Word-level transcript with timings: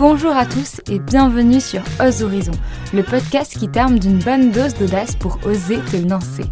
Bonjour 0.00 0.34
à 0.34 0.46
tous 0.46 0.80
et 0.90 0.98
bienvenue 0.98 1.60
sur 1.60 1.82
Ose 2.02 2.22
Horizon, 2.22 2.54
le 2.94 3.02
podcast 3.02 3.58
qui 3.58 3.68
t'arme 3.68 3.98
d'une 3.98 4.18
bonne 4.18 4.50
dose 4.50 4.72
d'audace 4.72 5.14
pour 5.14 5.38
oser 5.44 5.78
te 5.92 5.98
lancer. 6.08 6.44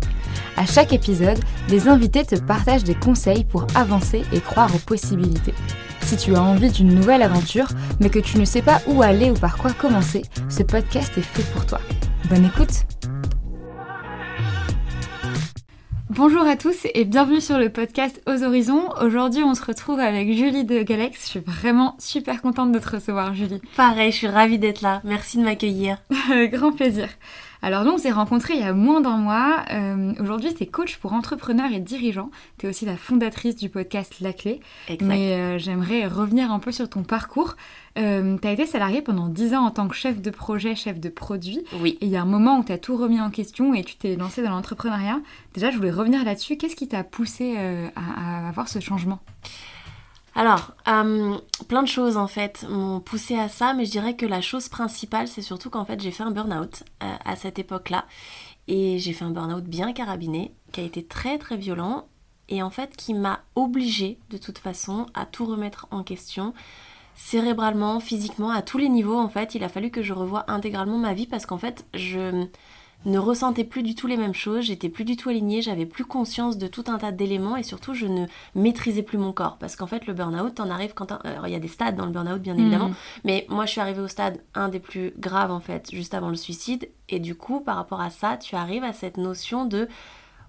À 0.58 0.66
chaque 0.66 0.92
épisode, 0.92 1.38
les 1.70 1.88
invités 1.88 2.26
te 2.26 2.34
partagent 2.34 2.84
des 2.84 2.94
conseils 2.94 3.44
pour 3.44 3.66
avancer 3.74 4.22
et 4.34 4.40
croire 4.40 4.74
aux 4.74 4.80
possibilités. 4.80 5.54
Si 6.02 6.18
tu 6.18 6.36
as 6.36 6.42
envie 6.42 6.70
d'une 6.70 6.94
nouvelle 6.94 7.22
aventure, 7.22 7.68
mais 8.00 8.10
que 8.10 8.18
tu 8.18 8.36
ne 8.36 8.44
sais 8.44 8.60
pas 8.60 8.82
où 8.86 9.00
aller 9.00 9.30
ou 9.30 9.34
par 9.34 9.56
quoi 9.56 9.72
commencer, 9.72 10.20
ce 10.50 10.62
podcast 10.62 11.16
est 11.16 11.22
fait 11.22 11.50
pour 11.54 11.64
toi. 11.64 11.80
Bonne 12.28 12.44
écoute 12.44 12.84
Bonjour 16.18 16.42
à 16.42 16.56
tous 16.56 16.84
et 16.94 17.04
bienvenue 17.04 17.40
sur 17.40 17.58
le 17.58 17.70
podcast 17.70 18.20
Aux 18.26 18.42
Horizons. 18.42 18.88
Aujourd'hui, 19.00 19.44
on 19.44 19.54
se 19.54 19.64
retrouve 19.64 20.00
avec 20.00 20.32
Julie 20.32 20.64
de 20.64 20.82
Galex. 20.82 21.22
Je 21.22 21.28
suis 21.28 21.38
vraiment 21.38 21.94
super 22.00 22.42
contente 22.42 22.72
de 22.72 22.80
te 22.80 22.96
recevoir, 22.96 23.36
Julie. 23.36 23.60
Pareil, 23.76 24.10
je 24.10 24.16
suis 24.16 24.26
ravie 24.26 24.58
d'être 24.58 24.80
là. 24.80 25.00
Merci 25.04 25.38
de 25.38 25.44
m'accueillir. 25.44 25.98
Grand 26.50 26.72
plaisir. 26.72 27.08
Alors 27.62 27.84
nous, 27.84 27.92
on 27.92 27.98
s'est 27.98 28.10
rencontrés 28.10 28.54
il 28.54 28.60
y 28.60 28.64
a 28.64 28.72
moins 28.72 29.00
d'un 29.00 29.16
mois. 29.16 29.64
Euh, 29.70 30.12
aujourd'hui, 30.20 30.52
tu 30.54 30.64
es 30.64 30.66
coach 30.66 30.96
pour 30.96 31.12
entrepreneurs 31.12 31.70
et 31.72 31.78
dirigeants. 31.78 32.30
Tu 32.58 32.66
es 32.66 32.68
aussi 32.68 32.84
la 32.84 32.96
fondatrice 32.96 33.54
du 33.54 33.68
podcast 33.68 34.16
La 34.20 34.32
Clé. 34.32 34.58
Exact. 34.88 35.06
Mais 35.06 35.34
euh, 35.34 35.58
j'aimerais 35.58 36.08
revenir 36.08 36.50
un 36.50 36.58
peu 36.58 36.72
sur 36.72 36.88
ton 36.88 37.04
parcours. 37.04 37.54
Euh, 37.98 38.38
tu 38.40 38.48
as 38.48 38.52
été 38.52 38.66
salariée 38.66 39.02
pendant 39.02 39.28
10 39.28 39.54
ans 39.54 39.66
en 39.66 39.70
tant 39.70 39.88
que 39.88 39.94
chef 39.94 40.20
de 40.20 40.30
projet, 40.30 40.74
chef 40.74 41.00
de 41.00 41.08
produit. 41.08 41.64
Oui. 41.80 41.98
Et 42.00 42.06
il 42.06 42.10
y 42.10 42.16
a 42.16 42.22
un 42.22 42.26
moment 42.26 42.58
où 42.58 42.64
tu 42.64 42.72
as 42.72 42.78
tout 42.78 42.96
remis 42.96 43.20
en 43.20 43.30
question 43.30 43.74
et 43.74 43.82
tu 43.82 43.96
t'es 43.96 44.16
lancée 44.16 44.42
dans 44.42 44.50
l'entrepreneuriat. 44.50 45.20
Déjà, 45.54 45.70
je 45.70 45.76
voulais 45.76 45.90
revenir 45.90 46.24
là-dessus. 46.24 46.56
Qu'est-ce 46.56 46.76
qui 46.76 46.88
t'a 46.88 47.04
poussé 47.04 47.56
euh, 47.58 47.88
à, 47.96 48.44
à 48.44 48.48
avoir 48.48 48.68
ce 48.68 48.78
changement? 48.78 49.20
Alors, 50.38 50.72
euh, 50.86 51.36
plein 51.66 51.82
de 51.82 51.88
choses 51.88 52.16
en 52.16 52.28
fait 52.28 52.64
m'ont 52.68 53.00
poussé 53.00 53.36
à 53.36 53.48
ça, 53.48 53.74
mais 53.74 53.84
je 53.84 53.90
dirais 53.90 54.14
que 54.14 54.24
la 54.24 54.40
chose 54.40 54.68
principale, 54.68 55.26
c'est 55.26 55.42
surtout 55.42 55.68
qu'en 55.68 55.84
fait 55.84 56.00
j'ai 56.00 56.12
fait 56.12 56.22
un 56.22 56.30
burn-out 56.30 56.84
euh, 57.02 57.12
à 57.24 57.34
cette 57.34 57.58
époque-là. 57.58 58.04
Et 58.68 59.00
j'ai 59.00 59.12
fait 59.12 59.24
un 59.24 59.30
burn-out 59.30 59.64
bien 59.64 59.92
carabiné, 59.92 60.52
qui 60.70 60.80
a 60.80 60.84
été 60.84 61.04
très 61.04 61.38
très 61.38 61.56
violent, 61.56 62.06
et 62.48 62.62
en 62.62 62.70
fait 62.70 62.96
qui 62.96 63.14
m'a 63.14 63.40
obligée 63.56 64.20
de 64.30 64.36
toute 64.36 64.58
façon 64.58 65.06
à 65.12 65.26
tout 65.26 65.44
remettre 65.44 65.88
en 65.90 66.04
question, 66.04 66.54
cérébralement, 67.18 67.98
physiquement, 67.98 68.50
à 68.50 68.62
tous 68.62 68.78
les 68.78 68.88
niveaux 68.88 69.18
en 69.18 69.28
fait. 69.28 69.54
Il 69.56 69.64
a 69.64 69.68
fallu 69.68 69.90
que 69.90 70.02
je 70.02 70.12
revoie 70.12 70.44
intégralement 70.48 70.98
ma 70.98 71.14
vie 71.14 71.26
parce 71.26 71.46
qu'en 71.46 71.58
fait 71.58 71.84
je 71.92 72.46
ne 73.04 73.18
ressentais 73.18 73.64
plus 73.64 73.82
du 73.82 73.94
tout 73.94 74.06
les 74.06 74.16
mêmes 74.16 74.34
choses, 74.34 74.64
j'étais 74.64 74.88
plus 74.88 75.04
du 75.04 75.16
tout 75.16 75.28
alignée, 75.28 75.60
j'avais 75.62 75.86
plus 75.86 76.04
conscience 76.04 76.58
de 76.58 76.66
tout 76.66 76.84
un 76.88 76.98
tas 76.98 77.12
d'éléments 77.12 77.56
et 77.56 77.62
surtout 77.64 77.92
je 77.94 78.06
ne 78.06 78.26
maîtrisais 78.54 79.02
plus 79.02 79.18
mon 79.18 79.32
corps 79.32 79.56
parce 79.58 79.76
qu'en 79.76 79.86
fait 79.86 80.06
le 80.06 80.14
burn-out 80.14 80.54
t'en 80.56 80.68
arrives 80.70 80.94
quand 80.94 81.12
alors 81.24 81.46
il 81.46 81.52
y 81.52 81.56
a 81.56 81.60
des 81.60 81.68
stades 81.68 81.96
dans 81.96 82.06
le 82.06 82.12
burn-out 82.12 82.40
bien 82.40 82.56
évidemment, 82.56 82.88
Mhm. 82.88 82.94
mais 83.24 83.46
moi 83.48 83.66
je 83.66 83.70
suis 83.72 83.80
arrivée 83.80 84.00
au 84.00 84.08
stade 84.08 84.40
un 84.54 84.68
des 84.68 84.80
plus 84.80 85.12
graves 85.18 85.50
en 85.52 85.60
fait 85.60 85.90
juste 85.92 86.12
avant 86.14 86.28
le 86.28 86.34
suicide 86.36 86.88
et 87.08 87.18
du 87.20 87.34
coup 87.36 87.60
par 87.60 87.76
rapport 87.76 88.00
à 88.00 88.10
ça 88.10 88.36
tu 88.36 88.54
arrives 88.56 88.84
à 88.84 88.92
cette 88.92 89.16
notion 89.16 89.64
de 89.64 89.88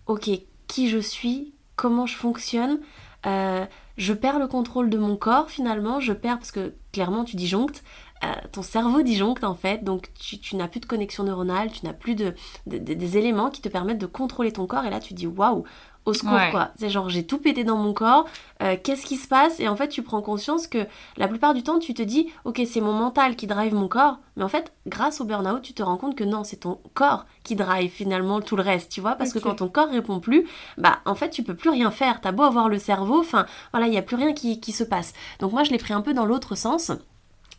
ok 0.08 0.30
qui 0.68 0.90
je 0.90 0.98
suis, 1.00 1.54
comment 1.76 2.06
je 2.08 2.16
fonctionne, 2.16 2.80
euh, 3.28 3.66
je 4.00 4.14
perds 4.14 4.40
le 4.40 4.48
contrôle 4.48 4.90
de 4.90 4.98
mon 4.98 5.16
corps 5.16 5.52
finalement, 5.52 6.00
je 6.00 6.14
perds 6.14 6.40
parce 6.40 6.52
que 6.52 6.74
clairement 6.92 7.24
tu 7.26 7.36
disjonctes, 7.36 7.84
euh, 8.24 8.28
ton 8.52 8.64
cerveau 8.64 9.02
disjoncte 9.04 9.44
en 9.44 9.54
fait, 9.56 9.84
donc 9.84 10.10
tu, 10.16 10.56
n'as 10.56 10.68
plus 10.68 10.80
de 10.80 10.88
connexion 10.88 11.24
neuronale, 11.24 11.72
tu 11.72 11.86
n'as 11.86 11.94
plus 11.94 12.16
de, 12.16 12.34
de- 12.66 12.80
de- 12.80 12.94
des 12.96 13.18
éléments 13.18 13.50
qui 13.52 13.62
te 13.62 13.70
permettent 13.70 13.98
de 14.00 14.08
contrôler 14.08 14.52
ton 14.52 14.66
corps 14.68 14.86
et 14.86 14.90
là 14.90 15.00
tu 15.00 15.14
dis 15.14 15.28
waouh, 15.28 15.66
au 16.10 16.14
secours 16.14 16.34
Ouais. 16.34 16.52
quoi. 16.52 16.70
C'est 16.76 16.90
genre 16.90 17.10
j'ai 17.10 17.26
tout 17.26 17.38
pété 17.38 17.64
dans 17.64 17.78
mon 17.78 17.94
corps, 17.94 18.26
euh, 18.62 18.76
qu'est-ce 18.84 19.06
qui 19.06 19.16
se 19.16 19.28
passe? 19.28 19.60
Et 19.60 19.68
en 19.68 19.76
fait 19.76 19.88
tu 19.88 20.02
prends 20.04 20.22
conscience 20.22 20.68
que 20.68 20.86
la 21.18 21.28
plupart 21.28 21.54
du 21.54 21.64
temps 21.64 21.80
tu 21.80 21.94
te 21.94 22.02
dis 22.02 22.28
ok 22.46 22.62
c'est 22.70 22.82
mon 22.82 22.94
mental 22.94 23.36
qui 23.36 23.48
drive 23.48 23.74
mon 23.74 23.88
corps, 23.88 24.20
mais 24.36 24.44
en 24.44 24.50
fait 24.50 24.74
grâce 24.88 25.22
au 25.22 25.26
burn-out 25.26 25.62
tu 25.62 25.74
te 25.74 25.82
rends 25.84 25.98
compte 25.98 26.16
que 26.16 26.24
non 26.24 26.44
c'est 26.44 26.58
ton 26.58 26.80
corps 26.94 27.26
qui 27.44 27.56
drive 27.56 27.90
finalement 27.90 28.42
tout 28.42 28.56
le 28.56 28.64
reste, 28.64 28.92
tu 28.92 29.02
vois, 29.02 29.16
parce 29.16 29.32
que 29.34 29.40
quand 29.40 29.56
ton 29.56 29.70
corps 29.70 29.90
répond 29.90 30.20
plus, 30.20 30.46
bah 30.78 31.00
en 31.06 31.16
fait 31.16 31.30
tu 31.30 31.44
peux 31.44 31.56
plus 31.56 31.70
rien 31.70 31.90
faire, 31.92 32.22
t'as 32.22 32.32
beau 32.32 32.44
avoir 32.44 32.70
le 32.70 32.78
cerveau, 32.80 33.20
enfin 33.20 33.46
voilà 33.72 33.88
il 33.88 33.94
y 33.94 33.98
a 33.98 34.02
plus 34.02 34.16
rien 34.18 34.34
qui, 34.34 34.60
qui 34.60 34.72
se 34.72 34.84
passe. 34.84 35.14
Donc 35.40 35.52
moi 35.54 35.64
je 35.64 35.72
l'ai 35.72 35.78
pris 35.78 35.94
un 35.94 36.02
peu 36.02 36.14
dans 36.14 36.26
l'autre 36.26 36.56
sens. 36.56 36.92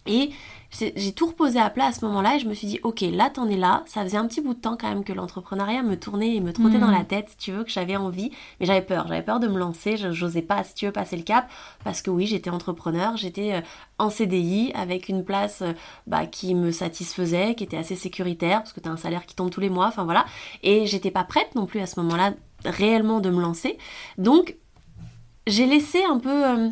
Et 0.06 0.30
j'ai 0.72 1.12
tout 1.12 1.26
reposé 1.26 1.58
à 1.58 1.68
plat 1.68 1.86
à 1.86 1.92
ce 1.92 2.04
moment-là 2.04 2.36
et 2.36 2.38
je 2.38 2.46
me 2.48 2.54
suis 2.54 2.66
dit, 2.68 2.78
ok, 2.84 3.00
là 3.12 3.28
t'en 3.28 3.48
es 3.48 3.56
là. 3.56 3.82
Ça 3.86 4.02
faisait 4.04 4.16
un 4.16 4.26
petit 4.26 4.40
bout 4.40 4.54
de 4.54 4.60
temps 4.60 4.76
quand 4.80 4.88
même 4.88 5.02
que 5.04 5.12
l'entrepreneuriat 5.12 5.82
me 5.82 5.96
tournait 5.98 6.36
et 6.36 6.40
me 6.40 6.52
trottait 6.52 6.78
dans 6.78 6.90
la 6.90 7.04
tête, 7.04 7.28
si 7.30 7.36
tu 7.36 7.52
veux, 7.52 7.64
que 7.64 7.70
j'avais 7.70 7.96
envie. 7.96 8.30
Mais 8.60 8.66
j'avais 8.66 8.80
peur, 8.82 9.06
j'avais 9.08 9.22
peur 9.22 9.40
de 9.40 9.48
me 9.48 9.58
lancer, 9.58 9.96
je- 9.96 10.12
j'osais 10.12 10.42
pas, 10.42 10.62
si 10.62 10.74
tu 10.74 10.86
veux, 10.86 10.92
passer 10.92 11.16
le 11.16 11.22
cap. 11.24 11.50
Parce 11.82 12.02
que 12.02 12.10
oui, 12.10 12.26
j'étais 12.26 12.50
entrepreneur, 12.50 13.16
j'étais 13.16 13.54
euh, 13.54 13.60
en 13.98 14.10
CDI 14.10 14.70
avec 14.74 15.08
une 15.08 15.24
place 15.24 15.62
euh, 15.62 15.72
bah, 16.06 16.26
qui 16.26 16.54
me 16.54 16.70
satisfaisait, 16.70 17.54
qui 17.56 17.64
était 17.64 17.76
assez 17.76 17.96
sécuritaire, 17.96 18.58
parce 18.60 18.72
que 18.72 18.80
t'as 18.80 18.90
un 18.90 18.96
salaire 18.96 19.26
qui 19.26 19.34
tombe 19.34 19.50
tous 19.50 19.60
les 19.60 19.70
mois, 19.70 19.86
enfin 19.88 20.04
voilà. 20.04 20.24
Et 20.62 20.86
j'étais 20.86 21.10
pas 21.10 21.24
prête 21.24 21.54
non 21.56 21.66
plus 21.66 21.80
à 21.80 21.86
ce 21.86 21.98
moment-là 22.00 22.32
réellement 22.64 23.20
de 23.20 23.30
me 23.30 23.40
lancer. 23.40 23.76
Donc, 24.18 24.56
j'ai 25.46 25.66
laissé 25.66 26.04
un 26.04 26.18
peu... 26.18 26.46
euh, 26.46 26.70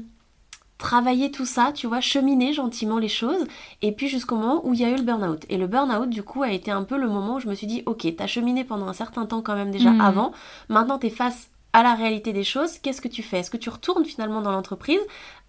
travailler 0.78 1.31
tout 1.33 1.44
ça, 1.47 1.72
tu 1.75 1.87
vois, 1.89 2.00
cheminer 2.00 2.53
gentiment 2.53 2.99
les 2.99 3.09
choses, 3.09 3.47
et 3.83 3.93
puis 3.93 4.09
jusqu'au 4.09 4.37
moment 4.37 4.61
où 4.65 4.75
il 4.75 4.81
y 4.81 4.84
a 4.84 4.91
eu 4.91 4.97
le 4.97 5.03
burn-out. 5.03 5.44
Et 5.49 5.56
le 5.56 5.66
burn-out, 5.66 6.09
du 6.09 6.22
coup, 6.22 6.43
a 6.44 6.53
été 6.53 6.71
un 6.71 6.84
peu 6.84 6.97
le 6.97 7.09
moment 7.09 7.34
où 7.37 7.41
je 7.41 7.49
me 7.49 7.55
suis 7.55 7.66
dit, 7.66 7.83
ok, 7.87 8.06
t'as 8.16 8.27
cheminé 8.28 8.65
pendant 8.65 8.87
un 8.87 8.93
certain 8.93 9.27
temps 9.27 9.43
quand 9.43 9.56
même 9.56 9.72
déjà 9.72 9.91
Mhm. 9.91 10.00
avant, 10.00 10.33
maintenant 10.69 10.99
t'es 10.99 11.11
face 11.11 11.49
à 11.75 11.83
la 11.83 11.94
réalité 11.94 12.33
des 12.33 12.44
choses, 12.44 12.78
qu'est-ce 12.78 13.00
que 13.03 13.09
tu 13.09 13.22
fais? 13.22 13.41
Est-ce 13.41 13.50
que 13.50 13.56
tu 13.59 13.69
retournes 13.69 14.05
finalement 14.05 14.41
dans 14.41 14.53
l'entreprise? 14.53 15.00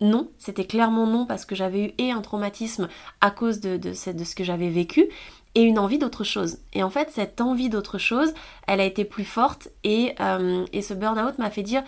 Non, 0.01 0.29
c'était 0.37 0.65
clairement 0.65 1.07
non, 1.07 1.25
parce 1.25 1.45
que 1.45 1.55
j'avais 1.55 1.85
eu 1.85 1.91
et 1.97 2.11
un 2.11 2.21
traumatisme 2.21 2.87
à 3.21 3.31
cause 3.31 3.59
de, 3.61 3.77
de, 3.77 3.93
ce- 3.93 4.09
de 4.09 4.23
ce 4.23 4.35
que 4.35 4.43
j'avais 4.43 4.69
vécu, 4.69 5.07
et 5.55 5.61
une 5.61 5.79
envie 5.79 5.97
d'autre 5.97 6.23
chose. 6.23 6.57
Et 6.73 6.83
en 6.83 6.89
fait, 6.89 7.09
cette 7.11 7.39
envie 7.41 7.69
d'autre 7.69 7.97
chose, 7.97 8.33
elle 8.67 8.81
a 8.81 8.85
été 8.85 9.05
plus 9.05 9.23
forte, 9.25 9.69
et, 9.83 10.13
euh, 10.19 10.65
et 10.73 10.81
ce 10.81 10.93
burn-out 10.93 11.37
m'a 11.39 11.49
fait 11.49 11.63
dire, 11.63 11.83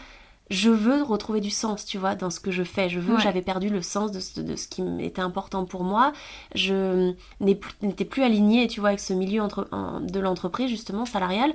je 0.51 0.69
veux 0.69 1.01
retrouver 1.01 1.39
du 1.39 1.49
sens, 1.49 1.85
tu 1.85 1.97
vois, 1.97 2.13
dans 2.13 2.29
ce 2.29 2.39
que 2.39 2.51
je 2.51 2.61
fais. 2.63 2.89
Je 2.89 2.99
veux, 2.99 3.15
Ouais. 3.15 3.21
j'avais 3.21 3.41
perdu 3.41 3.69
le 3.69 3.81
sens 3.81 4.11
de 4.11 4.19
ce, 4.19 4.39
de 4.41 4.55
ce 4.55 4.67
qui 4.67 4.83
était 4.99 5.21
important 5.21 5.65
pour 5.65 5.83
moi. 5.83 6.11
Je 6.53 7.13
n'étais 7.39 8.05
plus 8.05 8.21
alignée, 8.23 8.67
tu 8.67 8.79
vois, 8.81 8.89
avec 8.89 8.99
ce 8.99 9.13
milieu 9.13 9.41
entre, 9.41 9.67
en- 9.71 9.99
de 10.01 10.19
l'entreprise, 10.19 10.69
justement, 10.69 11.05
salarial. 11.05 11.53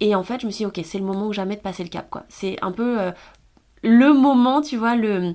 Et 0.00 0.14
en 0.14 0.22
fait, 0.24 0.40
je 0.40 0.46
me 0.46 0.50
suis 0.50 0.64
dit, 0.64 0.66
ok, 0.66 0.80
c'est 0.84 0.98
le 0.98 1.04
moment 1.04 1.26
ou 1.28 1.32
jamais 1.32 1.56
de 1.56 1.60
passer 1.60 1.82
le 1.84 1.88
cap, 1.88 2.08
quoi. 2.10 2.24
C'est 2.28 2.56
un 2.62 2.72
peu 2.72 3.00
euh, 3.00 3.12
le 3.82 4.12
moment, 4.12 4.60
tu 4.62 4.76
vois, 4.76 4.96
le 4.96 5.34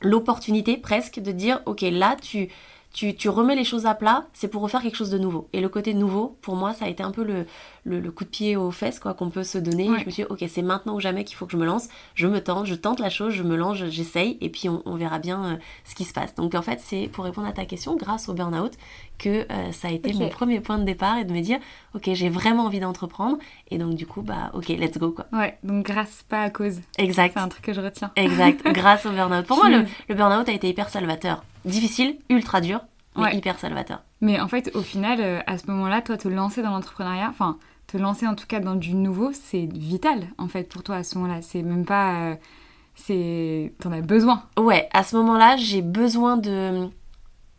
l'opportunité 0.00 0.76
presque 0.76 1.18
de 1.18 1.32
dire, 1.32 1.60
ok, 1.66 1.80
là, 1.82 2.14
tu, 2.22 2.48
tu, 2.92 3.16
tu 3.16 3.28
remets 3.28 3.56
les 3.56 3.64
choses 3.64 3.84
à 3.84 3.94
plat, 3.94 4.26
c'est 4.32 4.46
pour 4.48 4.62
refaire 4.62 4.80
quelque 4.80 4.94
chose 4.96 5.10
de 5.10 5.18
nouveau. 5.18 5.48
Et 5.52 5.60
le 5.60 5.68
côté 5.68 5.92
nouveau, 5.92 6.38
pour 6.40 6.54
moi, 6.54 6.72
ça 6.72 6.84
a 6.84 6.88
été 6.88 7.02
un 7.02 7.10
peu 7.10 7.24
le, 7.24 7.46
le, 7.88 8.00
le 8.00 8.10
coup 8.10 8.24
de 8.24 8.28
pied 8.28 8.56
aux 8.56 8.70
fesses, 8.70 9.00
quoi, 9.00 9.14
qu'on 9.14 9.30
peut 9.30 9.42
se 9.44 9.58
donner. 9.58 9.88
Ouais. 9.90 9.98
Je 10.00 10.04
me 10.06 10.10
suis 10.10 10.22
dit, 10.22 10.28
ok, 10.30 10.44
c'est 10.48 10.62
maintenant 10.62 10.94
ou 10.94 11.00
jamais 11.00 11.24
qu'il 11.24 11.36
faut 11.36 11.46
que 11.46 11.52
je 11.52 11.56
me 11.56 11.64
lance. 11.66 11.88
Je 12.14 12.26
me 12.26 12.40
tente, 12.40 12.66
je 12.66 12.74
tente 12.74 13.00
la 13.00 13.10
chose, 13.10 13.32
je 13.32 13.42
me 13.42 13.56
lance, 13.56 13.76
je- 13.78 13.86
j'essaye, 13.86 14.38
et 14.40 14.48
puis 14.50 14.68
on, 14.68 14.82
on 14.86 14.94
verra 14.96 15.18
bien 15.18 15.44
euh, 15.44 15.56
ce 15.84 15.94
qui 15.94 16.04
se 16.04 16.12
passe. 16.12 16.34
Donc 16.36 16.54
en 16.54 16.62
fait, 16.62 16.80
c'est 16.80 17.08
pour 17.12 17.24
répondre 17.24 17.46
à 17.48 17.52
ta 17.52 17.64
question, 17.64 17.96
grâce 17.96 18.28
au 18.28 18.34
burn-out, 18.34 18.72
que 19.18 19.46
euh, 19.50 19.72
ça 19.72 19.88
a 19.88 19.90
été 19.90 20.12
mon 20.12 20.28
premier 20.28 20.60
point 20.60 20.78
de 20.78 20.84
départ 20.84 21.18
et 21.18 21.24
de 21.24 21.32
me 21.32 21.40
dire, 21.40 21.58
ok, 21.94 22.10
j'ai 22.12 22.28
vraiment 22.28 22.64
envie 22.66 22.78
d'entreprendre, 22.80 23.38
et 23.70 23.78
donc 23.78 23.94
du 23.94 24.06
coup, 24.06 24.22
bah, 24.22 24.50
ok, 24.54 24.68
let's 24.68 24.98
go, 24.98 25.10
quoi. 25.10 25.26
Ouais, 25.32 25.58
donc 25.64 25.84
grâce, 25.86 26.24
pas 26.28 26.42
à 26.42 26.50
cause. 26.50 26.80
Exact. 26.98 27.32
C'est 27.34 27.40
un 27.40 27.48
truc 27.48 27.64
que 27.64 27.72
je 27.72 27.80
retiens. 27.80 28.12
Exact, 28.16 28.62
grâce 28.72 29.06
au 29.06 29.10
burn-out. 29.10 29.46
Pour 29.46 29.56
moi, 29.56 29.68
le, 29.70 30.14
burn-out 30.14 30.48
a 30.48 30.52
été 30.52 30.68
hyper 30.68 30.88
salvateur. 30.88 31.42
Difficile, 31.64 32.16
ultra 32.30 32.60
dur, 32.60 32.80
mais 33.16 33.22
Ouais. 33.24 33.36
hyper 33.36 33.58
salvateur. 33.58 34.02
Mais 34.20 34.40
en 34.40 34.46
fait, 34.48 34.70
au 34.74 34.82
final, 34.82 35.18
euh, 35.20 35.40
à 35.46 35.58
ce 35.58 35.66
moment-là, 35.70 36.02
toi, 36.02 36.16
te 36.16 36.28
lancer 36.28 36.62
dans 36.62 36.70
l'entrepreneuriat, 36.70 37.28
enfin, 37.30 37.56
te 37.88 37.96
lancer 37.96 38.26
en 38.28 38.34
tout 38.36 38.46
cas 38.46 38.60
dans 38.60 38.76
du 38.76 38.94
nouveau, 38.94 39.30
c'est 39.32 39.68
vital, 39.72 40.28
en 40.38 40.46
fait, 40.46 40.64
pour 40.68 40.82
toi 40.84 40.96
à 40.96 41.02
ce 41.02 41.18
moment-là. 41.18 41.42
C'est 41.42 41.62
même 41.62 41.84
pas... 41.84 42.30
euh, 42.30 42.36
c'est... 42.94 43.72
T'en 43.80 43.90
as 43.92 44.00
besoin. 44.02 44.44
Ouais, 44.58 44.88
à 44.92 45.02
ce 45.02 45.16
moment-là, 45.16 45.56
j'ai 45.56 45.82
besoin 45.82 46.36
de 46.36 46.88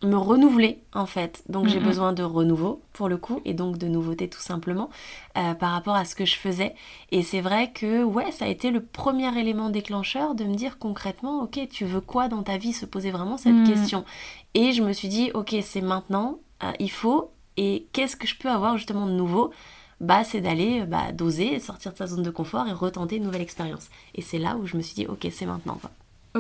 me 0.02 0.16
renouveler 0.16 0.80
en 0.94 1.06
fait. 1.06 1.44
Donc 1.50 1.68
j'ai 1.68 1.82
besoin 1.82 2.14
de 2.14 2.24
renouveau 2.24 2.82
pour 2.94 3.10
le 3.10 3.18
coup 3.18 3.42
et 3.44 3.54
donc 3.54 3.78
de 3.78 3.88
nouveauté 3.90 4.30
tout 4.30 4.40
simplement 4.40 4.90
euh, 5.38 5.54
par 5.56 5.72
rapport 5.72 5.96
à 5.96 6.06
ce 6.06 6.16
que 6.16 6.24
je 6.24 6.38
faisais. 6.38 6.74
Et 7.12 7.22
c'est 7.22 7.42
vrai 7.42 7.74
que 7.74 8.02
ouais, 8.06 8.32
ça 8.32 8.46
a 8.46 8.48
été 8.48 8.72
le 8.72 8.82
premier 8.82 9.38
élément 9.38 9.70
déclencheur 9.70 10.36
de 10.36 10.46
me 10.46 10.56
dire 10.56 10.78
concrètement, 10.80 11.42
ok, 11.44 11.68
tu 11.70 11.84
veux 11.84 12.00
quoi 12.00 12.30
dans 12.30 12.44
ta 12.44 12.56
vie? 12.58 12.72
Se 12.72 12.86
poser 12.86 13.12
vraiment 13.12 13.36
cette 13.36 13.56
Mhm. 13.56 13.68
question. 13.68 14.06
Et 14.54 14.72
je 14.72 14.84
me 14.84 14.94
suis 14.94 15.10
dit, 15.10 15.32
ok, 15.34 15.54
c'est 15.62 15.82
maintenant, 15.82 16.38
euh, 16.64 16.72
il 16.80 16.92
faut. 16.92 17.32
Et 17.58 17.86
qu'est-ce 17.92 18.16
que 18.16 18.26
je 18.26 18.38
peux 18.38 18.50
avoir 18.50 18.78
justement 18.78 19.06
de 19.06 19.12
nouveau? 19.12 19.52
Bah, 20.02 20.24
c'est 20.24 20.42
d'aller 20.42 20.82
euh, 20.82 20.86
bah, 20.86 21.12
d'oser 21.14 21.60
sortir 21.60 21.92
de 21.94 21.98
sa 21.98 22.08
zone 22.08 22.24
de 22.24 22.30
confort 22.30 22.68
et 22.68 22.72
retenter 22.72 23.18
une 23.18 23.24
nouvelle 23.24 23.42
expérience. 23.42 23.90
Et 24.16 24.22
c'est 24.22 24.40
là 24.40 24.56
où 24.58 24.66
je 24.66 24.78
me 24.78 24.82
suis 24.82 24.96
dit, 24.96 25.08
ok, 25.08 25.28
c'est 25.32 25.46
maintenant. 25.46 25.78
Quoi. 25.82 25.92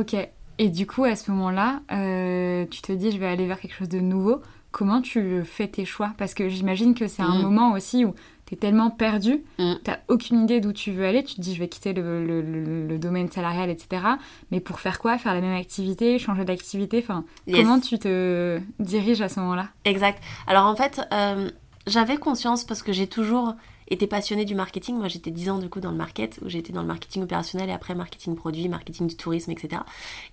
Ok. 0.02 0.16
Et 0.62 0.70
du 0.70 0.86
coup, 0.88 1.04
à 1.06 1.16
ce 1.16 1.32
moment-là, 1.32 1.82
euh, 1.92 2.66
tu 2.70 2.82
te 2.82 2.92
dis, 2.92 3.12
je 3.12 3.18
vais 3.18 3.28
aller 3.28 3.48
vers 3.48 3.60
quelque 3.60 3.76
chose 3.76 3.90
de 3.90 4.00
nouveau. 4.00 4.42
Comment 4.72 5.02
tu 5.02 5.44
fais 5.46 5.68
tes 5.68 5.86
choix? 5.86 6.12
Parce 6.18 6.34
que 6.34 6.48
j'imagine 6.50 6.94
que 6.94 7.08
c'est 7.08 7.22
un 7.24 7.36
Mhm. 7.36 7.42
moment 7.42 7.72
aussi 7.72 8.06
où 8.06 8.14
tu 8.46 8.54
es 8.54 8.58
tellement 8.58 8.92
perdu, 8.92 9.42
Mm. 9.58 9.74
tu 9.84 9.92
aucune 10.10 10.44
idée 10.44 10.60
d'où 10.60 10.74
tu 10.74 10.92
veux 10.92 11.06
aller, 11.06 11.24
tu 11.24 11.36
te 11.36 11.42
dis 11.42 11.56
je 11.56 11.60
vais 11.60 11.68
quitter 11.70 11.94
le, 11.94 12.24
le- 12.26 12.42
le- 12.42 12.88
le 12.88 13.00
domaine 13.00 13.32
salarial, 13.32 13.70
etc. 13.70 14.04
Mais 14.52 14.60
pour 14.60 14.80
faire 14.80 15.00
quoi? 15.00 15.18
Faire 15.18 15.34
la 15.34 15.42
même 15.42 15.56
activité, 15.56 16.20
changer 16.20 16.46
d'activité? 16.46 17.00
Enfin, 17.02 17.24
Yes. 17.48 17.58
Comment 17.58 17.80
tu 17.80 17.98
te 17.98 18.60
diriges 18.80 19.22
à 19.22 19.30
ce 19.30 19.40
moment-là? 19.40 19.70
Exact. 19.86 20.22
Alors 20.46 20.66
en 20.68 20.76
fait, 20.76 21.02
euh, 21.14 21.50
j'avais 21.90 22.18
conscience 22.18 22.64
parce 22.64 22.82
que 22.84 22.94
j'ai 22.94 23.08
toujours 23.08 23.56
été 23.90 24.08
passionnée 24.08 24.46
du 24.46 24.56
marketing. 24.56 24.98
Moi, 24.98 25.08
j'étais 25.08 25.32
10 25.32 25.50
ans 25.50 25.58
du 25.58 25.70
coup 25.70 25.80
dans 25.80 25.92
le 25.92 25.98
market, 25.98 26.40
où 26.44 26.50
j'étais 26.50 26.72
dans 26.72 26.82
le 26.82 26.88
marketing 26.88 27.24
opérationnel 27.24 27.70
et 27.70 27.74
après 27.74 27.96
marketing 27.96 28.36
produit, 28.36 28.70
marketing 28.70 29.08
du 29.08 29.16
tourisme, 29.16 29.52
etc. 29.52 29.82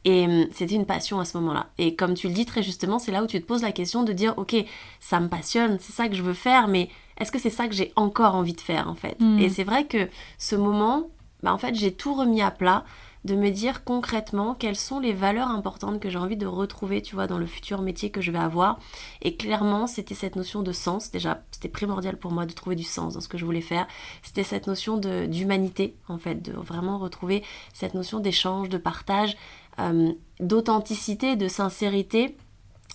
Et 0.05 0.27
euh, 0.27 0.45
c'était 0.53 0.75
une 0.75 0.87
passion 0.87 1.19
à 1.21 1.25
ce 1.25 1.37
moment-là. 1.39 1.69
Et 1.79 1.95
comme 1.95 2.15
tu 2.15 2.29
le 2.29 2.35
dis 2.35 2.47
très 2.47 2.63
justement, 2.63 2.99
c'est 2.99 3.13
là 3.13 3.23
où 3.23 3.27
tu 3.27 3.41
te 3.41 3.47
poses 3.47 3.63
la 3.63 3.73
question 3.73 4.03
de 4.03 4.13
dire, 4.13 4.35
ok, 4.37 4.57
ça 5.01 5.21
me 5.21 5.29
passionne, 5.29 5.79
c'est 5.81 5.93
ça 5.93 6.09
que 6.09 6.15
je 6.15 6.23
veux 6.23 6.35
faire, 6.35 6.69
mais 6.69 6.89
est-ce 7.19 7.33
que 7.33 7.39
c'est 7.39 7.51
ça 7.51 7.67
que 7.67 7.75
j'ai 7.75 7.93
encore 7.97 8.35
envie 8.35 8.53
de 8.53 8.61
faire 8.61 8.89
en 8.89 8.95
fait? 8.95 9.17
Mm. 9.21 9.39
Et 9.39 9.49
c'est 9.49 9.65
vrai 9.65 9.87
que 9.87 10.09
ce 10.39 10.55
moment, 10.57 11.09
bah, 11.43 11.53
en 11.53 11.59
fait, 11.59 11.75
j'ai 11.75 11.93
tout 11.93 12.15
remis 12.15 12.43
à 12.43 12.51
plat 12.51 12.85
de 13.27 13.35
me 13.35 13.51
dire 13.51 13.83
concrètement 13.85 14.55
quelles 14.55 14.77
sont 14.77 15.01
les 15.01 15.13
valeurs 15.13 15.49
importantes 15.49 16.01
que 16.01 16.09
j'ai 16.09 16.19
envie 16.19 16.37
de 16.37 16.47
retrouver, 16.47 17.03
tu 17.03 17.17
vois, 17.17 17.27
dans 17.27 17.39
le 17.39 17.47
futur 17.47 17.83
métier 17.83 18.11
que 18.11 18.21
je 18.21 18.31
vais 18.31 18.39
avoir. 18.39 18.79
Et 19.21 19.37
clairement, 19.37 19.89
c'était 19.89 20.15
cette 20.15 20.37
notion 20.37 20.63
de 20.63 20.71
sens. 20.73 21.11
Déjà, 21.11 21.43
c'était 21.51 21.69
primordial 21.69 22.17
pour 22.19 22.31
moi 22.31 22.47
de 22.47 22.53
trouver 22.53 22.77
du 22.77 22.85
sens 22.85 23.15
dans 23.15 23.21
ce 23.21 23.29
que 23.29 23.37
je 23.37 23.45
voulais 23.45 23.61
faire. 23.61 23.89
C'était 24.23 24.45
cette 24.45 24.69
notion 24.69 24.97
d'humanité, 24.97 25.97
en 26.09 26.19
fait, 26.19 26.37
de 26.37 26.53
vraiment 26.53 26.99
retrouver 26.99 27.43
cette 27.75 27.95
notion 27.95 28.21
d'échange, 28.21 28.69
de 28.69 28.79
partage, 28.79 29.37
euh, 29.81 30.13
d'authenticité, 30.39 31.35
de 31.35 31.49
sincérité 31.49 32.37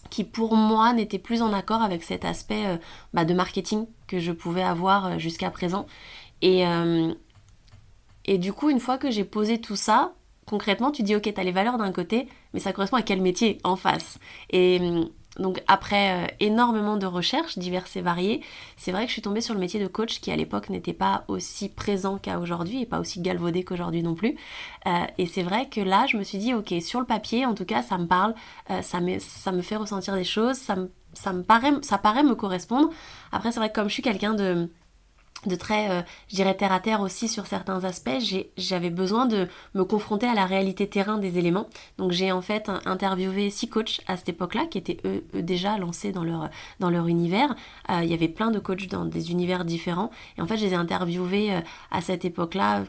qui 0.10 0.24
pour 0.24 0.56
moi 0.56 0.94
n'était 0.94 1.20
plus 1.20 1.42
en 1.42 1.54
accord 1.54 1.82
avec 1.82 2.04
cet 2.04 2.26
aspect 2.26 2.66
euh, 2.68 2.78
bah, 3.14 3.26
de 3.26 3.34
marketing 3.34 3.86
que 4.08 4.20
je 4.20 4.32
pouvais 4.32 4.64
avoir 4.64 5.06
euh, 5.06 5.18
jusqu'à 5.18 5.52
présent. 5.52 5.86
Et 6.42 8.38
du 8.38 8.54
coup, 8.54 8.70
une 8.70 8.80
fois 8.80 8.98
que 8.98 9.12
j'ai 9.12 9.26
posé 9.26 9.60
tout 9.60 9.76
ça, 9.76 10.14
concrètement, 10.52 10.92
tu 10.92 11.02
dis, 11.02 11.16
ok, 11.16 11.32
t'as 11.34 11.44
les 11.44 11.54
valeurs 11.54 11.78
d'un 11.78 11.92
côté, 11.94 12.28
mais 12.54 12.60
ça 12.60 12.74
correspond 12.74 12.98
à 12.98 13.02
quel 13.02 13.22
métier 13.22 13.58
en 13.64 13.78
face 13.78 14.20
Et 14.50 14.80
hum, 14.82 15.10
donc, 15.40 15.64
après 15.68 16.26
euh, 16.26 16.28
énormément 16.42 16.98
de 16.98 17.06
recherches 17.06 17.58
diverses 17.58 17.96
et 17.96 18.02
variées, 18.02 18.42
c'est 18.76 18.92
vrai 18.92 19.04
que 19.04 19.08
je 19.08 19.14
suis 19.14 19.22
tombée 19.22 19.40
sur 19.40 19.54
le 19.54 19.62
métier 19.62 19.80
de 19.80 19.88
coach 19.88 20.20
qui, 20.20 20.30
à 20.30 20.36
l'époque, 20.36 20.70
n'était 20.70 20.94
pas 20.94 21.24
aussi 21.30 21.70
présent 21.70 22.18
qu'à 22.18 22.38
aujourd'hui 22.38 22.82
et 22.82 22.86
pas 22.86 23.00
aussi 23.00 23.22
galvaudé 23.22 23.64
qu'aujourd'hui 23.64 24.04
non 24.04 24.14
plus. 24.14 24.36
Euh, 24.88 25.06
et 25.18 25.26
c'est 25.26 25.44
vrai 25.44 25.70
que 25.70 25.80
là, 25.80 26.06
je 26.06 26.18
me 26.18 26.24
suis 26.24 26.38
dit, 26.38 26.54
ok, 26.54 26.74
sur 26.82 27.00
le 27.00 27.06
papier, 27.06 27.46
en 27.46 27.56
tout 27.56 27.66
cas, 27.66 27.82
ça 27.82 27.98
me 27.98 28.08
parle, 28.08 28.36
euh, 28.72 28.82
ça, 28.82 29.00
me, 29.00 29.62
fait 29.62 29.78
ressentir 29.78 30.16
des 30.16 30.26
choses, 30.26 30.58
ça 30.58 30.76
me, 30.76 30.92
ça 31.14 31.32
me 31.32 31.44
paraît, 31.44 31.72
ça 31.82 31.98
paraît 31.98 32.24
me 32.24 32.36
correspondre. 32.36 32.90
Après, 33.32 33.54
c'est 33.54 33.60
vrai 33.62 33.70
que 33.70 33.76
comme 33.76 33.88
je 33.88 33.94
suis 33.94 34.04
quelqu'un 34.04 34.34
de 34.34 34.70
de 35.46 35.56
très, 35.56 35.90
euh, 35.90 36.02
je 36.28 36.36
dirais, 36.36 36.56
terre 36.56 36.72
à 36.72 36.80
terre 36.80 37.02
aussi 37.02 37.28
sur 37.28 37.48
certains 37.48 37.84
aspects, 37.84 38.12
j'avais 38.58 38.90
besoin 38.90 39.26
de 39.26 39.48
me 39.74 39.84
confronter 39.84 40.28
à 40.28 40.34
la 40.34 40.46
réalité 40.46 40.88
terrain 40.88 41.18
des 41.18 41.38
éléments. 41.38 41.68
Donc 41.98 42.12
j'ai 42.12 42.32
en 42.32 42.42
fait 42.42 42.70
interviewé 42.86 43.50
six 43.50 43.70
coachs 43.70 44.02
à 44.08 44.18
cette 44.18 44.30
époque-là, 44.30 44.66
qui 44.68 44.78
étaient 44.78 44.98
eux, 45.06 45.24
eux 45.36 45.42
déjà 45.42 45.78
lancés 45.78 46.12
dans 46.12 46.24
leur, 46.24 46.50
dans 46.80 46.90
leur 46.90 47.08
univers. 47.08 47.56
Euh, 47.90 48.02
il 48.04 48.10
y 48.10 48.14
avait 48.14 48.28
plein 48.28 48.52
de 48.52 48.60
coachs 48.60 48.88
dans 48.88 49.06
des 49.06 49.32
univers 49.32 49.66
différents. 49.66 50.12
Et 50.38 50.42
en 50.42 50.48
fait, 50.48 50.58
je 50.58 50.66
les 50.66 50.74
ai 50.74 50.76
interviewés 50.76 51.54
euh, 51.54 51.62
à 51.92 52.02
cette 52.02 52.26
époque-là 52.26 52.84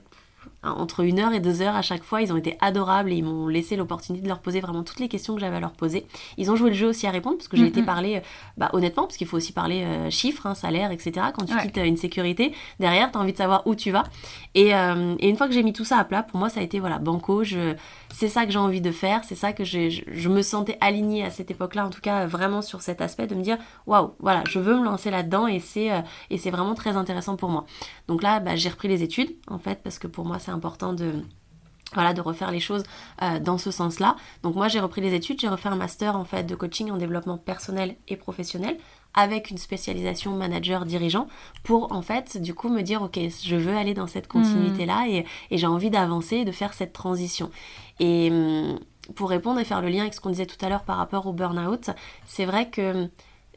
entre 0.62 1.00
une 1.00 1.18
heure 1.18 1.32
et 1.32 1.40
deux 1.40 1.60
heures 1.62 1.74
à 1.76 1.82
chaque 1.82 2.02
fois. 2.04 2.22
Ils 2.22 2.32
ont 2.32 2.36
été 2.36 2.56
adorables 2.60 3.12
et 3.12 3.16
ils 3.16 3.24
m'ont 3.24 3.48
laissé 3.48 3.76
l'opportunité 3.76 4.22
de 4.22 4.28
leur 4.28 4.40
poser 4.40 4.60
vraiment 4.60 4.82
toutes 4.82 5.00
les 5.00 5.08
questions 5.08 5.34
que 5.34 5.40
j'avais 5.40 5.56
à 5.56 5.60
leur 5.60 5.72
poser. 5.72 6.06
Ils 6.38 6.50
ont 6.50 6.56
joué 6.56 6.70
le 6.70 6.76
jeu 6.76 6.88
aussi 6.88 7.06
à 7.06 7.10
répondre 7.10 7.36
parce 7.36 7.48
que 7.48 7.56
j'ai 7.56 7.64
Mhm. 7.64 7.68
été 7.68 7.82
parler, 7.82 8.16
euh, 8.16 8.20
bah, 8.56 8.70
honnêtement, 8.72 9.04
parce 9.04 9.16
qu'il 9.16 9.26
faut 9.26 9.36
aussi 9.36 9.52
parler 9.52 9.82
euh, 9.84 10.10
chiffres, 10.10 10.46
hein, 10.46 10.54
salaire, 10.54 10.90
etc. 10.92 11.26
Quand 11.34 11.44
tu 11.46 11.54
Ouais. 11.54 11.62
quittes 11.62 11.78
euh, 11.78 11.84
une 11.84 11.96
sécurité, 11.96 12.52
derrière, 12.80 13.10
tu 13.10 13.18
as 13.18 13.20
envie 13.20 13.32
de 13.32 13.36
savoir 13.38 13.66
où 13.66 13.74
tu 13.74 13.90
vas. 13.90 14.04
Et, 14.54 14.74
euh, 14.74 15.14
et 15.18 15.28
une 15.28 15.36
fois 15.36 15.48
que 15.48 15.54
j'ai 15.54 15.62
mis 15.62 15.72
tout 15.72 15.84
ça 15.84 15.98
à 15.98 16.04
plat, 16.04 16.22
pour 16.22 16.38
moi, 16.38 16.48
ça 16.48 16.60
a 16.60 16.62
été 16.62 16.78
voilà, 16.80 16.98
banco. 16.98 17.42
C'est 18.10 18.28
ça 18.28 18.44
que 18.46 18.52
j'ai 18.52 18.58
envie 18.58 18.80
de 18.80 18.90
faire. 18.92 19.22
C'est 19.24 19.34
ça 19.34 19.52
que 19.52 19.64
je, 19.64 19.88
je 20.06 20.28
me 20.28 20.42
sentais 20.42 20.76
alignée 20.80 21.24
à 21.24 21.30
cette 21.30 21.50
époque-là, 21.50 21.86
en 21.86 21.90
tout 21.90 22.00
cas, 22.00 22.26
vraiment 22.26 22.62
sur 22.62 22.82
cet 22.82 23.00
aspect 23.00 23.26
de 23.26 23.34
me 23.34 23.42
dire 23.42 23.58
waouh, 23.86 24.12
voilà, 24.20 24.42
je 24.48 24.58
veux 24.58 24.76
me 24.78 24.84
lancer 24.84 25.10
là-dedans 25.10 25.46
et 25.46 25.58
c'est, 25.60 25.90
euh, 25.90 26.00
c'est 26.38 26.50
vraiment 26.50 26.74
très 26.74 26.96
intéressant 26.96 27.36
pour 27.36 27.48
moi. 27.48 27.64
Donc 28.08 28.22
là, 28.22 28.38
bah, 28.40 28.54
j'ai 28.56 28.68
repris 28.68 28.88
les 28.88 29.02
études, 29.02 29.30
en 29.48 29.58
fait, 29.58 29.80
parce 29.82 29.98
que 29.98 30.06
pour 30.06 30.24
moi, 30.24 30.38
c'est 30.38 30.51
important 30.52 30.92
de 30.92 31.22
voilà, 31.94 32.14
de 32.14 32.20
refaire 32.20 32.50
les 32.50 32.60
choses 32.60 32.84
euh, 33.22 33.38
dans 33.38 33.58
ce 33.58 33.70
sens-là. 33.70 34.16
Donc 34.42 34.54
moi, 34.54 34.68
j'ai 34.68 34.80
repris 34.80 35.00
les 35.00 35.14
études, 35.14 35.40
j'ai 35.40 35.48
refait 35.48 35.68
un 35.68 35.76
master 35.76 36.16
en 36.16 36.24
fait 36.24 36.44
de 36.44 36.54
coaching 36.54 36.90
en 36.90 36.96
développement 36.96 37.36
personnel 37.38 37.96
et 38.08 38.16
professionnel 38.16 38.78
avec 39.14 39.50
une 39.50 39.58
spécialisation 39.58 40.34
manager 40.34 40.86
dirigeant 40.86 41.28
pour 41.64 41.92
en 41.92 42.02
fait 42.02 42.40
du 42.40 42.54
coup 42.54 42.70
me 42.70 42.80
dire 42.80 43.02
ok 43.02 43.18
je 43.44 43.56
veux 43.56 43.76
aller 43.76 43.92
dans 43.92 44.06
cette 44.06 44.26
continuité 44.26 44.86
là 44.86 45.04
et, 45.06 45.26
et 45.50 45.58
j'ai 45.58 45.66
envie 45.66 45.90
d'avancer 45.90 46.36
et 46.36 46.44
de 46.46 46.52
faire 46.52 46.72
cette 46.72 46.94
transition 46.94 47.50
et 48.00 48.30
hum, 48.30 48.78
pour 49.14 49.28
répondre 49.28 49.60
et 49.60 49.64
faire 49.64 49.82
le 49.82 49.88
lien 49.88 50.00
avec 50.00 50.14
ce 50.14 50.20
qu'on 50.20 50.30
disait 50.30 50.46
tout 50.46 50.56
à 50.64 50.70
l'heure 50.70 50.84
par 50.84 50.96
rapport 50.96 51.26
au 51.26 51.34
burn-out 51.34 51.90
c'est 52.26 52.46
vrai 52.46 52.70
que 52.70 53.10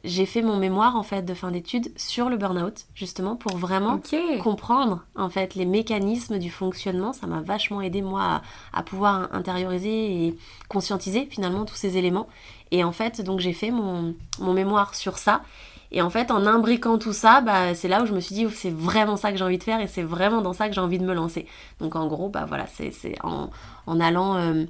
j'ai 0.06 0.24
fait 0.24 0.40
mon 0.42 0.56
mémoire 0.56 0.96
en 0.96 1.02
fait 1.02 1.22
de 1.22 1.34
fin 1.34 1.50
d'études 1.50 1.90
sur 1.96 2.28
le 2.28 2.36
burn-out 2.36 2.86
justement 2.94 3.36
pour 3.36 3.56
vraiment 3.56 4.00
comprendre 4.40 5.04
en 5.16 5.28
fait 5.28 5.54
les 5.54 5.66
mécanismes 5.66 6.38
du 6.38 6.50
fonctionnement. 6.50 7.12
Ça 7.12 7.26
m'a 7.26 7.40
vachement 7.40 7.80
aidé 7.82 8.00
moi 8.00 8.22
à, 8.22 8.42
à 8.78 8.82
pouvoir 8.82 9.28
intérioriser 9.34 10.26
et 10.26 10.36
conscientiser 10.68 11.28
finalement 11.30 11.64
tous 11.64 11.74
ces 11.74 11.98
éléments. 11.98 12.28
Et 12.70 12.84
en 12.84 12.92
fait, 12.92 13.20
donc 13.20 13.40
j'ai 13.40 13.52
fait 13.52 13.70
mon, 13.70 14.14
mon 14.40 14.52
mémoire 14.52 14.94
sur 14.94 15.18
ça. 15.18 15.42
Et 15.92 16.02
en 16.02 16.10
fait, 16.10 16.30
en 16.32 16.46
imbriquant 16.46 16.98
tout 16.98 17.12
ça, 17.12 17.40
bah, 17.40 17.74
c'est 17.74 17.86
là 17.88 18.02
où 18.02 18.06
je 18.06 18.12
me 18.12 18.20
suis 18.20 18.34
dit, 18.34 18.46
c'est 18.52 18.74
vraiment 18.74 19.16
ça 19.16 19.30
que 19.30 19.38
j'ai 19.38 19.44
envie 19.44 19.58
de 19.58 19.62
faire 19.62 19.80
et 19.80 19.86
c'est 19.86 20.02
vraiment 20.02 20.42
dans 20.42 20.52
ça 20.52 20.68
que 20.68 20.74
j'ai 20.74 20.80
envie 20.80 20.98
de 20.98 21.04
me 21.04 21.14
lancer. 21.14 21.46
Donc 21.80 21.94
en 21.94 22.06
gros, 22.08 22.28
bah 22.28 22.44
voilà, 22.46 22.66
c'est 22.66 22.90
c'est 22.90 23.14
en, 23.22 23.50
en 23.86 24.00
allant, 24.00 24.34
euh, 24.36 24.64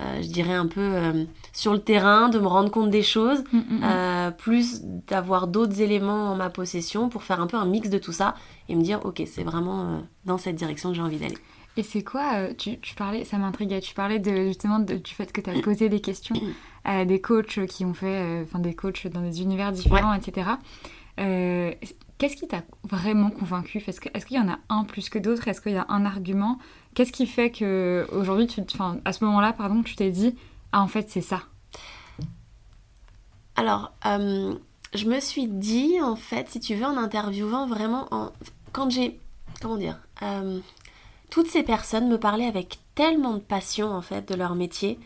euh, 0.00 0.22
je 0.22 0.28
dirais 0.28 0.54
un 0.54 0.66
peu 0.66 0.80
euh, 0.80 1.24
sur 1.52 1.72
le 1.72 1.78
terrain, 1.80 2.28
de 2.28 2.38
me 2.38 2.46
rendre 2.46 2.70
compte 2.70 2.90
des 2.90 3.02
choses, 3.02 3.44
Mm, 3.52 3.56
mm, 3.58 3.62
mm. 3.78 3.80
euh, 3.84 4.30
plus 4.30 4.80
d'avoir 4.82 5.46
d'autres 5.46 5.80
éléments 5.80 6.32
en 6.32 6.36
ma 6.36 6.50
possession 6.50 7.08
pour 7.08 7.22
faire 7.22 7.40
un 7.40 7.46
peu 7.46 7.56
un 7.56 7.66
mix 7.66 7.88
de 7.90 7.98
tout 7.98 8.12
ça 8.12 8.34
et 8.68 8.74
me 8.76 8.82
dire 8.82 9.00
ok 9.04 9.22
c'est 9.26 9.44
vraiment 9.44 10.02
dans 10.24 10.38
cette 10.38 10.56
direction 10.56 10.90
que 10.90 10.96
j'ai 10.96 11.02
envie 11.02 11.18
d'aller. 11.18 11.38
Et 11.76 11.82
c'est 11.82 12.04
quoi 12.04 12.54
tu, 12.56 12.78
tu 12.78 12.94
parlais, 12.94 13.24
ça 13.24 13.36
m'intriguait. 13.36 13.80
Tu 13.80 13.94
parlais 13.94 14.20
de, 14.20 14.46
justement 14.46 14.78
de- 14.78 14.94
du 14.94 15.12
fait 15.12 15.32
que 15.32 15.40
tu 15.40 15.50
as 15.50 15.54
posé 15.62 15.88
des 15.88 16.00
questions 16.00 16.36
à 16.84 17.04
des 17.04 17.20
coachs 17.20 17.66
qui 17.66 17.84
ont 17.84 17.94
fait, 17.94 18.42
enfin 18.44 18.60
des 18.60 18.74
coachs 18.74 19.06
dans 19.08 19.22
des 19.22 19.42
univers 19.42 19.72
différents, 19.72 20.12
etc. 20.14 20.50
Qu'est-ce 22.16 22.36
qui 22.36 22.46
t'a 22.46 22.62
vraiment 22.84 23.30
convaincu? 23.30 23.82
Est-ce 23.86 24.00
que- 24.00 24.08
est-ce 24.14 24.24
qu'il 24.24 24.36
y 24.36 24.40
en 24.40 24.48
a 24.48 24.58
un 24.68 24.84
plus 24.84 25.08
que 25.08 25.18
d'autres? 25.18 25.48
Est-ce 25.48 25.60
qu'il 25.60 25.72
y 25.72 25.76
a 25.76 25.86
un 25.88 26.04
argument 26.04 26.58
Qu'est-ce 26.94 27.12
qui 27.12 27.26
fait 27.26 27.50
que 27.50 28.06
aujourd'hui, 28.12 28.46
tu, 28.46 28.60
à 29.04 29.12
ce 29.12 29.24
moment-là, 29.24 29.52
pardon, 29.52 29.82
tu 29.82 29.96
t'es 29.96 30.10
dit 30.10 30.36
ah 30.72 30.80
en 30.80 30.88
fait 30.88 31.08
c'est 31.10 31.20
ça? 31.20 31.42
Alors 33.56 33.92
euh, 34.06 34.54
je 34.94 35.04
me 35.06 35.20
suis 35.20 35.46
dit 35.46 36.00
en 36.02 36.16
fait 36.16 36.48
si 36.50 36.60
tu 36.60 36.74
veux 36.74 36.84
en 36.84 36.96
interviewant 36.96 37.66
vraiment 37.66 38.08
en... 38.10 38.32
quand 38.72 38.90
j'ai 38.90 39.20
comment 39.60 39.76
dire 39.76 40.00
euh, 40.22 40.58
toutes 41.30 41.48
ces 41.48 41.62
personnes 41.62 42.08
me 42.08 42.18
parlaient 42.18 42.46
avec 42.46 42.78
tellement 42.94 43.34
de 43.34 43.38
passion 43.38 43.92
en 43.92 44.02
fait 44.02 44.28
de 44.28 44.34
leur 44.34 44.56
métier 44.56 44.98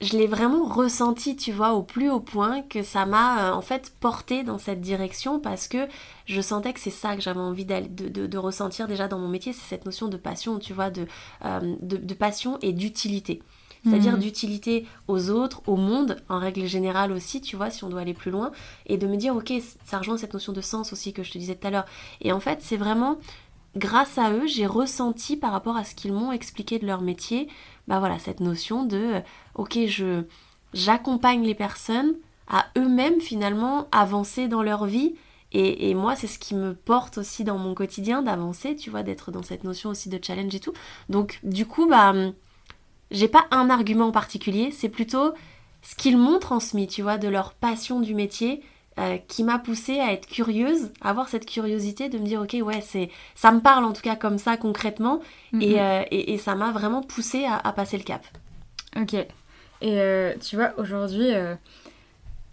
je 0.00 0.16
l'ai 0.16 0.28
vraiment 0.28 0.64
ressenti, 0.64 1.34
tu 1.34 1.50
vois, 1.52 1.72
au 1.72 1.82
plus 1.82 2.08
haut 2.08 2.20
point 2.20 2.62
que 2.62 2.82
ça 2.84 3.04
m'a 3.04 3.48
euh, 3.48 3.52
en 3.52 3.62
fait 3.62 3.92
porté 3.98 4.44
dans 4.44 4.58
cette 4.58 4.80
direction 4.80 5.40
parce 5.40 5.66
que 5.66 5.88
je 6.26 6.40
sentais 6.40 6.72
que 6.72 6.78
c'est 6.80 6.90
ça 6.90 7.16
que 7.16 7.20
j'avais 7.22 7.40
envie 7.40 7.64
d'aller- 7.64 7.88
de, 7.88 8.08
de- 8.08 8.26
de 8.28 8.38
ressentir 8.38 8.86
déjà 8.86 9.08
dans 9.08 9.18
mon 9.18 9.28
métier, 9.28 9.52
c'est 9.52 9.68
cette 9.68 9.86
notion 9.86 10.06
de 10.08 10.16
passion, 10.16 10.58
tu 10.60 10.72
vois, 10.72 10.90
de, 10.90 11.06
euh, 11.44 11.74
de, 11.82 11.96
de 11.96 12.14
passion 12.14 12.58
et 12.62 12.72
d'utilité. 12.72 13.42
C'est-à-dire 13.84 14.14
Mhm. 14.14 14.18
d'utilité 14.20 14.86
aux 15.06 15.30
autres, 15.30 15.62
au 15.68 15.76
monde, 15.76 16.16
en 16.28 16.38
règle 16.40 16.66
générale 16.66 17.12
aussi, 17.12 17.40
tu 17.40 17.54
vois, 17.56 17.70
si 17.70 17.84
on 17.84 17.88
doit 17.88 18.00
aller 18.00 18.12
plus 18.14 18.32
loin, 18.32 18.50
et 18.86 18.98
de 18.98 19.06
me 19.06 19.16
dire, 19.16 19.36
ok, 19.36 19.52
ça 19.84 19.98
rejoint 19.98 20.16
cette 20.16 20.32
notion 20.34 20.52
de 20.52 20.60
sens 20.60 20.92
aussi 20.92 21.12
que 21.12 21.22
je 21.22 21.30
te 21.30 21.38
disais 21.38 21.54
tout 21.54 21.66
à 21.66 21.70
l'heure. 21.70 21.86
Et 22.20 22.32
en 22.32 22.40
fait, 22.40 22.58
c'est 22.60 22.76
vraiment 22.76 23.18
grâce 23.76 24.18
à 24.18 24.32
eux, 24.32 24.46
j'ai 24.46 24.66
ressenti 24.66 25.36
par 25.36 25.52
rapport 25.52 25.76
à 25.76 25.84
ce 25.84 25.94
qu'ils 25.94 26.12
m'ont 26.12 26.32
expliqué 26.32 26.78
de 26.78 26.86
leur 26.86 27.00
métier, 27.00 27.48
bah 27.86 27.98
voilà, 27.98 28.18
cette 28.18 28.40
notion 28.40 28.84
de, 28.84 28.96
euh, 28.96 29.20
ok, 29.54 29.78
je 29.86 30.24
j'accompagne 30.74 31.44
les 31.44 31.54
personnes 31.54 32.14
à 32.46 32.66
eux-mêmes 32.76 33.20
finalement 33.20 33.88
avancer 33.90 34.48
dans 34.48 34.62
leur 34.62 34.84
vie. 34.84 35.14
Et, 35.52 35.88
et 35.88 35.94
moi, 35.94 36.14
c'est 36.14 36.26
ce 36.26 36.38
qui 36.38 36.54
me 36.54 36.74
porte 36.74 37.16
aussi 37.16 37.42
dans 37.42 37.56
mon 37.56 37.74
quotidien 37.74 38.20
d'avancer, 38.20 38.76
tu 38.76 38.90
vois, 38.90 39.02
d'être 39.02 39.30
dans 39.32 39.42
cette 39.42 39.64
notion 39.64 39.88
aussi 39.90 40.10
de 40.10 40.22
challenge 40.22 40.54
et 40.54 40.60
tout. 40.60 40.74
Donc, 41.08 41.40
du 41.42 41.64
coup, 41.64 41.86
bah, 41.86 42.10
hum, 42.10 42.34
j'ai 43.10 43.28
pas 43.28 43.46
un 43.50 43.70
argument 43.70 44.08
en 44.08 44.12
particulier, 44.12 44.70
c'est 44.70 44.90
plutôt 44.90 45.32
ce 45.82 45.94
qu'ils 45.94 46.18
m'ont 46.18 46.38
transmis, 46.38 46.86
tu 46.86 47.02
vois, 47.02 47.16
de 47.16 47.28
leur 47.28 47.54
passion 47.54 48.00
du 48.00 48.14
métier, 48.14 48.62
euh, 48.98 49.16
qui 49.28 49.44
m'a 49.44 49.58
poussée 49.58 50.00
à 50.00 50.12
être 50.12 50.26
curieuse, 50.26 50.90
à 51.00 51.10
avoir 51.10 51.28
cette 51.28 51.46
curiosité 51.46 52.08
de 52.08 52.18
me 52.18 52.24
dire, 52.24 52.40
ok, 52.42 52.56
ouais, 52.64 52.80
c'est, 52.80 53.10
ça 53.34 53.52
me 53.52 53.60
parle 53.60 53.84
en 53.84 53.92
tout 53.92 54.02
cas 54.02 54.16
comme 54.16 54.38
ça 54.38 54.56
concrètement, 54.56 55.20
Mhm. 55.52 55.62
et, 55.62 55.80
euh, 55.80 56.02
et, 56.10 56.34
et 56.34 56.38
ça 56.38 56.54
m'a 56.54 56.72
vraiment 56.72 57.02
poussée 57.02 57.44
à, 57.44 57.56
à 57.56 57.72
passer 57.72 57.96
le 57.96 58.04
cap. 58.04 58.24
Ok. 59.00 59.14
Et 59.14 59.26
euh, 59.84 60.34
tu 60.40 60.56
vois, 60.56 60.72
aujourd'hui, 60.78 61.30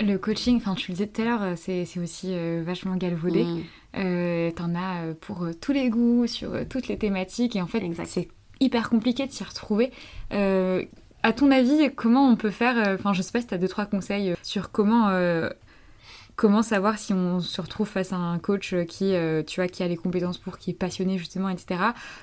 Le 0.02 0.18
coaching, 0.18 0.58
enfin 0.58 0.76
tu 0.76 0.92
le 0.92 0.96
disais 0.98 1.08
tout 1.08 1.22
à 1.22 1.26
l'heure, 1.26 1.58
c'est 1.58 1.88
aussi 2.02 2.36
vachement 2.64 2.96
galvaudé. 2.98 3.46
Mm. 3.46 4.52
T'en 4.56 4.76
as 4.76 5.14
pour 5.22 5.48
tous 5.62 5.72
les 5.72 5.90
goûts, 5.90 6.28
sur 6.28 6.52
toutes 6.70 6.90
les 6.90 6.98
thématiques, 6.98 7.56
et 7.56 7.62
en 7.62 7.68
fait 7.68 7.82
c'est 8.06 8.28
hyper 8.60 8.90
compliqué 8.90 9.26
de 9.26 9.32
s'y 9.32 9.44
retrouver. 9.46 9.92
à 10.32 11.34
ton 11.34 11.50
avis, 11.50 11.90
comment 11.96 12.30
on 12.30 12.36
peut 12.36 12.52
faire 12.52 12.76
Enfin, 12.94 13.14
je 13.14 13.22
sais 13.22 13.32
pas 13.32 13.40
si 13.42 13.48
tu 13.48 13.54
as 13.54 13.58
deux 13.58 13.70
trois 13.70 13.86
conseils 13.86 14.36
sur 14.44 14.70
comment 14.72 15.08
comment 16.36 16.64
savoir 16.64 16.98
si 16.98 17.14
on 17.14 17.40
se 17.40 17.62
retrouve 17.62 17.88
face 17.88 18.14
à 18.14 18.18
un 18.18 18.40
coach 18.40 18.76
qui, 18.88 19.14
euh, 19.16 19.44
tu 19.44 19.66
qui 19.68 19.84
a 19.84 19.88
les 19.88 19.98
compétences 19.98 20.38
pour, 20.38 20.58
qui 20.58 20.72
est 20.72 20.74
passionné 20.74 21.18
justement, 21.18 21.50
etc. 21.50 21.82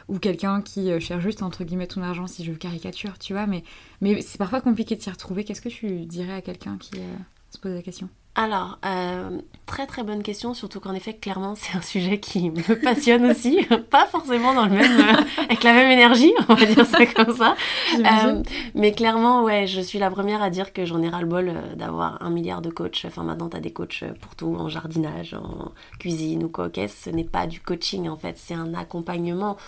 Ou 0.08 0.18
quelqu'un 0.18 0.62
qui 0.62 0.90
euh, 0.90 1.00
cherche 1.00 1.22
juste, 1.22 1.42
entre 1.42 1.64
guillemets, 1.64 1.86
ton 1.86 2.02
argent, 2.02 2.26
si 2.26 2.44
je 2.44 2.52
caricature, 2.52 3.18
tu 3.18 3.32
vois. 3.32 3.46
Mais, 3.46 3.64
mais 4.00 4.20
c'est 4.22 4.38
parfois 4.38 4.60
compliqué 4.60 4.96
de 4.96 5.02
s'y 5.02 5.10
retrouver. 5.10 5.44
Qu'est-ce 5.44 5.62
que 5.62 5.68
tu 5.68 6.06
dirais 6.06 6.34
à 6.34 6.42
quelqu'un 6.42 6.76
qui 6.78 6.98
euh, 6.98 7.16
se 7.50 7.58
pose 7.58 7.72
la 7.72 7.82
question? 7.82 8.08
Alors, 8.34 8.78
euh, 8.86 9.40
très 9.66 9.86
très 9.86 10.02
bonne 10.02 10.22
question, 10.22 10.54
surtout 10.54 10.80
qu'en 10.80 10.94
effet, 10.94 11.12
clairement, 11.12 11.54
c'est 11.54 11.76
un 11.76 11.82
sujet 11.82 12.18
qui 12.18 12.48
me 12.48 12.82
passionne 12.82 13.26
aussi, 13.26 13.66
pas 13.90 14.06
forcément 14.06 14.54
dans 14.54 14.64
le 14.64 14.70
même, 14.70 15.00
euh, 15.00 15.22
avec 15.42 15.62
la 15.62 15.74
même 15.74 15.90
énergie, 15.90 16.32
on 16.48 16.54
va 16.54 16.64
dire 16.64 16.86
ça 16.86 17.04
comme 17.04 17.36
ça. 17.36 17.54
Euh, 17.98 18.42
mais 18.74 18.92
clairement, 18.92 19.42
ouais, 19.42 19.66
je 19.66 19.82
suis 19.82 19.98
la 19.98 20.10
première 20.10 20.40
à 20.40 20.48
dire 20.48 20.72
que 20.72 20.86
j'en 20.86 21.02
ai 21.02 21.10
ras-le-bol 21.10 21.52
d'avoir 21.76 22.22
un 22.22 22.30
milliard 22.30 22.62
de 22.62 22.70
coachs. 22.70 23.04
Enfin, 23.04 23.22
maintenant, 23.22 23.50
tu 23.50 23.56
as 23.58 23.60
des 23.60 23.72
coachs 23.72 24.02
pour 24.22 24.34
tout, 24.34 24.56
en 24.58 24.70
jardinage, 24.70 25.34
en 25.34 25.72
cuisine 25.98 26.44
ou 26.44 26.48
quoi, 26.48 26.70
ce 26.74 27.10
n'est 27.10 27.24
pas 27.24 27.46
du 27.46 27.60
coaching 27.60 28.08
en 28.08 28.16
fait, 28.16 28.38
c'est 28.38 28.54
un 28.54 28.72
accompagnement 28.72 29.58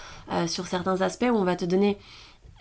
sur 0.47 0.67
certains 0.67 1.03
aspects 1.03 1.27
où 1.31 1.37
on 1.37 1.45
va 1.45 1.57
te 1.57 1.67
donner 1.67 1.99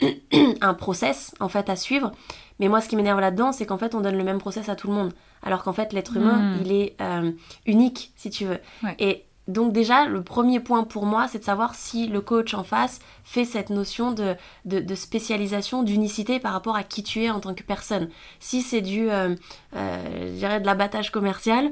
un 0.62 0.74
process 0.74 1.34
en 1.40 1.48
fait 1.48 1.70
à 1.70 1.78
suivre. 1.78 2.12
Mais 2.60 2.68
moi, 2.68 2.82
ce 2.82 2.90
qui 2.90 2.96
m'énerve 2.96 3.20
là-dedans, 3.20 3.52
c'est 3.52 3.66
qu'en 3.66 3.78
fait, 3.78 3.96
on 3.96 4.02
donne 4.02 4.18
le 4.18 4.24
même 4.24 4.40
process 4.40 4.70
à 4.70 4.76
tout 4.76 4.88
le 4.88 4.94
monde 4.94 5.14
alors 5.44 5.64
qu'en 5.64 5.74
fait 5.74 5.94
l'être 5.94 6.18
humain, 6.18 6.40
hmm. 6.40 6.62
il 6.62 6.72
est 6.72 6.96
euh, 7.02 7.32
unique, 7.66 8.12
si 8.16 8.30
tu 8.30 8.46
veux. 8.46 8.60
Et 8.98 9.26
donc 9.50 9.74
déjà, 9.74 10.06
le 10.06 10.24
premier 10.24 10.62
point 10.62 10.86
pour 10.86 11.06
moi, 11.06 11.28
c'est 11.28 11.40
de 11.40 11.44
savoir 11.44 11.76
si 11.76 12.08
le 12.08 12.22
coach 12.22 12.54
en 12.54 12.64
face 12.64 13.00
fait 13.26 13.44
cette 13.44 13.70
notion 13.70 14.14
de, 14.14 14.36
de, 14.64 14.96
spécialisation, 14.96 15.84
d'unicité 15.84 16.40
par 16.40 16.54
rapport 16.54 16.78
à 16.78 16.84
qui 16.84 17.04
tu 17.04 17.24
es 17.24 17.30
en 17.30 17.42
tant 17.42 17.54
que 17.54 17.64
personne. 17.64 18.08
Si 18.40 18.62
c'est 18.62 18.80
du, 18.80 19.12
euh, 19.12 19.36
euh, 19.76 20.28
je 20.30 20.38
dirais, 20.38 20.62
de 20.62 20.66
l'abattage 20.66 21.12
commercial, 21.12 21.72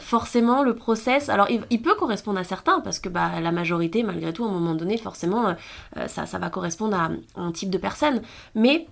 forcément, 0.00 0.62
le 0.62 0.74
process, 0.74 1.28
alors 1.28 1.48
il, 1.50 1.82
peut 1.82 1.94
correspondre 1.94 2.38
à 2.38 2.44
certains, 2.44 2.80
parce 2.80 2.98
que 2.98 3.10
bah, 3.10 3.40
la 3.42 3.52
majorité, 3.52 4.02
malgré 4.02 4.32
tout, 4.32 4.44
à 4.44 4.48
un 4.48 4.52
moment 4.52 4.74
donné, 4.74 4.96
forcément, 4.96 5.54
ça, 6.06 6.24
ça 6.24 6.38
va 6.38 6.48
correspondre 6.48 6.96
à 6.96 7.10
un 7.36 7.52
type 7.52 7.68
de 7.68 7.76
personne. 7.76 8.22
Mais 8.54 8.86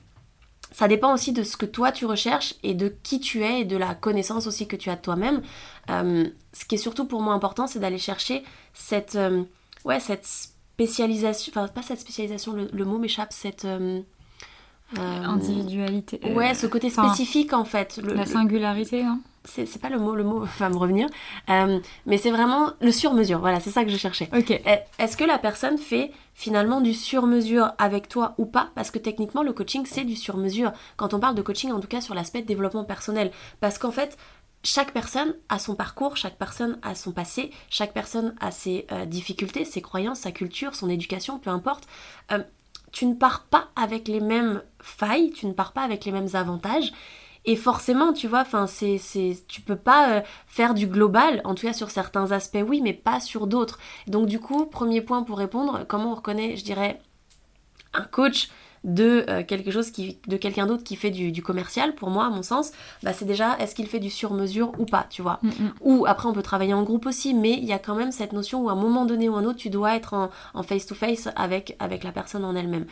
ça 0.75 0.89
dépend 0.89 1.15
aussi 1.15 1.33
de 1.33 1.45
ce 1.45 1.57
que 1.57 1.67
toi 1.67 1.93
tu 1.93 2.05
recherches 2.05 2.55
et 2.65 2.75
de 2.75 2.93
qui 3.05 3.21
tu 3.21 3.45
es 3.45 3.61
et 3.61 3.65
de 3.65 3.77
la 3.77 3.95
connaissance 3.95 4.49
aussi 4.49 4.67
que 4.67 4.75
tu 4.75 4.91
as 4.91 4.97
de 4.97 5.01
toi-même. 5.01 5.41
Euh, 5.89 6.29
ce 6.53 6.65
qui 6.65 6.75
est 6.75 6.79
surtout 6.79 7.05
pour 7.05 7.23
moi 7.23 7.33
important, 7.33 7.69
c'est 7.69 7.79
d'aller 7.79 7.99
chercher 7.99 8.43
cette, 8.73 9.15
euh, 9.15 9.45
ouais, 9.85 10.01
cette 10.01 10.27
spécialisation, 10.27 11.53
enfin 11.55 11.69
pas 11.69 11.83
cette 11.83 12.01
spécialisation, 12.01 12.55
le, 12.73 12.85
mot 12.85 12.99
m'échappe, 12.99 13.33
cette... 13.33 13.65
Euh, 13.65 14.03
Individualité. 14.97 16.21
Ouais, 16.35 16.55
ce 16.55 16.67
côté 16.67 16.91
spécifique 16.91 17.53
en 17.53 17.65
fait. 17.65 18.01
la 18.03 18.27
singularité, 18.27 19.03
hein 19.03 19.21
c'est 19.45 19.81
pas 19.81 19.91
le 19.91 19.99
mot, 19.99 20.15
le 20.15 20.25
mot 20.25 20.41
va 20.59 20.69
me 20.69 20.77
revenir, 20.77 21.09
euh, 21.51 21.79
mais 22.07 22.19
c'est 22.19 22.31
vraiment 22.31 22.73
le 22.81 22.91
sur-mesure. 22.91 23.41
Voilà, 23.41 23.61
c'est 23.61 23.71
ça 23.71 23.85
que 23.85 23.91
je 23.91 23.97
cherchais. 23.97 24.29
Ok. 24.37 24.51
Est-ce 24.99 25.17
que 25.17 25.25
la 25.25 25.39
personne 25.39 25.79
fait 25.79 26.13
finalement 26.35 26.81
du 26.81 26.95
sur-mesure 26.95 27.73
avec 27.79 28.09
toi 28.09 28.35
ou 28.39 28.47
pas? 28.47 28.71
Parce 28.75 28.91
que 28.91 28.99
techniquement, 28.99 29.43
le 29.43 29.53
coaching, 29.53 29.85
c'est 29.87 30.05
du 30.05 30.17
sur-mesure. 30.17 30.73
Quand 30.97 31.15
on 31.15 31.21
parle 31.21 31.35
de 31.35 31.43
coaching, 31.43 31.73
en 31.73 31.81
tout 31.81 31.89
cas 31.89 32.01
sur 32.01 32.15
l'aspect 32.15 32.43
développement 32.43 32.85
personnel. 32.85 33.31
Parce 33.61 33.79
qu'en 33.79 33.93
fait, 33.93 34.17
chaque 34.63 34.93
personne 34.93 35.35
a 35.51 35.59
son 35.59 35.75
parcours, 35.75 36.17
chaque 36.17 36.37
personne 36.37 36.79
a 36.83 36.95
son 36.95 37.13
passé, 37.13 37.51
chaque 37.69 37.93
personne 37.93 38.35
a 38.41 38.51
ses 38.51 38.87
euh, 38.93 39.05
difficultés, 39.05 39.65
ses 39.67 39.83
croyances, 39.83 40.21
sa 40.21 40.33
culture, 40.33 40.75
son 40.75 40.89
éducation, 40.89 41.39
peu 41.39 41.51
importe. 41.51 41.87
Euh, 42.33 42.43
tu 42.91 43.07
ne 43.07 43.15
pars 43.15 43.45
pas 43.45 43.69
avec 43.77 44.09
les 44.09 44.21
mêmes 44.21 44.63
failles, 44.81 45.33
tu 45.33 45.47
ne 45.47 45.53
pars 45.53 45.73
pas 45.73 45.83
avec 45.83 46.05
les 46.05 46.13
mêmes 46.13 46.29
avantages. 46.33 46.93
Et 47.45 47.57
forcément, 47.57 48.13
tu 48.13 48.27
vois, 48.27 48.41
enfin, 48.41 48.67
c'est, 48.67 48.99
c'est, 48.99 49.37
tu 49.49 49.61
peux 49.61 49.77
pas 49.77 50.15
euh, 50.15 50.21
faire 50.47 50.75
du 50.75 50.87
global, 50.87 51.43
en 51.45 51.55
tout 51.55 51.67
cas 51.67 51.75
sur 51.75 51.91
certains 51.91 52.33
aspects, 52.33 52.65
oui, 52.67 52.81
mais 52.83 52.95
pas 52.95 53.21
sur 53.21 53.47
d'autres. 53.47 53.79
Donc 54.07 54.27
du 54.27 54.41
coup, 54.41 54.67
premier 54.67 55.03
point 55.03 55.23
pour 55.23 55.39
répondre, 55.39 55.85
comment 55.87 56.13
on 56.13 56.15
reconnaît, 56.15 56.57
je 56.57 56.65
dirais, 56.65 57.01
un 57.93 58.05
coach 58.05 58.49
de 58.85 59.25
euh, 59.29 59.43
quelque 59.43 59.71
chose 59.71 59.91
qui 59.91 60.19
de 60.29 60.37
quelqu'un 60.37 60.67
d'autre 60.67 60.85
qui 60.85 60.95
fait 60.95 61.11
du, 61.11 61.43
commercial 61.43 61.95
pour 61.95 62.11
moi 62.11 62.27
à 62.27 62.31
mon 62.31 62.43
sens 62.43 62.73
bah 63.03 63.15
c'est 63.15 63.25
déjà 63.25 63.57
est-ce 63.59 63.75
qu'il 63.75 63.87
fait 63.87 63.99
du 63.99 64.11
sur-mesure 64.11 64.73
ou 64.79 64.85
pas 64.85 65.07
tu 65.09 65.23
vois 65.23 65.41
mm, 65.43 65.49
mm. 65.49 65.73
ou 65.81 66.05
après 66.07 66.29
on 66.29 66.35
peut 66.35 66.43
travailler 66.43 66.75
en 66.75 66.83
groupe 66.83 67.07
aussi 67.07 67.33
mais 67.33 67.53
il 67.53 67.65
y 67.65 67.73
a 67.73 67.79
quand 67.79 67.95
même 67.95 68.13
cette 68.13 68.35
notion 68.35 68.63
où 68.63 68.69
à 68.69 68.73
un 68.73 68.77
moment 68.77 69.07
donné 69.07 69.29
ou 69.31 69.37
un 69.37 69.45
autre 69.45 69.59
tu 69.59 69.71
dois 69.71 69.97
être 69.97 70.13
en, 70.13 70.31
en 70.53 70.63
face 70.63 70.85
to 70.85 70.95
face 70.95 71.31
avec 71.35 71.77
avec 71.79 72.05
la 72.05 72.13
personne 72.13 72.45
en 72.45 72.55
elle-même 72.55 72.85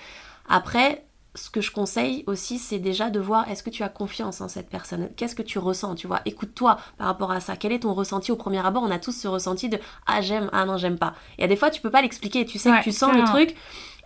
après 0.49 1.05
ce 1.35 1.49
que 1.49 1.63
je 1.63 1.71
conseille 1.71 2.25
aussi, 2.27 2.59
c'est 2.59 2.79
déjà 2.79 3.09
de 3.09 3.19
voir 3.19 3.49
est-ce 3.49 3.63
que 3.63 3.71
tu 3.71 3.83
as 3.83 3.89
confiance 3.89 4.41
en 4.43 4.49
cette 4.49 4.69
personne? 4.69 5.09
Qu'est-ce 5.17 5.35
que 5.35 5.43
tu 5.43 5.59
ressens? 5.59 5.95
Tu 5.95 6.07
vois, 6.07 6.21
écoute-toi 6.27 6.79
par 6.99 7.07
rapport 7.07 7.31
à 7.33 7.41
ça. 7.41 7.57
Quel 7.57 7.73
est 7.73 7.81
ton 7.81 7.95
ressenti 7.95 8.31
au 8.33 8.37
premier 8.37 8.65
abord? 8.65 8.83
On 8.83 8.91
a 8.91 8.99
tous 8.99 9.13
ce 9.13 9.29
ressenti 9.29 9.71
de 9.71 9.79
ah 10.07 10.21
j'aime, 10.21 10.51
ah 10.53 10.67
non 10.67 10.77
j'aime 10.77 10.99
pas. 10.99 11.15
Et 11.39 11.45
à 11.45 11.49
des 11.49 11.57
fois 11.57 11.71
tu 11.71 11.81
peux 11.81 11.91
pas 11.91 12.03
l'expliquer. 12.03 12.45
Tu 12.45 12.59
sais 12.59 12.71
que 12.71 12.83
tu 12.83 12.93
sens 12.93 13.15
le 13.15 13.25
truc. 13.25 13.55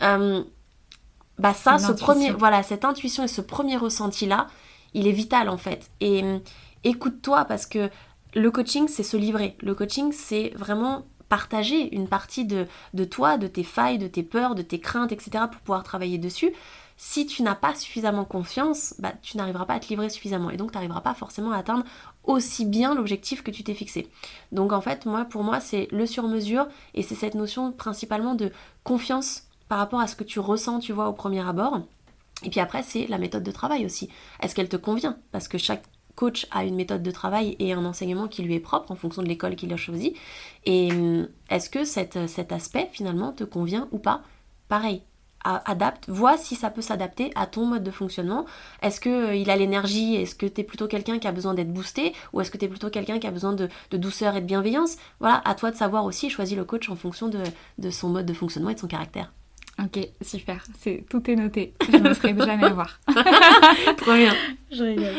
Euh, 0.03 0.45
bah 1.39 1.53
ça, 1.53 1.79
ce 1.79 1.93
premier, 1.93 2.31
voilà, 2.31 2.63
cette 2.63 2.85
intuition 2.85 3.25
et 3.25 3.29
ce 3.29 3.41
premier 3.41 3.77
ressenti 3.77 4.27
là, 4.27 4.47
il 4.95 5.09
est 5.09 5.13
vital 5.13 5.49
en 5.49 5.59
fait. 5.59 5.91
Et 6.01 6.23
euh, 6.23 6.39
écoute-toi 6.85 7.45
parce 7.47 7.67
que 7.67 7.91
le 8.35 8.51
coaching 8.53 8.87
c'est 8.87 9.03
se 9.03 9.17
livrer. 9.17 9.57
Le 9.61 9.75
coaching 9.75 10.13
c'est 10.13 10.53
vraiment 10.55 11.05
partager 11.29 11.93
une 11.93 12.07
partie 12.07 12.45
de, 12.45 12.69
de 12.95 13.05
toi, 13.05 13.37
de 13.37 13.49
tes 13.49 13.65
failles, 13.65 13.99
de 13.99 14.07
tes 14.07 14.23
peurs, 14.23 14.55
de 14.55 14.63
tes 14.63 14.79
craintes, 14.79 15.11
etc. 15.11 15.31
pour 15.51 15.61
pouvoir 15.61 15.83
travailler 15.83 16.19
dessus 16.19 16.53
si 16.97 17.27
tu 17.27 17.43
n'as 17.43 17.55
pas 17.55 17.75
suffisamment 17.75 18.25
confiance, 18.25 18.95
bah, 18.99 19.13
tu 19.23 19.37
n'arriveras 19.37 19.67
pas 19.67 19.75
à 19.75 19.81
te 19.81 19.89
livrer 19.89 20.09
suffisamment 20.09 20.51
et 20.51 20.57
donc 20.57 20.71
tu 20.71 20.77
n'arriveras 20.77 21.03
pas 21.03 21.15
forcément 21.15 21.53
à 21.53 21.59
atteindre 21.59 21.85
aussi 22.25 22.65
bien 22.65 22.95
l'objectif 22.95 23.43
que 23.43 23.51
tu 23.51 23.63
t'es 23.63 23.75
fixé. 23.75 24.09
Donc 24.53 24.73
en 24.73 24.81
fait, 24.81 25.05
moi 25.05 25.25
pour 25.27 25.45
moi, 25.45 25.61
c'est 25.61 25.89
le 25.91 26.07
sur-mesure 26.07 26.67
et 26.95 27.03
c'est 27.03 27.15
cette 27.15 27.35
notion 27.35 27.73
principalement 27.73 28.35
de 28.35 28.51
confiance 28.83 29.45
par 29.69 29.79
rapport 29.79 30.01
à 30.01 30.07
ce 30.07 30.17
que 30.17 30.25
tu 30.25 30.41
ressens, 30.41 30.79
tu 30.79 30.93
vois, 30.93 31.09
au 31.09 31.13
premier 31.13 31.47
abord. 31.47 31.81
Et 32.43 32.51
puis 32.51 32.61
après, 32.61 32.83
c'est 32.83 33.07
la 33.09 33.19
méthode 33.19 33.43
de 33.43 33.51
travail 33.51 33.85
aussi. 33.85 34.09
Est-ce 34.41 34.55
qu'elle 34.55 34.69
te 34.69 34.77
convient? 34.77 35.19
Parce 35.33 35.49
que 35.49 35.59
chaque 35.59 35.85
coach 36.15 36.47
a 36.51 36.65
une 36.65 36.77
méthode 36.77 37.03
de 37.03 37.11
travail 37.11 37.57
et 37.59 37.73
un 37.75 37.85
enseignement 37.85 38.27
qui 38.27 38.43
lui 38.43 38.55
est 38.55 38.61
propre 38.61 38.91
en 38.91 38.97
fonction 38.97 39.23
de 39.23 39.29
l'école 39.29 39.55
qu'il 39.55 39.73
a 39.73 39.77
choisi. 39.77 40.15
Et 40.65 40.91
hum, 40.93 41.29
est-ce 41.51 41.69
que 41.69 41.85
cet 41.85 42.53
aspect 42.53 42.89
finalement 42.93 43.33
te 43.33 43.45
convient 43.45 43.89
ou 43.93 43.99
pas? 43.99 44.23
Pareil, 44.69 45.03
adapte, 45.65 46.09
vois 46.09 46.37
si 46.37 46.55
ça 46.55 46.71
peut 46.71 46.83
s'adapter 46.83 47.31
à 47.35 47.47
ton 47.47 47.67
mode 47.67 47.83
de 47.83 47.91
fonctionnement. 47.91 48.47
Est-ce 48.83 49.01
qu'il 49.01 49.13
euh, 49.13 49.35
il 49.35 49.51
a 49.51 49.57
l'énergie? 49.57 50.17
Est-ce 50.17 50.35
que 50.35 50.47
tu 50.47 50.61
es 50.61 50.65
plutôt 50.65 50.89
quelqu'un 50.89 51.19
qui 51.19 51.29
a 51.29 51.33
besoin 51.33 51.55
d'être 51.55 51.73
boosté? 51.73 52.13
Ou 52.33 52.41
est-ce 52.41 52.51
que 52.51 52.59
tu 52.59 52.65
es 52.65 52.69
plutôt 52.69 52.91
quelqu'un 52.91 53.19
qui 53.19 53.27
a 53.27 53.31
besoin 53.31 53.53
de, 53.53 53.69
douceur 53.93 54.37
et 54.37 54.41
de 54.41 54.47
bienveillance? 54.47 54.97
Voilà, 55.21 55.43
à 55.45 55.55
toi 55.55 55.71
de 55.71 55.77
savoir 55.77 56.05
aussi, 56.05 56.31
choisis 56.31 56.57
le 56.57 56.65
coach 56.65 56.89
en 56.89 56.97
fonction 56.97 57.29
de, 57.29 57.43
de 57.79 57.91
son 57.91 58.09
mode 58.09 58.27
de 58.27 58.35
fonctionnement 58.35 58.71
et 58.71 58.75
de 58.75 58.81
son 58.81 58.89
caractère. 58.89 59.33
Ok, 59.83 60.09
super. 60.23 60.65
C'est 60.79 61.05
tout 61.11 61.31
est 61.31 61.37
noté. 61.37 61.75
Je 61.91 61.97
ne 61.99 62.15
ferai 62.15 62.35
jamais 62.39 62.71
voir. 62.71 62.99
Trop 63.99 64.15
bien. 64.15 64.33
Je 64.73 64.83
rigole. 64.83 65.13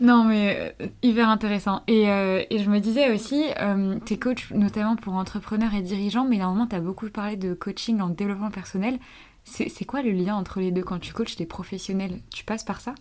Non, 0.00 0.24
mais 0.24 0.74
euh, 0.80 0.86
hyper 1.02 1.28
intéressant. 1.28 1.82
Et, 1.86 2.10
euh, 2.10 2.42
et, 2.50 2.58
je 2.58 2.68
me 2.68 2.80
disais 2.80 3.12
aussi, 3.12 3.44
euh, 3.60 3.98
tes 4.04 4.18
coachs, 4.18 4.50
notamment 4.50 4.96
pour 4.96 5.14
entrepreneurs 5.14 5.74
et 5.74 5.82
dirigeants, 5.82 6.24
mais 6.24 6.38
normalement, 6.38 6.66
tu 6.66 6.74
as 6.74 6.80
beaucoup 6.80 7.08
parlé 7.08 7.36
de 7.36 7.54
coaching 7.54 8.00
en 8.00 8.08
développement 8.08 8.50
personnel. 8.50 8.98
C'est 9.44 9.84
quoi 9.84 10.02
le 10.02 10.12
lien 10.12 10.36
entre 10.36 10.60
les 10.60 10.70
deux? 10.70 10.82
Quand 10.82 10.98
tu 10.98 11.12
coaches 11.12 11.36
des 11.36 11.46
professionnels 11.46 12.20
Tu 12.30 12.44
passes 12.44 12.64
par 12.64 12.80
ça? 12.80 12.94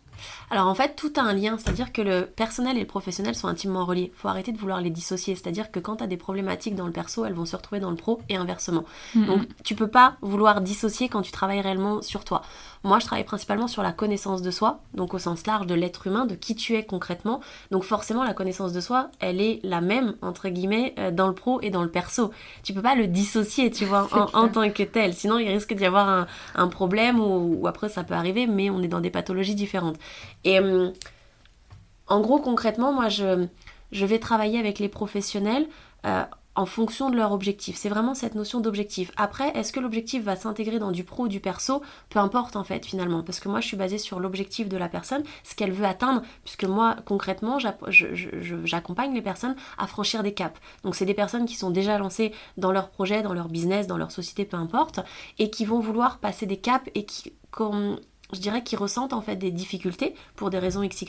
Alors 0.52 0.68
en 0.68 0.76
fait, 0.76 0.96
tout 0.96 1.12
a 1.16 1.22
un 1.22 1.34
lien, 1.34 1.58
c'est-à-dire 1.58 1.92
que 1.92 2.02
le 2.02 2.26
personnel 2.26 2.78
et 2.78 2.82
le 2.82 2.88
professionnel 2.88 3.36
sont 3.36 3.48
intimement 3.48 3.86
reliés. 3.86 4.12
Il 4.14 4.18
faut 4.18 4.28
arrêter 4.28 4.52
de 4.52 4.58
vouloir 4.58 4.82
les 4.82 4.90
dissocier, 4.90 5.36
c'est-à-dire 5.36 5.72
que 5.72 5.80
quand 5.80 5.98
tu 5.98 6.04
as 6.04 6.08
des 6.08 6.18
problématiques 6.18 6.76
dans 6.76 6.86
le 6.86 6.92
perso, 6.92 7.26
elles 7.26 7.34
vont 7.34 7.46
se 7.46 7.56
retrouver 7.56 7.80
dans 7.80 7.90
le 7.90 7.96
pro 7.96 8.22
et 8.30 8.36
inversement. 8.36 8.84
Donc 9.16 9.44
tu 9.64 9.76
peux 9.76 9.88
pas 9.88 10.18
vouloir 10.22 10.62
dissocier 10.62 11.10
quand 11.10 11.22
tu 11.22 11.32
travailles 11.32 11.62
réellement 11.62 12.02
sur 12.02 12.24
toi. 12.24 12.42
Moi, 12.84 13.00
je 13.00 13.06
travaille 13.06 13.26
principalement 13.26 13.68
sur 13.68 13.84
la 13.84 13.92
connaissance 13.92 14.42
de 14.42 14.52
soi, 14.52 14.80
donc 14.94 15.14
au 15.14 15.20
sens 15.20 15.46
large 15.46 15.68
de 15.68 15.76
l'être 15.76 16.08
humain, 16.08 16.26
de 16.26 16.36
qui 16.36 16.56
tu 16.56 16.76
es 16.76 16.86
concrètement. 16.86 17.42
Donc 17.72 17.84
forcément, 17.84 18.24
la 18.24 18.34
connaissance 18.34 18.72
de 18.72 18.80
soi, 18.80 19.10
elle 19.20 19.42
est 19.42 19.60
la 19.64 19.82
même, 19.82 20.16
entre 20.22 20.48
guillemets, 20.48 20.94
euh, 20.98 21.12
dans 21.12 21.28
le 21.28 21.34
pro 21.34 21.60
et 21.62 21.72
dans 21.72 21.84
le 21.84 21.92
perso. 21.92 22.32
Tu 22.64 22.74
peux 22.74 22.82
pas 22.82 22.96
le 22.96 23.08
dissocier, 23.08 23.70
tu 23.70 23.84
vois, 23.84 24.08
en, 24.34 24.48
tant 24.48 24.70
que 24.70 24.84
tel. 24.84 25.14
Sinon, 25.14 25.40
il 25.40 25.50
risque 25.50 25.74
d'y 25.74 25.86
avoir 25.86 26.28
un, 26.56 26.68
problème 26.70 27.20
ou, 27.20 27.68
après 27.68 27.90
ça 27.90 28.04
peut 28.04 28.14
arriver, 28.14 28.48
mais 28.48 28.70
on 28.70 28.82
est 28.82 28.88
dans 28.88 29.02
des 29.02 29.10
pathologies 29.10 29.56
différentes. 29.56 29.98
Et 30.44 30.60
hum, 30.60 30.94
en 32.08 32.22
gros, 32.22 32.40
concrètement, 32.40 32.92
moi, 32.92 33.10
je, 33.10 33.48
vais 33.92 34.20
travailler 34.20 34.60
avec 34.60 34.80
les 34.80 34.90
professionnels. 34.90 35.68
Euh, 36.06 36.24
en 36.60 36.66
fonction 36.66 37.10
de 37.10 37.16
leur 37.16 37.32
objectif. 37.32 37.78
C'est 37.78 37.88
vraiment 37.88 38.14
cette 38.14 38.36
notion 38.36 38.60
d'objectif. 38.60 39.12
Après, 39.16 39.50
est-ce 39.56 39.72
que 39.72 39.80
l'objectif 39.80 40.24
va 40.24 40.36
s'intégrer 40.36 40.78
dans 40.78 40.92
du 40.92 41.06
pro 41.06 41.24
ou 41.24 41.28
du 41.30 41.40
perso? 41.40 41.82
Peu 42.10 42.20
importe 42.20 42.58
en 42.58 42.66
fait 42.66 42.86
finalement, 42.86 43.24
parce 43.24 43.40
que 43.40 43.48
moi 43.48 43.62
je 43.62 43.68
suis 43.68 43.78
basée 43.78 43.98
sur 43.98 44.20
l'objectif 44.20 44.68
de 44.68 44.76
la 44.76 44.90
personne, 44.90 45.24
ce 45.46 45.56
qu'elle 45.56 45.72
veut 45.72 45.86
atteindre, 45.86 46.22
puisque 46.44 46.66
moi 46.66 46.98
concrètement 47.06 47.60
j'accompagne 47.60 49.14
les 49.14 49.22
personnes 49.22 49.56
à 49.78 49.88
franchir 49.88 50.22
des 50.22 50.34
caps. 50.34 50.60
Donc 50.84 50.96
c'est 50.96 51.06
des 51.06 51.14
personnes 51.14 51.46
qui 51.46 51.56
sont 51.56 51.70
déjà 51.70 51.98
lancées 51.98 52.34
dans 52.58 52.74
leur 52.74 52.90
projet, 52.90 53.22
dans 53.22 53.34
leur 53.34 53.48
business, 53.48 53.88
dans 53.88 53.98
leur 53.98 54.12
société, 54.12 54.44
peu 54.44 54.58
importe, 54.58 55.00
et 55.38 55.50
qui 55.50 55.64
vont 55.64 55.80
vouloir 55.80 56.18
passer 56.18 56.46
des 56.46 56.58
caps 56.58 56.90
et 56.94 57.06
qui, 57.06 57.32
je 58.34 58.40
dirais, 58.40 58.64
qui 58.64 58.76
ressentent 58.76 59.14
en 59.14 59.22
fait 59.22 59.36
des 59.36 59.52
difficultés 59.52 60.16
pour 60.36 60.50
des 60.50 60.60
raisons 60.60 60.88
XY 60.88 61.06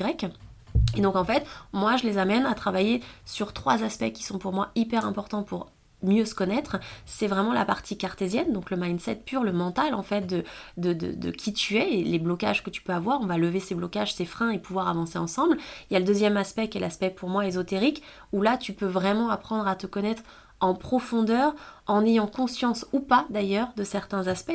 et 0.97 1.01
donc 1.01 1.17
en 1.17 1.25
fait, 1.25 1.47
moi 1.73 1.97
je 1.97 2.05
les 2.05 2.19
amène 2.19 2.47
à 2.47 2.55
travailler 2.55 3.03
sur 3.25 3.53
trois 3.53 3.83
aspects 3.83 4.13
qui 4.13 4.23
sont 4.23 4.39
pour 4.39 4.53
moi 4.53 4.71
hyper 4.75 5.07
importants 5.07 5.43
pour 5.43 5.69
mieux 6.03 6.25
se 6.25 6.35
connaître, 6.35 6.79
c'est 7.05 7.27
vraiment 7.27 7.53
la 7.53 7.67
partie 7.67 7.99
cartésienne, 7.99 8.55
donc 8.55 8.71
le 8.71 8.79
mindset 8.79 9.17
pur, 9.17 9.43
le 9.43 9.53
mental 9.53 9.93
en 9.95 10.03
fait 10.03 10.27
de, 10.27 10.45
de, 10.79 10.95
de, 10.95 11.31
qui 11.31 11.53
tu 11.53 11.77
es 11.77 11.93
et 11.93 12.05
les 12.05 12.19
blocages 12.19 12.63
que 12.63 12.71
tu 12.71 12.81
peux 12.81 12.95
avoir. 12.95 13.21
On 13.21 13.27
va 13.27 13.37
lever 13.37 13.61
ces 13.61 13.75
blocages, 13.75 14.15
ces 14.15 14.25
freins 14.25 14.51
et 14.51 14.59
pouvoir 14.59 14.89
avancer 14.89 15.19
ensemble. 15.19 15.59
Il 15.91 15.95
y 15.95 15.97
a 15.97 15.99
le 15.99 16.07
deuxième 16.07 16.39
aspect 16.39 16.69
qui 16.69 16.79
est 16.79 16.81
l'aspect 16.81 17.11
pour 17.11 17.29
moi 17.29 17.47
ésotérique, 17.47 18.03
où 18.33 18.41
là 18.41 18.57
tu 18.57 18.73
peux 18.73 18.87
vraiment 18.87 19.29
apprendre 19.29 19.69
à 19.69 19.77
te 19.77 19.87
connaître 19.87 20.23
en 20.61 20.75
profondeur, 20.75 21.55
en 21.87 22.05
ayant 22.05 22.27
conscience 22.27 22.87
ou 22.93 23.01
pas 23.01 23.27
d'ailleurs 23.31 23.71
de 23.77 23.83
certains 23.83 24.27
aspects. 24.29 24.53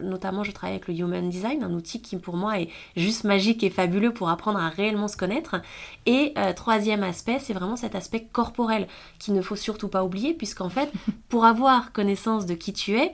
Notamment, 0.00 0.42
je 0.42 0.50
travaille 0.50 0.76
avec 0.76 0.88
le 0.88 0.94
Human 0.94 1.28
Design, 1.28 1.62
un 1.62 1.72
outil 1.72 2.00
qui 2.02 2.16
pour 2.16 2.36
moi 2.36 2.58
est 2.58 2.68
juste 2.96 3.24
magique 3.24 3.62
et 3.62 3.70
fabuleux 3.70 4.12
pour 4.12 4.30
apprendre 4.30 4.58
à 4.58 4.70
réellement 4.70 5.08
se 5.08 5.16
connaître. 5.16 5.56
Et 6.06 6.32
euh, 6.38 6.52
troisième 6.52 7.02
aspect, 7.02 7.38
c'est 7.38 7.52
vraiment 7.52 7.76
cet 7.76 7.94
aspect 7.94 8.26
corporel 8.32 8.88
qu'il 9.18 9.34
ne 9.34 9.42
faut 9.42 9.56
surtout 9.56 9.88
pas 9.88 10.04
oublier, 10.04 10.34
puisqu'en 10.34 10.70
fait, 10.70 10.90
pour 11.28 11.44
avoir 11.44 11.92
connaissance 11.92 12.46
de 12.46 12.54
qui 12.54 12.72
tu 12.72 12.96
es, 12.98 13.12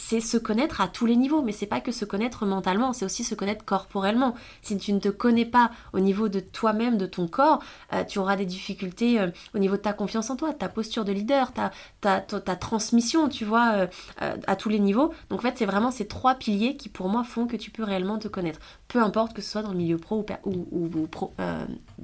c'est 0.00 0.20
se 0.20 0.38
connaître 0.38 0.80
à 0.80 0.88
tous 0.88 1.04
les 1.04 1.14
niveaux, 1.14 1.42
mais 1.42 1.52
c'est 1.52 1.66
pas 1.66 1.80
que 1.80 1.92
se 1.92 2.04
connaître 2.04 2.46
mentalement, 2.46 2.92
c'est 2.92 3.04
aussi 3.04 3.22
se 3.22 3.34
connaître 3.34 3.64
corporellement. 3.64 4.34
Si 4.62 4.76
tu 4.78 4.92
ne 4.92 4.98
te 4.98 5.08
connais 5.08 5.44
pas 5.44 5.70
au 5.92 6.00
niveau 6.00 6.28
de 6.28 6.40
toi-même, 6.40 6.96
de 6.96 7.06
ton 7.06 7.28
corps, 7.28 7.62
euh, 7.92 8.02
tu 8.04 8.18
auras 8.18 8.36
des 8.36 8.46
difficultés 8.46 9.20
euh, 9.20 9.28
au 9.54 9.58
niveau 9.58 9.76
de 9.76 9.82
ta 9.82 9.92
confiance 9.92 10.30
en 10.30 10.36
toi, 10.36 10.54
ta 10.54 10.68
posture 10.68 11.04
de 11.04 11.12
leader, 11.12 11.52
ta, 11.52 11.70
ta, 12.00 12.20
ta, 12.20 12.56
transmission, 12.56 13.28
tu 13.28 13.44
vois, 13.44 13.72
euh, 14.22 14.36
à 14.46 14.56
tous 14.56 14.70
les 14.70 14.78
niveaux. 14.78 15.12
Donc 15.28 15.40
en 15.40 15.42
fait, 15.42 15.58
c'est 15.58 15.66
vraiment 15.66 15.90
ces 15.90 16.06
trois 16.06 16.34
piliers 16.34 16.76
qui 16.76 16.88
pour 16.88 17.08
moi 17.08 17.22
font 17.22 17.46
que 17.46 17.56
tu 17.56 17.70
peux 17.70 17.84
réellement 17.84 18.18
te 18.18 18.28
connaître. 18.28 18.58
Peu 18.88 19.02
importe 19.02 19.34
que 19.34 19.42
ce 19.42 19.50
soit 19.50 19.62
dans 19.62 19.72
le 19.72 19.76
milieu 19.76 19.98
pro 19.98 20.24
ou, 20.44 20.66
ou, 20.72 21.06
pro, 21.06 21.32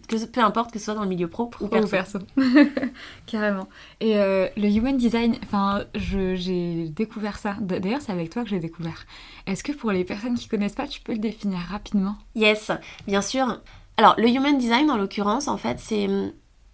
que, 0.09 0.25
peu 0.26 0.41
importe 0.43 0.71
que 0.71 0.79
ce 0.79 0.85
soit 0.85 0.95
dans 0.95 1.03
le 1.03 1.09
milieu 1.09 1.29
pro, 1.29 1.50
ou 1.61 1.67
perso. 1.69 2.19
Carrément. 3.26 3.69
Et 4.00 4.15
le 4.15 4.69
human 4.69 4.97
design, 4.97 5.37
enfin, 5.43 5.85
j'ai 5.95 6.88
découvert 6.91 7.38
ça. 7.38 7.57
D'ailleurs, 7.87 8.02
c'est 8.02 8.11
avec 8.11 8.31
toi 8.31 8.43
que 8.43 8.49
j'ai 8.49 8.59
découvert. 8.59 9.07
Est-ce 9.47 9.62
que 9.62 9.71
pour 9.71 9.93
les 9.93 10.02
personnes 10.02 10.35
qui 10.35 10.49
connaissent 10.49 10.75
pas, 10.75 10.88
tu 10.88 11.00
peux 11.00 11.12
le 11.12 11.21
définir 11.21 11.61
rapidement? 11.71 12.16
Yes, 12.35 12.73
bien 13.07 13.23
sûr. 13.23 13.61
Alors, 13.97 14.16
le 14.19 14.28
human 14.28 14.59
design, 14.59 14.90
en 14.90 14.97
l'occurrence, 14.97 15.47
en 15.47 15.57
fait, 15.57 15.78
c'est 15.78 16.09
hum, 16.09 16.33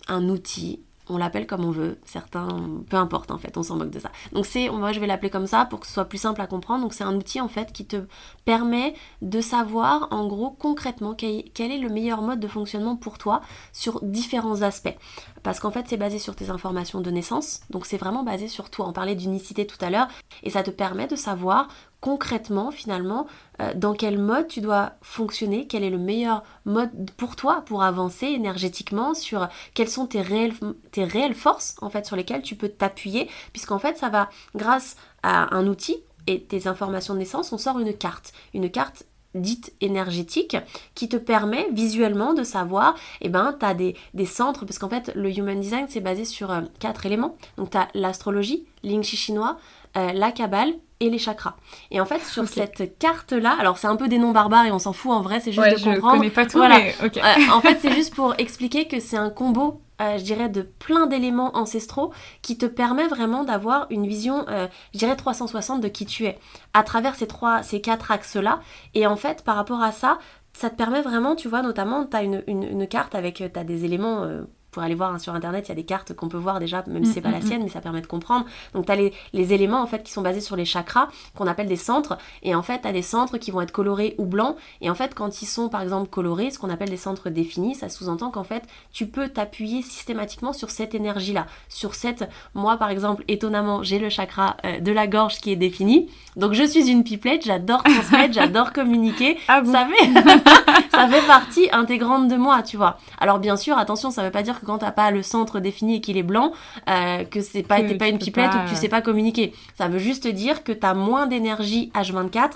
un 0.09 0.31
outil 0.31 0.81
on 1.09 1.17
l'appelle 1.17 1.47
comme 1.47 1.65
on 1.65 1.71
veut, 1.71 1.99
certains, 2.05 2.49
peu 2.89 2.97
importe 2.97 3.31
en 3.31 3.39
fait, 3.39 3.57
on 3.57 3.63
s'en 3.63 3.77
moque 3.77 3.91
de 3.91 3.99
ça. 3.99 4.11
Donc 4.33 4.47
c'est, 4.47 4.69
moi 4.71 4.93
je 4.93 5.01
vais 5.01 5.07
l'appeler 5.07 5.31
comme 5.31 5.47
ça 5.47 5.65
pour 5.65 5.81
que 5.81 5.87
ce 5.87 5.93
soit 5.93 6.05
plus 6.05 6.19
simple 6.19 6.41
à 6.41 6.47
comprendre. 6.47 6.83
Donc 6.83 6.95
c'est 6.95 7.05
un 7.05 7.15
outil 7.15 7.41
en 7.41 7.49
fait 7.49 7.73
qui 7.73 7.87
te 7.87 8.05
permet 8.45 8.95
de 9.21 9.41
savoir 9.41 10.09
en 10.11 10.27
gros 10.27 10.51
concrètement 10.51 11.15
quel, 11.15 11.43
est 11.59 11.79
le 11.79 11.89
meilleur 11.89 12.23
mode 12.23 12.41
de 12.41 12.49
fonctionnement 12.49 12.97
pour 12.97 13.19
toi 13.19 13.41
sur 13.73 14.03
différents 14.03 14.63
aspects. 14.63 14.97
Parce 15.43 15.61
qu'en 15.61 15.71
fait 15.71 15.87
c'est 15.89 15.97
basé 15.97 16.19
sur 16.19 16.37
tes 16.37 16.51
informations 16.51 17.01
de 17.01 17.11
naissance, 17.11 17.61
donc 17.71 17.87
c'est 17.87 17.97
vraiment 17.99 18.23
basé 18.23 18.49
sur 18.49 18.71
toi. 18.71 18.87
On 18.89 18.93
parlait 18.93 19.17
d'unicité 19.17 19.67
tout 19.67 19.83
à 19.85 19.91
l'heure 19.91 20.09
et 20.43 20.51
ça 20.51 20.63
te 20.63 20.71
permet 20.71 21.07
de 21.07 21.17
savoir 21.17 21.69
concrètement 22.03 22.73
finalement 22.73 23.27
euh, 23.61 23.73
dans 23.75 23.95
quel 23.95 24.19
mode 24.19 24.49
tu 24.49 24.61
dois 24.61 24.93
fonctionner, 25.01 25.67
quel 25.67 25.85
est 25.85 25.91
le 25.91 25.99
meilleur 25.99 26.43
mode 26.67 27.11
pour 27.17 27.37
toi 27.37 27.63
pour 27.65 27.83
avancer 27.83 28.27
énergétiquement, 28.27 29.15
sur 29.15 29.49
quelles 29.73 29.89
sont 29.89 30.07
tes 30.07 30.21
réelles, 30.21 30.53
tes 30.91 31.05
réelles 31.05 31.35
forces 31.35 31.77
en 31.81 31.89
fait 31.89 32.05
sur 32.05 32.17
lesquelles 32.17 32.43
tu 32.43 32.57
peux 32.57 32.69
t'appuyer, 32.69 33.31
puisqu'en 33.53 33.79
fait 33.79 33.97
ça 33.97 34.11
va 34.11 34.29
grâce 34.55 34.97
à 35.23 35.55
un 35.57 35.67
outil 35.67 35.97
et 36.27 36.43
tes 36.43 36.67
informations 36.67 37.15
de 37.15 37.21
naissance, 37.21 37.53
on 37.53 37.59
sort 37.59 37.79
une 37.79 37.95
carte, 37.95 38.33
une 38.53 38.71
carte 38.71 39.05
dite 39.35 39.73
énergétique 39.81 40.57
qui 40.95 41.09
te 41.09 41.17
permet 41.17 41.69
visuellement 41.73 42.35
de 42.35 42.43
savoir 42.43 42.97
eh 43.21 43.29
ben 43.29 43.57
tu 43.59 43.65
as 43.65 43.75
des, 43.75 44.27
centres 44.27 44.67
parce 44.67 44.79
qu'en 44.79 44.89
fait 44.89 45.13
le 45.15 45.31
human 45.31 45.59
design 45.59 45.87
c'est 45.89 46.01
basé 46.01 46.25
sur 46.25 46.51
euh, 46.51 46.63
quatre 46.81 47.07
éléments. 47.07 47.37
Donc 47.57 47.71
tu 47.71 47.79
as 47.79 47.89
l'astrologie 47.95 48.67
l'ing 48.83 49.03
chinois 49.03 49.57
euh, 49.97 50.13
la 50.13 50.33
cabale 50.33 50.75
et 51.03 51.11
les 51.11 51.19
chakras. 51.19 51.57
Et 51.91 52.01
en 52.01 52.07
fait, 52.07 52.25
sur 52.25 52.47
cette 52.49 52.99
carte-là, 52.99 53.57
alors 53.59 53.77
c'est 53.77 53.89
un 53.89 53.97
peu 53.97 54.09
des 54.09 54.19
noms 54.19 54.31
barbares 54.31 54.67
et 54.67 54.73
on 54.73 54.79
s'en 54.79 54.93
fout 54.93 55.11
en 55.11 55.21
vrai, 55.21 55.41
c'est 55.41 55.51
juste 55.51 55.67
de 55.67 55.85
comprendre. 55.85 56.15
Je 56.15 56.19
connais 56.19 56.31
pas 56.31 56.47
tout, 56.47 56.59
voilà. 56.59 56.79
mais 56.79 56.95
euh, 57.03 57.53
en 57.53 57.61
fait, 57.61 57.79
c'est 57.83 57.93
juste 57.93 58.15
pour 58.15 58.35
expliquer 58.39 58.87
que 58.87 59.01
c'est 59.01 59.17
un 59.17 59.29
combo, 59.29 59.83
euh, 60.01 60.17
je 60.17 60.23
dirais, 60.23 60.49
de 60.49 60.63
plein 60.63 61.07
d'éléments 61.07 61.57
ancestraux 61.57 62.13
qui 62.41 62.57
te 62.57 62.67
permet 62.67 63.09
vraiment 63.09 63.43
d'avoir 63.43 63.89
une 63.91 64.07
vision, 64.07 64.47
euh, 64.49 64.69
je 64.95 64.99
dirais, 65.01 65.17
360 65.17 65.81
de 65.81 65.89
qui 65.89 66.07
tu 66.07 66.25
es 66.25 66.39
à 66.73 66.85
travers 66.85 67.17
ces 67.17 67.27
trois, 67.27 67.65
ces 67.65 67.81
quatre 67.81 68.13
axes-là. 68.13 68.61
Et 68.95 69.07
en 69.07 69.17
fait, 69.17 69.43
par 69.43 69.57
rapport 69.57 69.83
à 69.83 69.91
ça, 69.91 70.19
ça 70.53 70.71
te 70.71 70.77
permet 70.77 71.03
vraiment, 71.03 71.35
tu 71.35 71.49
vois, 71.49 71.63
notamment, 71.63 72.07
tu 72.07 72.17
as 72.17 72.23
une, 72.23 72.45
une, 72.47 72.87
carte 72.87 73.17
avec, 73.17 73.37
tu 73.37 73.59
as 73.59 73.65
des 73.65 73.85
éléments 73.85 74.27
pour 74.73 74.83
aller 74.83 74.95
voir 74.95 75.13
hein, 75.13 75.19
sur 75.19 75.35
internet, 75.35 75.67
il 75.67 75.69
y 75.69 75.73
a 75.73 75.77
des 75.77 75.85
cartes 75.85 76.15
qu'on 76.15 76.29
peut 76.29 76.39
voir 76.39 76.59
déjà, 76.59 76.83
même 76.87 77.05
si 77.05 77.13
c'est 77.13 77.21
pas 77.21 77.31
la 77.31 77.37
mm, 77.37 77.41
mm, 77.41 77.45
mm. 77.45 77.47
sienne, 77.47 77.63
mais 77.63 77.69
ça 77.69 77.83
permet 77.83 78.01
de 78.01 78.07
comprendre. 78.07 78.47
Donc 78.73 78.87
tu 78.87 78.93
as 78.93 78.97
les, 78.97 79.13
les, 79.35 79.53
éléments 79.53 79.83
en 79.83 79.87
fait 79.87 80.03
qui 80.03 80.11
sont 80.11 80.23
basés 80.23 80.41
sur 80.41 80.57
les 80.57 80.65
chakras, 80.65 81.09
qu'on 81.37 81.47
appelle 81.47 81.69
des 81.69 81.77
centres, 81.77 82.17
et 82.43 82.55
en 82.55 82.63
fait 82.63 82.81
tu 82.81 82.89
as 82.89 82.93
des 82.93 83.03
centres 83.03 83.37
qui 83.37 83.51
vont 83.51 83.61
être 83.61 83.71
colorés 83.71 84.15
ou 84.17 84.25
blancs, 84.25 84.57
et 84.81 84.89
en 84.89 84.95
fait 84.95 85.15
quand 85.15 85.43
ils 85.43 85.47
sont 85.47 85.69
par 85.69 85.83
exemple 85.83 86.09
colorés, 86.09 86.51
ce 86.51 86.59
qu'on 86.59 86.71
appelle 86.71 86.89
des 86.89 86.97
centres 86.97 87.29
définis, 87.29 87.75
ça 87.75 87.91
sous-entend 87.91 88.31
qu'en 88.31 88.45
fait 88.45 88.63
tu 88.93 89.07
peux 89.07 89.29
t'appuyer 89.29 89.83
systématiquement 89.83 90.55
sur 90.55 90.71
cette 90.71 90.95
énergie-là, 90.95 91.47
sur 91.69 91.95
cette, 91.95 92.29
moi 92.55 92.79
par 92.79 92.89
exemple, 92.89 93.25
étonnamment, 93.29 93.83
j'ai 93.83 93.99
le 93.99 94.09
chakra 94.09 94.57
euh, 94.65 94.81
de 94.81 94.91
la 94.91 95.07
gorge 95.07 95.39
qui 95.39 95.53
est 95.53 95.57
défini, 95.57 96.09
donc 96.37 96.55
je 96.55 96.65
suis 96.65 96.89
une 96.91 97.05
pipelette, 97.05 97.45
j'adore 97.45 97.83
transmettre, 97.83 98.33
j'adore 98.33 98.73
communiquer, 98.73 99.37
ah 99.49 99.63
ça, 99.65 99.87
fait, 99.87 100.13
ça 100.91 101.09
fait 101.09 101.27
partie 101.27 101.69
intégrante 101.73 102.29
de 102.29 102.37
moi, 102.37 102.63
tu 102.63 102.79
vois. 102.79 102.97
Alors 103.21 103.39
bien 103.39 103.59
sûr, 103.59 103.77
attention, 103.77 104.11
ça 104.11 104.23
veut 104.23 104.31
pas 104.31 104.43
dire 104.43 104.61
que 104.61 104.62
quand 104.65 104.79
t'as 104.79 104.93
pas 104.93 105.11
le 105.11 105.23
centre 105.23 105.61
défini 105.61 105.97
et 105.97 106.01
qu'il 106.01 106.17
est 106.17 106.23
blanc, 106.23 106.53
euh, 106.89 107.25
que 107.25 107.41
c'est 107.41 107.63
pas, 107.63 107.81
t'es 107.81 107.97
pas 107.97 108.09
une 108.09 108.19
pipelette 108.19 108.51
ou 108.55 108.65
que 108.65 108.71
tu 108.71 108.77
sais 108.77 108.89
pas 108.89 109.03
communiquer. 109.03 109.53
Ça 109.77 109.89
veut 109.89 109.99
juste 109.99 110.27
dire 110.27 110.65
que 110.65 110.73
tu 110.73 110.87
as 110.87 110.95
moins 110.95 111.27
d'énergie 111.27 111.91
H24 111.95 112.53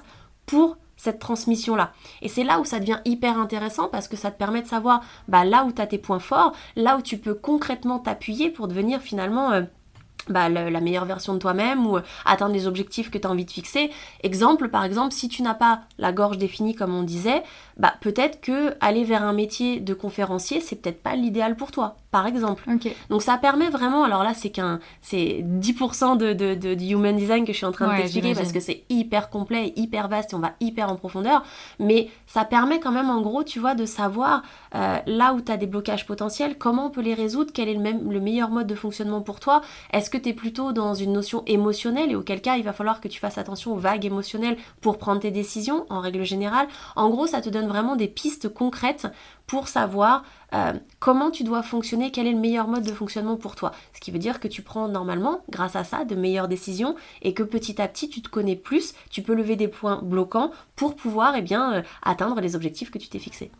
pour 0.47 0.77
cette 0.97 1.19
transmission-là. 1.19 1.92
Et 2.23 2.29
c'est 2.29 2.45
là 2.45 2.59
où 2.59 2.64
ça 2.64 2.81
devient 2.81 3.01
hyper 3.05 3.38
intéressant 3.38 3.88
parce 3.88 4.09
que 4.09 4.16
ça 4.16 4.31
te 4.31 4.38
permet 4.38 4.62
de 4.62 4.66
savoir 4.66 5.03
bah, 5.29 5.45
là 5.45 5.64
où 5.64 5.73
tu 5.73 5.83
as 5.83 5.87
tes 5.87 5.99
points 5.99 6.19
forts, 6.19 6.53
là 6.75 6.97
où 6.97 7.03
tu 7.03 7.19
peux 7.19 7.35
concrètement 7.35 7.99
t'appuyer 7.99 8.51
pour 8.51 8.69
devenir 8.69 9.01
finalement... 9.01 9.53
Euh, 9.53 9.62
bah, 10.29 10.49
la 10.49 10.81
meilleure 10.81 11.05
version 11.05 11.35
de 11.35 11.38
toi-même 11.38 11.87
ou 11.87 11.99
atteindre 12.25 12.53
les 12.53 12.66
objectifs 12.66 13.11
que 13.11 13.19
tu 13.19 13.29
as 13.29 13.31
envie 13.31 13.45
de 13.45 13.51
fixer. 13.51 13.92
Exemple, 14.25 14.69
par 14.69 14.83
exemple, 14.83 15.12
si 15.12 15.29
tu 15.29 15.42
n'as 15.42 15.55
pas 15.55 15.83
la 15.99 16.11
gorge 16.11 16.37
définie 16.37 16.75
comme 16.75 16.92
on 16.97 17.05
disait, 17.05 17.45
bah, 17.77 17.95
peut-être 18.01 18.41
que 18.41 18.75
aller 18.81 19.05
vers 19.05 19.23
un 19.23 19.33
métier 19.33 19.81
de 19.81 19.95
conférencier, 19.95 20.61
c'est 20.61 20.77
peut-être 20.77 21.03
pas 21.03 21.15
l'idéal 21.15 21.57
pour 21.57 21.71
toi 21.71 21.97
par 22.17 22.27
exemple. 22.27 22.65
Donc 23.11 23.21
ça 23.21 23.37
permet 23.37 23.69
vraiment, 23.69 24.03
alors 24.03 24.25
là 24.25 24.33
c'est 24.33 24.49
qu'un, 24.49 24.81
c'est 25.03 25.45
10% 25.45 26.17
de, 26.17 26.33
de, 26.33 26.55
de, 26.55 26.83
human 26.83 27.15
design 27.15 27.45
que 27.45 27.53
je 27.53 27.59
suis 27.59 27.67
en 27.67 27.73
train 27.73 27.93
de 27.93 28.01
t'expliquer 28.01 28.35
parce 28.35 28.53
que 28.53 28.61
c'est 28.61 28.85
hyper 28.89 29.29
complet, 29.29 29.75
hyper 29.77 30.09
vaste 30.09 30.33
et 30.33 30.37
on 30.37 30.39
va 30.39 30.53
hyper 30.61 30.91
en 30.91 30.97
profondeur, 30.97 31.45
mais 31.79 32.09
ça 32.27 32.47
permet 32.47 32.81
quand 32.81 32.91
même 32.91 33.11
en 33.11 33.21
gros, 33.21 33.45
tu 33.45 33.59
vois, 33.59 33.75
de 33.75 33.85
savoir 33.85 34.43
euh, 34.75 34.97
là 35.07 35.35
où 35.35 35.43
tu 35.43 35.53
as 35.53 35.59
des 35.59 35.67
blocages 35.67 36.07
potentiels, 36.07 36.57
comment 36.57 36.87
on 36.87 36.91
peut 36.91 37.03
les 37.03 37.12
résoudre, 37.12 37.51
quel 37.53 37.69
est 37.69 37.75
le, 37.75 37.81
même, 37.81 38.11
le 38.11 38.21
meilleur 38.21 38.49
mode 38.49 38.67
de 38.67 38.75
fonctionnement 38.75 39.21
pour 39.21 39.39
toi, 39.39 39.61
est-ce 39.93 40.09
que 40.09 40.17
tu 40.17 40.31
es 40.31 40.33
plutôt 40.33 40.73
dans 40.73 40.95
une 40.95 41.12
notion 41.12 41.43
émotionnelle 41.47 42.11
et 42.12 42.17
auquel 42.17 42.41
cas 42.41 42.57
il 42.57 42.65
va 42.65 42.73
falloir 42.73 43.03
que 43.03 43.09
tu 43.09 43.21
fasses 43.21 43.37
attention 43.37 43.75
aux 43.75 43.79
vagues 43.79 44.07
émotionnelles 44.07 44.57
pour 44.81 44.97
prendre 44.97 45.21
tes 45.21 45.31
décisions 45.31 45.85
en 45.91 46.01
règle 46.01 46.25
générale. 46.25 46.67
En 46.95 47.11
gros, 47.11 47.27
ça 47.27 47.43
te 47.43 47.51
donne 47.51 47.65
vraiment 47.66 47.96
des 47.96 48.09
pistes 48.09 48.48
concrètes 48.48 49.07
pour 49.46 49.68
savoir 49.68 50.24
euh, 50.55 50.72
comment 50.98 51.31
tu 51.31 51.44
dois 51.44 51.62
fonctionner, 51.62 52.11
quel 52.11 52.26
est 52.26 52.33
le 52.33 52.38
meilleur 52.38 52.68
mode 52.68 52.85
de 52.85 52.92
fonctionnement 52.92 53.37
pour 53.37 53.57
toi. 53.57 53.72
Ce 53.92 54.00
qui 54.00 54.11
veut 54.11 54.18
dire 54.18 54.40
que 54.40 54.48
tu 54.48 54.62
prends 54.62 54.88
normalement, 54.88 55.42
grâce 55.50 55.76
à 55.76 55.85
ça, 55.85 56.05
de 56.05 56.14
meilleures 56.14 56.48
décisions 56.48 56.96
et 57.22 57.35
que 57.35 57.42
petit 57.42 57.81
à 57.81 57.88
petit, 57.88 58.09
tu 58.09 58.22
te 58.22 58.29
connais 58.29 58.57
plus, 58.57 58.94
tu 59.11 59.22
peux 59.22 59.35
lever 59.35 59.57
des 59.57 59.68
points 59.68 60.00
bloquants 60.02 60.50
pour 60.74 60.96
pouvoir 60.96 61.35
eh 61.37 61.42
bien, 61.42 61.74
euh, 61.74 61.83
atteindre 62.02 62.40
les 62.40 62.57
objectifs 62.57 62.90
que 62.90 62.98
tu 62.98 63.09
t'es 63.09 63.18
fixés. 63.18 63.50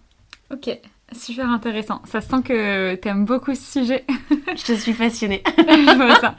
Ok, 0.53 0.81
super 1.13 1.49
intéressant. 1.51 2.03
Ça 2.05 2.21
sent 2.21 2.43
que 2.45 2.95
tu 2.97 3.09
aimes 3.09 3.25
beaucoup 3.25 3.55
ce 3.55 3.81
sujet. 3.81 4.05
je 4.57 4.73
suis 4.75 4.93
passionnée. 4.93 5.43
ça. 6.21 6.35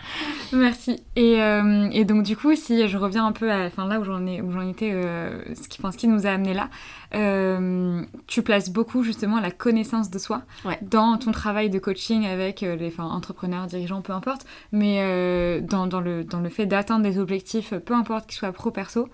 Merci. 0.52 1.04
Et, 1.16 1.42
euh, 1.42 1.90
et, 1.92 2.04
donc 2.04 2.24
du 2.24 2.36
coup, 2.36 2.54
si 2.56 2.88
je 2.88 2.98
reviens 2.98 3.26
un 3.26 3.32
peu 3.32 3.50
à 3.52 3.66
enfin, 3.66 3.88
là 3.88 4.00
où 4.00 4.04
j'en 4.04 4.26
ai 4.26 4.42
où 4.42 4.52
j'en 4.52 4.68
étais, 4.68 4.92
euh, 4.94 5.42
ce, 5.56 5.68
qui, 5.70 5.82
ce 5.82 5.98
qui 5.98 6.08
nous 6.08 6.28
a 6.28 6.32
amené 6.32 6.54
là, 6.54 6.70
euh, 7.16 8.02
tu 8.28 8.42
places 8.42 8.70
beaucoup 8.70 9.04
justement 9.04 9.40
la 9.40 9.52
connaissance 9.52 10.10
de 10.10 10.20
soi 10.20 10.42
dans 10.82 11.18
ton 11.18 11.32
travail 11.32 11.70
de 11.70 11.80
coaching 11.80 12.26
avec 12.26 12.62
les 12.62 12.88
enfin, 12.88 13.06
entrepreneurs, 13.06 13.68
dirigeants, 13.68 14.02
peu 14.02 14.14
importe, 14.14 14.46
mais 14.72 15.62
dans, 15.62 15.88
dans, 15.88 16.02
le, 16.02 16.24
dans 16.24 16.40
le 16.42 16.50
fait 16.50 16.66
d'atteindre 16.66 17.04
des 17.04 17.20
objectifs, 17.20 17.74
peu 17.74 17.94
importe 17.94 18.28
qu'ils 18.28 18.38
soient 18.38 18.52
pro 18.52 18.72
perso. 18.72 19.08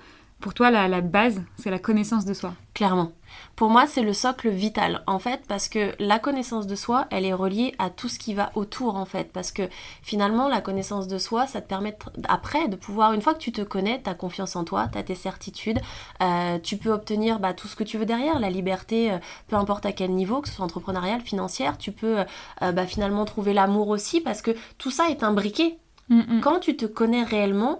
Pour 0.44 0.54
toi, 0.54 0.72
la, 0.72 0.90
la 0.90 1.00
base, 1.00 1.42
c'est 1.56 1.72
la 1.72 1.80
connaissance 1.80 2.26
de 2.26 2.34
soi. 2.34 2.54
Clairement. 2.74 3.14
Pour 3.56 3.70
moi, 3.70 3.88
c'est 3.88 4.02
le 4.02 4.12
socle 4.12 4.50
vital, 4.50 5.02
en 5.08 5.18
fait, 5.18 5.40
parce 5.48 5.70
que 5.70 5.94
la 6.00 6.20
connaissance 6.20 6.68
de 6.68 6.76
soi, 6.76 7.08
elle 7.12 7.24
est 7.24 7.34
reliée 7.34 7.74
à 7.80 7.90
tout 7.90 8.10
ce 8.10 8.20
qui 8.20 8.34
va 8.34 8.52
autour, 8.56 8.98
en 8.98 9.06
fait. 9.06 9.32
Parce 9.32 9.54
que 9.54 9.62
finalement, 10.02 10.50
la 10.50 10.60
connaissance 10.60 11.08
de 11.08 11.18
soi, 11.18 11.48
ça 11.48 11.62
te 11.62 11.70
permet 11.70 11.98
après 12.28 12.68
de 12.68 12.76
pouvoir, 12.76 13.14
une 13.14 13.22
fois 13.22 13.34
que 13.34 13.40
tu 13.40 13.54
te 13.54 13.62
connais, 13.62 14.02
tu 14.04 14.10
as 14.10 14.16
confiance 14.16 14.58
en 14.58 14.66
toi, 14.66 14.90
tu 14.92 14.98
as 14.98 15.04
tes 15.04 15.16
certitudes, 15.16 15.80
euh, 16.22 16.60
tu 16.60 16.76
peux 16.76 16.92
obtenir 16.92 17.40
bah, 17.40 17.54
tout 17.54 17.70
ce 17.70 17.78
que 17.78 17.86
tu 17.86 17.98
veux 17.98 18.06
derrière, 18.06 18.38
la 18.38 18.50
liberté, 18.50 19.14
euh, 19.14 19.20
peu 19.48 19.56
importe 19.56 19.86
à 19.86 19.94
quel 19.94 20.12
niveau, 20.12 20.42
que 20.42 20.50
ce 20.50 20.56
soit 20.56 20.66
entrepreneurial, 20.66 21.22
financière, 21.22 21.78
tu 21.78 21.94
peux 21.94 22.26
euh, 22.64 22.72
bah, 22.74 22.86
finalement 22.86 23.24
trouver 23.24 23.54
l'amour 23.54 23.88
aussi, 23.88 24.20
parce 24.20 24.42
que 24.42 24.52
tout 24.78 24.92
ça 24.92 25.08
est 25.10 25.24
imbriqué. 25.24 25.78
Mm, 26.10 26.20
mm. 26.20 26.42
Quand 26.42 26.60
tu 26.60 26.76
te 26.76 26.86
connais 26.86 27.24
réellement, 27.24 27.80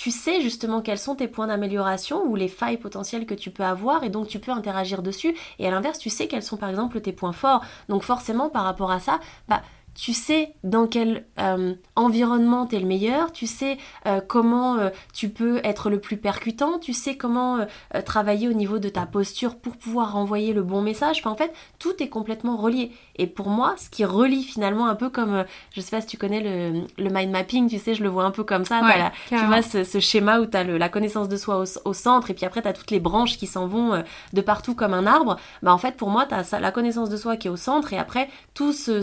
tu 0.00 0.10
sais 0.10 0.40
justement 0.40 0.80
quels 0.80 0.98
sont 0.98 1.14
tes 1.14 1.28
points 1.28 1.48
d'amélioration 1.48 2.24
ou 2.24 2.34
les 2.34 2.48
failles 2.48 2.78
potentielles 2.78 3.26
que 3.26 3.34
tu 3.34 3.50
peux 3.50 3.64
avoir 3.64 4.02
et 4.02 4.08
donc 4.08 4.28
tu 4.28 4.38
peux 4.38 4.50
interagir 4.50 5.02
dessus. 5.02 5.36
Et 5.58 5.68
à 5.68 5.70
l'inverse, 5.70 5.98
tu 5.98 6.08
sais 6.08 6.26
quels 6.26 6.42
sont 6.42 6.56
par 6.56 6.70
exemple 6.70 7.02
tes 7.02 7.12
points 7.12 7.34
forts. 7.34 7.62
Donc 7.90 8.02
forcément, 8.02 8.48
par 8.48 8.64
rapport 8.64 8.90
à 8.90 8.98
ça, 8.98 9.20
bah, 9.46 9.60
tu 10.00 10.14
sais 10.14 10.54
dans 10.64 10.86
quel 10.86 11.26
euh, 11.38 11.74
environnement 11.94 12.64
tu 12.64 12.76
es 12.76 12.80
le 12.80 12.86
meilleur, 12.86 13.32
tu 13.32 13.46
sais 13.46 13.76
euh, 14.06 14.22
comment 14.26 14.76
euh, 14.76 14.88
tu 15.12 15.28
peux 15.28 15.60
être 15.62 15.90
le 15.90 16.00
plus 16.00 16.16
percutant, 16.16 16.78
tu 16.78 16.94
sais 16.94 17.18
comment 17.18 17.66
travailler 18.06 18.48
au 18.48 18.54
niveau 18.54 18.78
de 18.78 18.88
ta 18.88 19.04
posture 19.04 19.56
pour 19.56 19.76
pouvoir 19.76 20.14
renvoyer 20.14 20.54
le 20.54 20.62
bon 20.62 20.80
message. 20.80 21.18
Enfin, 21.18 21.30
en 21.30 21.36
fait, 21.36 21.52
tout 21.78 22.02
est 22.02 22.08
complètement 22.08 22.56
relié. 22.56 22.92
Et 23.16 23.26
pour 23.26 23.48
moi, 23.48 23.74
ce 23.76 23.90
qui 23.90 24.06
relie 24.06 24.42
finalement 24.42 24.86
un 24.86 24.94
peu 24.94 25.10
comme, 25.10 25.44
je 25.72 25.80
sais 25.82 25.90
pas 25.90 26.00
si 26.00 26.06
tu 26.06 26.16
connais 26.16 26.40
le, 26.40 27.10
mind 27.10 27.30
mapping, 27.30 27.68
tu 27.68 27.78
sais, 27.78 27.94
je 27.94 28.02
le 28.02 28.08
vois 28.08 28.24
un 28.24 28.30
peu 28.30 28.44
comme 28.44 28.64
ça. 28.64 28.80
tu 29.28 29.36
vois 29.36 29.60
ce, 29.60 30.00
schéma 30.00 30.40
où 30.40 30.46
tu 30.46 30.56
as 30.56 30.64
la 30.64 30.88
connaissance 30.88 31.28
de 31.28 31.36
soi 31.36 31.64
au, 31.84 31.92
centre 31.92 32.30
et 32.30 32.34
puis 32.34 32.46
après 32.46 32.62
tu 32.62 32.68
as 32.68 32.72
toutes 32.72 32.90
les 32.90 33.00
branches 33.00 33.36
qui 33.36 33.46
s'en 33.46 33.66
vont 33.66 34.02
de 34.32 34.40
partout 34.40 34.74
comme 34.74 34.94
un 34.94 35.06
arbre. 35.06 35.36
Bah, 35.62 35.74
en 35.74 35.78
fait, 35.78 35.96
pour 35.96 36.08
moi, 36.08 36.26
tu 36.26 36.34
as 36.34 36.60
la 36.60 36.70
connaissance 36.70 37.10
de 37.10 37.16
soi 37.18 37.36
qui 37.36 37.48
est 37.48 37.50
au 37.50 37.56
centre 37.56 37.92
et 37.92 37.98
après 37.98 38.30
tout 38.54 38.72
ce 38.72 39.02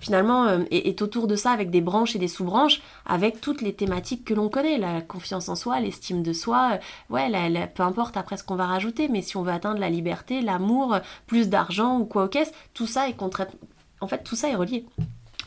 finalement 0.00 0.44
euh, 0.44 0.60
est, 0.70 1.00
autour 1.02 1.26
de 1.26 1.36
ça 1.36 1.50
avec 1.50 1.70
des 1.70 1.80
branches 1.80 2.14
et 2.16 2.18
des 2.18 2.28
sous-branches, 2.28 2.82
avec 3.06 3.40
toutes 3.40 3.62
les 3.62 3.72
thématiques 3.72 4.24
que 4.24 4.34
l'on 4.34 4.48
connaît, 4.48 4.78
la 4.78 5.00
confiance 5.00 5.48
en 5.48 5.56
soi, 5.56 5.80
l'estime 5.80 6.22
de 6.22 6.32
soi, 6.32 6.72
euh, 6.74 7.14
ouais, 7.14 7.72
peu 7.74 7.82
importe 7.82 8.16
après 8.16 8.36
ce 8.36 8.44
qu'on 8.44 8.56
va 8.56 8.66
rajouter, 8.66 9.08
mais 9.08 9.22
si 9.22 9.36
on 9.36 9.42
veut 9.42 9.52
atteindre 9.52 9.80
la 9.80 9.90
liberté, 9.90 10.40
l'amour, 10.40 10.98
plus 11.26 11.48
d'argent 11.48 11.98
ou 11.98 12.04
quoi 12.04 12.24
au 12.24 12.28
caisse, 12.28 12.52
tout 12.74 12.86
ça 12.86 13.08
est 13.08 13.16
En 14.00 14.06
fait, 14.06 14.22
tout 14.22 14.36
ça 14.36 14.48
est 14.48 14.56
relié. 14.56 14.86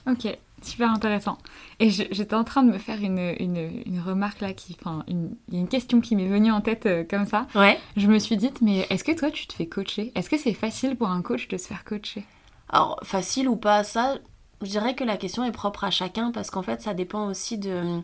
Ok, 0.08 0.28
super 0.62 0.90
intéressant. 0.92 1.38
Et 1.80 1.90
j'étais 1.90 2.34
en 2.34 2.44
train 2.44 2.64
de 2.64 2.72
me 2.72 2.78
faire 2.78 3.02
une, 3.02 3.36
une, 3.40 4.00
remarque 4.00 4.40
là, 4.42 4.54
qui, 4.54 4.76
enfin, 4.80 5.04
il 5.08 5.30
y 5.52 5.58
a 5.58 5.60
une 5.60 5.68
question 5.68 6.02
qui 6.02 6.16
m'est 6.16 6.28
venue 6.28 6.52
en 6.52 6.62
tête 6.62 6.86
euh, 6.86 7.04
comme 7.04 7.26
ça. 7.26 7.48
Ouais. 7.56 7.78
Je 7.98 8.08
me 8.08 8.18
suis 8.18 8.38
dit, 8.38 8.52
mais 8.62 8.88
est-ce 8.90 9.04
que 9.04 9.12
toi 9.12 9.30
tu 9.30 9.48
te 9.48 9.54
fais 9.54 9.68
coacher? 9.68 10.12
Est-ce 10.16 10.30
que 10.30 10.38
c'est 10.38 10.54
facile 10.54 10.96
pour 10.96 11.10
un 11.10 11.22
coach 11.22 11.48
de 11.50 11.58
se 11.58 11.68
faire 11.68 11.84
coacher? 11.84 12.24
Alors, 12.70 13.00
facile 13.04 13.48
ou 13.48 13.56
pas, 13.56 13.84
ça, 13.84 14.18
je 14.62 14.68
dirais 14.68 14.96
que 14.96 15.04
la 15.04 15.18
question 15.18 15.44
est 15.44 15.52
propre 15.52 15.84
à 15.84 15.92
chacun 15.92 16.32
parce 16.32 16.50
qu'en 16.50 16.64
fait 16.64 16.82
ça 16.82 16.94
dépend 16.94 17.28
aussi 17.28 17.58
de 17.58 18.02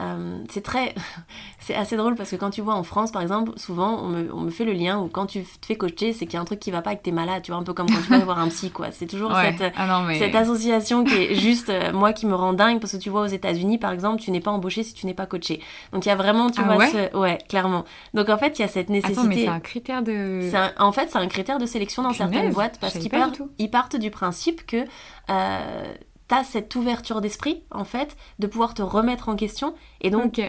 euh, 0.00 0.42
c'est 0.50 0.62
très 0.62 0.92
c'est 1.60 1.76
assez 1.76 1.96
drôle 1.96 2.16
parce 2.16 2.30
que 2.30 2.34
quand 2.34 2.50
tu 2.50 2.62
vois 2.62 2.74
en 2.74 2.82
France 2.82 3.12
par 3.12 3.22
exemple 3.22 3.52
souvent 3.56 4.00
on 4.02 4.08
me, 4.08 4.34
on 4.34 4.40
me 4.40 4.50
fait 4.50 4.64
le 4.64 4.72
lien 4.72 4.98
où 4.98 5.06
quand 5.06 5.26
tu 5.26 5.44
te 5.44 5.66
fais 5.66 5.76
coacher 5.76 6.12
c'est 6.12 6.26
qu'il 6.26 6.34
y 6.34 6.36
a 6.36 6.40
un 6.40 6.44
truc 6.44 6.58
qui 6.58 6.72
va 6.72 6.82
pas 6.82 6.90
avec 6.90 7.04
tes 7.04 7.12
malades 7.12 7.44
tu 7.44 7.52
vois 7.52 7.60
un 7.60 7.62
peu 7.62 7.74
comme 7.74 7.86
quand 7.88 8.02
tu 8.02 8.10
vas 8.10 8.18
voir 8.24 8.40
un 8.40 8.48
psy 8.48 8.72
quoi. 8.72 8.90
C'est 8.90 9.06
toujours 9.06 9.32
cette, 9.36 9.72
ah 9.76 10.08
cette 10.18 10.34
association 10.34 11.04
qui 11.04 11.14
est 11.14 11.34
juste 11.36 11.70
euh, 11.70 11.92
moi 11.92 12.12
qui 12.12 12.26
me 12.26 12.34
rend 12.34 12.54
dingue 12.54 12.80
parce 12.80 12.92
que 12.94 12.96
tu 12.96 13.08
vois 13.08 13.20
aux 13.20 13.26
États-Unis 13.26 13.78
par 13.78 13.92
exemple 13.92 14.20
tu 14.20 14.32
n'es 14.32 14.40
pas 14.40 14.50
embauché 14.50 14.82
si 14.82 14.94
tu 14.94 15.06
n'es 15.06 15.14
pas 15.14 15.26
coaché. 15.26 15.60
Donc 15.92 16.06
il 16.06 16.08
y 16.08 16.12
a 16.12 16.16
vraiment 16.16 16.50
tu 16.50 16.60
ah 16.60 16.64
vois 16.64 16.76
ouais, 16.76 17.14
ouais 17.14 17.38
clairement. 17.48 17.84
Donc 18.14 18.28
en 18.30 18.36
fait 18.36 18.58
il 18.58 18.62
y 18.62 18.64
a 18.64 18.68
cette 18.68 18.88
nécessité 18.88 19.20
Attends, 19.20 19.28
mais 19.28 19.44
c'est 19.44 19.48
un 19.48 19.60
critère 19.60 20.02
de 20.02 20.40
en 20.78 20.90
fait 20.90 21.08
c'est 21.10 21.18
un 21.18 21.28
critère 21.28 21.58
de 21.58 21.66
sélection 21.66 22.02
dans 22.02 22.12
certaines 22.12 22.52
boîtes 22.52 22.80
parce 22.80 22.98
qu'ils 22.98 23.10
partent, 23.10 23.42
ils 23.58 23.70
partent 23.70 23.96
du 23.96 24.10
principe 24.10 24.66
que 24.66 24.84
euh, 25.30 25.94
t'as 26.28 26.44
cette 26.44 26.74
ouverture 26.74 27.20
d'esprit, 27.20 27.62
en 27.70 27.84
fait, 27.84 28.16
de 28.38 28.46
pouvoir 28.46 28.74
te 28.74 28.82
remettre 28.82 29.28
en 29.28 29.36
question. 29.36 29.74
Et 30.00 30.10
donc, 30.10 30.40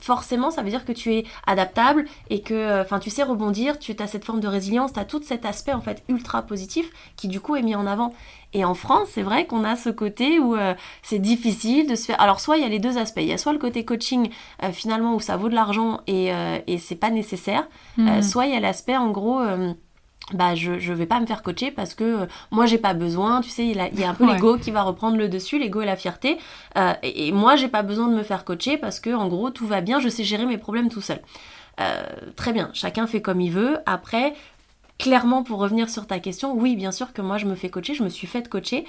forcément, 0.00 0.50
ça 0.50 0.62
veut 0.62 0.70
dire 0.70 0.84
que 0.84 0.92
tu 0.92 1.14
es 1.14 1.24
adaptable 1.46 2.06
et 2.30 2.40
que, 2.40 2.54
euh, 2.54 2.82
enfin, 2.82 2.98
tu 2.98 3.10
sais 3.10 3.22
rebondir, 3.22 3.78
tu 3.78 3.94
as 3.98 4.06
cette 4.06 4.24
forme 4.24 4.40
de 4.40 4.48
résilience, 4.48 4.92
tu 4.92 5.00
as 5.00 5.04
tout 5.04 5.22
cet 5.22 5.44
aspect, 5.44 5.72
en 5.72 5.80
fait, 5.80 6.02
ultra 6.08 6.42
positif 6.42 6.90
qui, 7.16 7.28
du 7.28 7.40
coup, 7.40 7.56
est 7.56 7.62
mis 7.62 7.74
en 7.74 7.86
avant. 7.86 8.14
Et 8.52 8.64
en 8.64 8.74
France, 8.74 9.08
c'est 9.12 9.22
vrai 9.22 9.46
qu'on 9.46 9.64
a 9.64 9.76
ce 9.76 9.90
côté 9.90 10.38
où 10.38 10.56
euh, 10.56 10.74
c'est 11.02 11.18
difficile 11.18 11.88
de 11.88 11.94
se 11.94 12.06
faire. 12.06 12.20
Alors, 12.20 12.40
soit 12.40 12.56
il 12.56 12.62
y 12.62 12.66
a 12.66 12.68
les 12.68 12.78
deux 12.78 12.98
aspects. 12.98 13.20
Il 13.20 13.28
y 13.28 13.32
a 13.32 13.38
soit 13.38 13.52
le 13.52 13.58
côté 13.58 13.84
coaching, 13.84 14.30
euh, 14.62 14.72
finalement, 14.72 15.14
où 15.14 15.20
ça 15.20 15.36
vaut 15.36 15.48
de 15.48 15.54
l'argent 15.54 16.00
et, 16.06 16.30
et 16.66 16.78
c'est 16.78 16.96
pas 16.96 17.10
nécessaire. 17.10 17.68
Hmm. 17.96 18.22
soit 18.22 18.46
il 18.46 18.54
y 18.54 18.56
a 18.56 18.60
l'aspect, 18.60 18.96
en 18.96 19.10
gros, 19.10 19.40
bah 20.32 20.56
je 20.56 20.78
je 20.80 20.92
vais 20.92 21.06
pas 21.06 21.20
me 21.20 21.26
faire 21.26 21.42
coacher 21.42 21.70
parce 21.70 21.94
que 21.94 22.22
euh, 22.22 22.26
moi 22.50 22.66
j'ai 22.66 22.78
pas 22.78 22.94
besoin 22.94 23.40
tu 23.40 23.50
sais 23.50 23.66
il, 23.66 23.76
y 23.76 24.04
a 24.04 24.10
un 24.10 24.14
peu 24.14 24.26
l'ego 24.26 24.58
qui 24.58 24.72
va 24.72 24.82
reprendre 24.82 25.16
le 25.16 25.28
dessus 25.28 25.58
l'ego 25.58 25.82
et 25.82 25.86
la 25.86 25.96
fierté. 25.96 26.38
Euh, 26.76 26.94
et, 27.02 27.30
moi 27.30 27.54
j'ai 27.54 27.68
pas 27.68 27.82
besoin 27.82 28.08
de 28.08 28.14
me 28.14 28.22
faire 28.24 28.44
coacher 28.44 28.76
parce 28.76 28.98
que 28.98 29.10
en 29.14 29.28
gros 29.28 29.50
tout 29.50 29.66
va 29.66 29.80
bien 29.80 30.00
je 30.00 30.08
sais 30.08 30.24
gérer 30.24 30.46
mes 30.46 30.58
problèmes 30.58 30.88
tout 30.88 31.00
seul. 31.00 31.20
Euh, 31.80 32.02
très 32.34 32.52
bien 32.52 32.70
chacun 32.72 33.06
fait 33.06 33.22
comme 33.22 33.40
il 33.40 33.52
veut. 33.52 33.78
Après 33.86 34.34
Clairement, 34.98 35.42
pour 35.42 35.58
revenir 35.58 35.90
sur 35.90 36.06
ta 36.06 36.20
question, 36.20 36.54
oui, 36.54 36.74
bien 36.74 36.90
sûr 36.90 37.12
que 37.12 37.20
moi 37.20 37.36
je 37.36 37.44
me 37.44 37.54
fais 37.54 37.68
coacher, 37.68 37.92
je 37.92 38.02
me 38.02 38.08
suis 38.08 38.26
fait 38.26 38.48
coacher, 38.48 38.86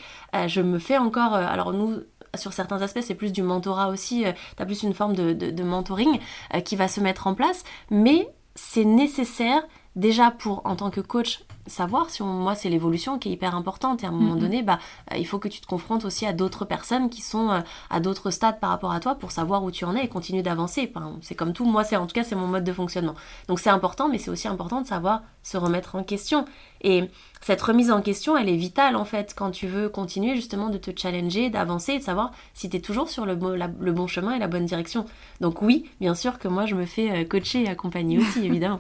je 0.48 0.62
me 0.62 0.80
fais 0.80 0.98
encore, 0.98 1.34
alors 1.34 1.74
nous, 1.74 1.98
sur 2.34 2.54
certains 2.54 2.82
aspects, 2.82 3.02
c'est 3.02 3.14
plus 3.14 3.34
du 3.34 3.44
mentorat 3.44 3.90
aussi, 3.90 4.24
tu 4.24 4.64
as 4.64 4.66
plus 4.66 4.84
une 4.84 4.94
forme 4.94 5.18
de, 5.18 5.34
de 5.34 5.64
mentoring 5.64 6.18
qui 6.64 6.78
va 6.78 6.88
se 6.88 7.02
mettre 7.02 7.28
en 7.28 7.34
place, 7.34 7.66
mais 7.92 8.30
c'est 8.56 8.86
nécessaire 8.86 9.64
déjà 9.98 10.32
pour, 10.32 10.62
en 10.66 10.78
tant 10.78 10.90
que 10.90 11.02
coach, 11.02 11.42
savoir 11.68 12.10
si 12.10 12.24
moi 12.24 12.56
c'est 12.56 12.70
l'évolution 12.70 13.20
qui 13.20 13.30
est 13.30 13.32
hyper 13.34 13.56
importante. 13.56 14.04
Et 14.04 14.06
à 14.06 14.10
un 14.10 14.14
moment 14.14 14.36
donné 14.36 14.64
bah 14.64 14.80
euh, 15.12 15.18
il 15.18 15.28
faut 15.28 15.40
que 15.40 15.48
tu 15.48 15.60
te 15.60 15.68
confrontes 15.68 16.06
aussi 16.06 16.26
à 16.26 16.34
d'autres 16.34 16.66
personnes 16.66 17.10
qui 17.10 17.22
sont 17.22 17.50
euh, 17.50 17.60
à 17.90 18.00
d'autres 18.00 18.32
stades 18.32 18.60
par 18.60 18.70
rapport 18.70 18.92
à 18.92 19.00
toi 19.00 19.16
pour 19.16 19.32
savoir 19.32 19.64
où 19.64 19.72
tu 19.72 19.86
en 19.86 19.96
es 19.96 20.06
et 20.06 20.08
continuer 20.08 20.44
d'avancer. 20.44 20.92
C'est 21.22 21.36
comme 21.36 21.54
tout. 21.54 21.66
Moi 21.66 21.84
c'est 21.84 21.98
en 21.98 22.08
tout 22.08 22.14
cas 22.14 22.24
c'est 22.24 22.36
mon 22.36 22.48
mode 22.48 22.64
de 22.64 22.74
fonctionnement. 22.74 23.16
Donc 23.48 23.60
c'est 23.60 23.70
important 23.70 24.10
mais 24.10 24.18
c'est 24.18 24.32
aussi 24.32 24.48
important 24.48 24.82
de 24.82 24.88
savoir 24.88 25.22
se 25.44 25.58
remettre 25.58 25.96
en 25.96 26.04
question. 26.04 26.46
Et 26.82 27.10
cette 27.42 27.62
remise 27.62 27.92
en 27.92 28.02
question 28.02 28.38
elle 28.38 28.50
est 28.50 28.56
vitale 28.56 28.96
en 28.96 29.06
fait 29.06 29.34
quand 29.36 29.52
tu 29.52 29.68
veux 29.68 29.90
continuer 29.90 30.36
justement 30.36 30.70
de 30.70 30.78
te 30.78 30.92
challenger 30.96 31.50
d'avancer 31.50 31.94
et 31.94 32.00
de 32.00 32.04
savoir 32.04 32.32
si 32.54 32.70
tu 32.70 32.78
es 32.78 32.80
toujours 32.80 33.10
sur 33.10 33.26
le, 33.26 33.34
le 33.36 33.92
bon 33.92 34.08
chemin 34.08 34.34
et 34.34 34.40
la 34.40 34.48
bonne 34.48 34.66
direction. 34.66 35.06
Donc 35.42 35.62
oui 35.62 35.90
bien 36.00 36.16
sûr 36.16 36.40
que 36.40 36.48
moi 36.48 36.66
je 36.66 36.76
me 36.76 36.86
fais 36.86 37.12
euh, 37.12 37.26
coacher 37.26 37.64
et 37.64 37.70
accompagner 37.70 38.20
aussi 38.20 38.40
évidemment. 38.46 38.80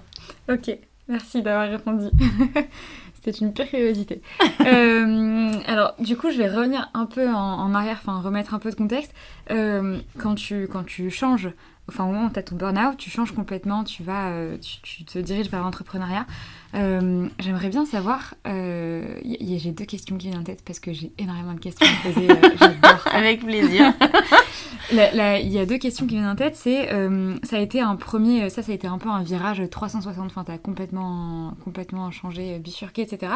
Ok 0.49 0.77
Merci 1.07 1.41
d'avoir 1.41 1.69
répondu. 1.69 2.05
C'était 3.13 3.39
une 3.39 3.53
pure 3.53 3.67
curiosité. 3.67 4.21
Euh, 4.65 5.51
alors, 5.65 5.95
du 5.99 6.15
coup, 6.15 6.29
je 6.29 6.37
vais 6.37 6.49
revenir 6.49 6.89
un 6.93 7.05
peu 7.05 7.27
en, 7.29 7.73
arrière, 7.73 7.97
enfin, 8.01 8.21
remettre 8.21 8.53
un 8.53 8.59
peu 8.59 8.69
de 8.69 8.75
contexte. 8.75 9.13
Euh, 9.51 9.97
quand, 10.17 10.35
tu, 10.35 10.67
quand 10.67 10.83
tu 10.83 11.09
changes, 11.09 11.49
enfin, 11.89 12.06
au 12.06 12.08
moment 12.08 12.28
où 12.28 12.30
tu 12.30 12.39
as 12.39 12.43
ton 12.43 12.56
burn-out, 12.56 12.97
tu 12.97 13.10
changes 13.10 13.34
complètement, 13.34 13.84
tu, 13.84 14.04
vas, 14.04 14.30
euh, 14.30 14.58
tu, 14.84 15.04
te 15.04 15.19
diriges 15.19 15.50
vers 15.50 15.62
l'entrepreneuriat. 15.62 16.26
J'aimerais 16.73 17.69
bien 17.69 17.86
savoir, 17.86 18.36
j'ai 18.45 19.71
deux 19.71 19.86
questions 19.86 20.17
qui 20.17 20.28
viennent 20.28 20.41
en 20.41 20.43
tête 20.43 20.62
parce 20.65 20.80
que 20.80 20.93
j'ai 20.93 21.12
énormément 21.17 21.54
de 21.54 21.60
questions 21.60 21.88
à 21.88 22.08
poser. 22.08 22.28
J'adore. 22.60 23.08
Avec 23.13 23.43
plaisir. 23.43 23.93
il 24.91 25.52
y 25.52 25.60
a 25.60 25.65
deux 25.65 25.78
questions 25.78 26.06
qui 26.08 26.15
viennent 26.15 26.28
en 26.28 26.36
tête. 26.36 26.56
C'est, 26.56 26.91
euh, 26.93 27.36
ça 27.43 27.58
a 27.58 27.60
été 27.60 27.82
un 27.82 27.95
premier, 27.95 28.50
ça, 28.50 28.62
ça 28.63 28.71
a 28.71 28.76
été 28.76 28.88
un 28.88 28.97
peu 28.97 29.10
un 29.10 29.23
virage 29.23 29.62
360. 29.69 30.26
Enfin, 30.26 30.43
t'as 30.43 30.58
complètement, 30.58 31.54
complètement 31.63 32.10
changé, 32.12 32.58
bifurqué, 32.60 33.02
etc. 33.02 33.34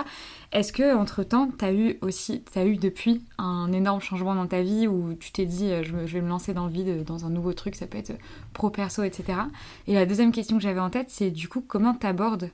Est-ce 0.52 0.74
que 0.74 0.96
entre 0.96 1.24
temps, 1.24 1.50
t'as 1.58 1.74
eu 1.74 1.98
aussi, 2.02 2.44
t'as 2.52 2.66
eu 2.66 2.78
depuis 2.78 3.22
un 3.38 3.72
énorme 3.72 4.02
changement 4.02 4.36
dans 4.36 4.48
ta 4.48 4.62
vie 4.62 4.88
où 4.88 5.14
tu 5.20 5.32
t'es 5.32 5.46
dit, 5.46 5.72
euh, 5.72 5.84
je, 5.84 5.96
vais 5.96 6.22
me 6.22 6.30
lancer 6.30 6.54
dans 6.54 6.66
le 6.66 6.72
vide, 6.72 7.04
dans 7.04 7.26
un 7.26 7.30
nouveau 7.30 7.54
truc, 7.54 7.76
ça 7.76 7.88
peut 7.88 7.98
être 7.98 8.14
pro 8.54 8.70
perso, 8.70 9.04
etc. 9.04 9.40
Et 9.88 9.94
la 9.94 10.06
deuxième 10.06 10.32
question 10.32 10.58
que 10.58 10.64
j'avais 10.64 10.80
en 10.80 10.90
tête, 10.90 11.10
c'est 11.10 11.32
du 11.32 11.48
coup, 11.48 11.64
comment 11.66 11.94
t'abordes 11.94 12.52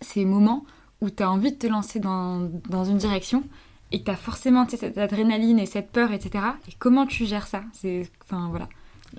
ces 0.00 0.24
moments 0.24 0.64
où 1.00 1.10
tu 1.10 1.22
as 1.22 1.30
envie 1.30 1.52
de 1.52 1.56
te 1.56 1.66
lancer 1.66 2.00
dans, 2.00 2.48
une 2.84 2.98
direction 2.98 3.44
et 3.92 4.02
tu 4.02 4.10
as 4.10 4.16
forcément 4.16 4.66
cette 4.68 4.98
adrénaline 4.98 5.58
et 5.58 5.66
cette 5.66 5.90
peur, 5.90 6.12
etc. 6.12 6.44
Et 6.68 6.72
comment 6.78 7.06
tu 7.06 7.24
gères 7.24 7.46
ça? 7.46 7.62
C'est, 7.72 8.10
enfin 8.22 8.48
voilà. 8.50 8.68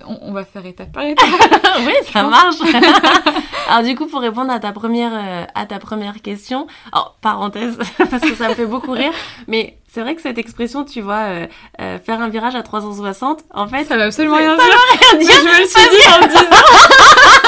On, 0.06 0.32
va 0.32 0.44
faire 0.44 0.64
étape 0.66 0.92
par 0.92 1.02
étape. 1.02 1.26
oui, 1.86 1.92
ça 2.12 2.22
marche. 2.22 2.56
Alors 3.68 3.82
du 3.82 3.96
coup, 3.96 4.06
pour 4.06 4.20
répondre 4.20 4.50
à 4.52 4.60
ta 4.60 4.72
première, 4.72 5.12
euh, 5.12 5.44
à 5.54 5.66
ta 5.66 5.78
première 5.78 6.22
question, 6.22 6.66
alors 6.92 7.16
parenthèse, 7.20 7.78
parce 8.10 8.22
que 8.22 8.34
ça 8.34 8.48
me 8.48 8.54
fait 8.54 8.66
beaucoup 8.66 8.92
rire, 8.92 9.12
mais 9.46 9.78
c'est 9.92 10.00
vrai 10.00 10.14
que 10.14 10.22
cette 10.22 10.38
expression, 10.38 10.84
tu 10.84 11.00
vois, 11.00 11.22
euh, 11.28 11.46
euh, 11.80 11.98
faire 11.98 12.20
un 12.20 12.28
virage 12.28 12.54
à 12.54 12.62
360, 12.62 13.44
en 13.52 13.66
fait... 13.66 13.84
Ça 13.84 13.96
veut 13.96 14.04
absolument 14.04 14.36
rien 14.36 14.56
ça 14.56 14.64
dire. 14.64 14.72
veut 14.72 15.08
rien 15.08 15.18
dire. 15.18 15.34
Je 15.34 15.44
me 15.44 15.60
le 15.60 15.66
suis 15.66 15.88
dit 15.90 16.06
en 16.06 16.26
disant. 16.28 17.39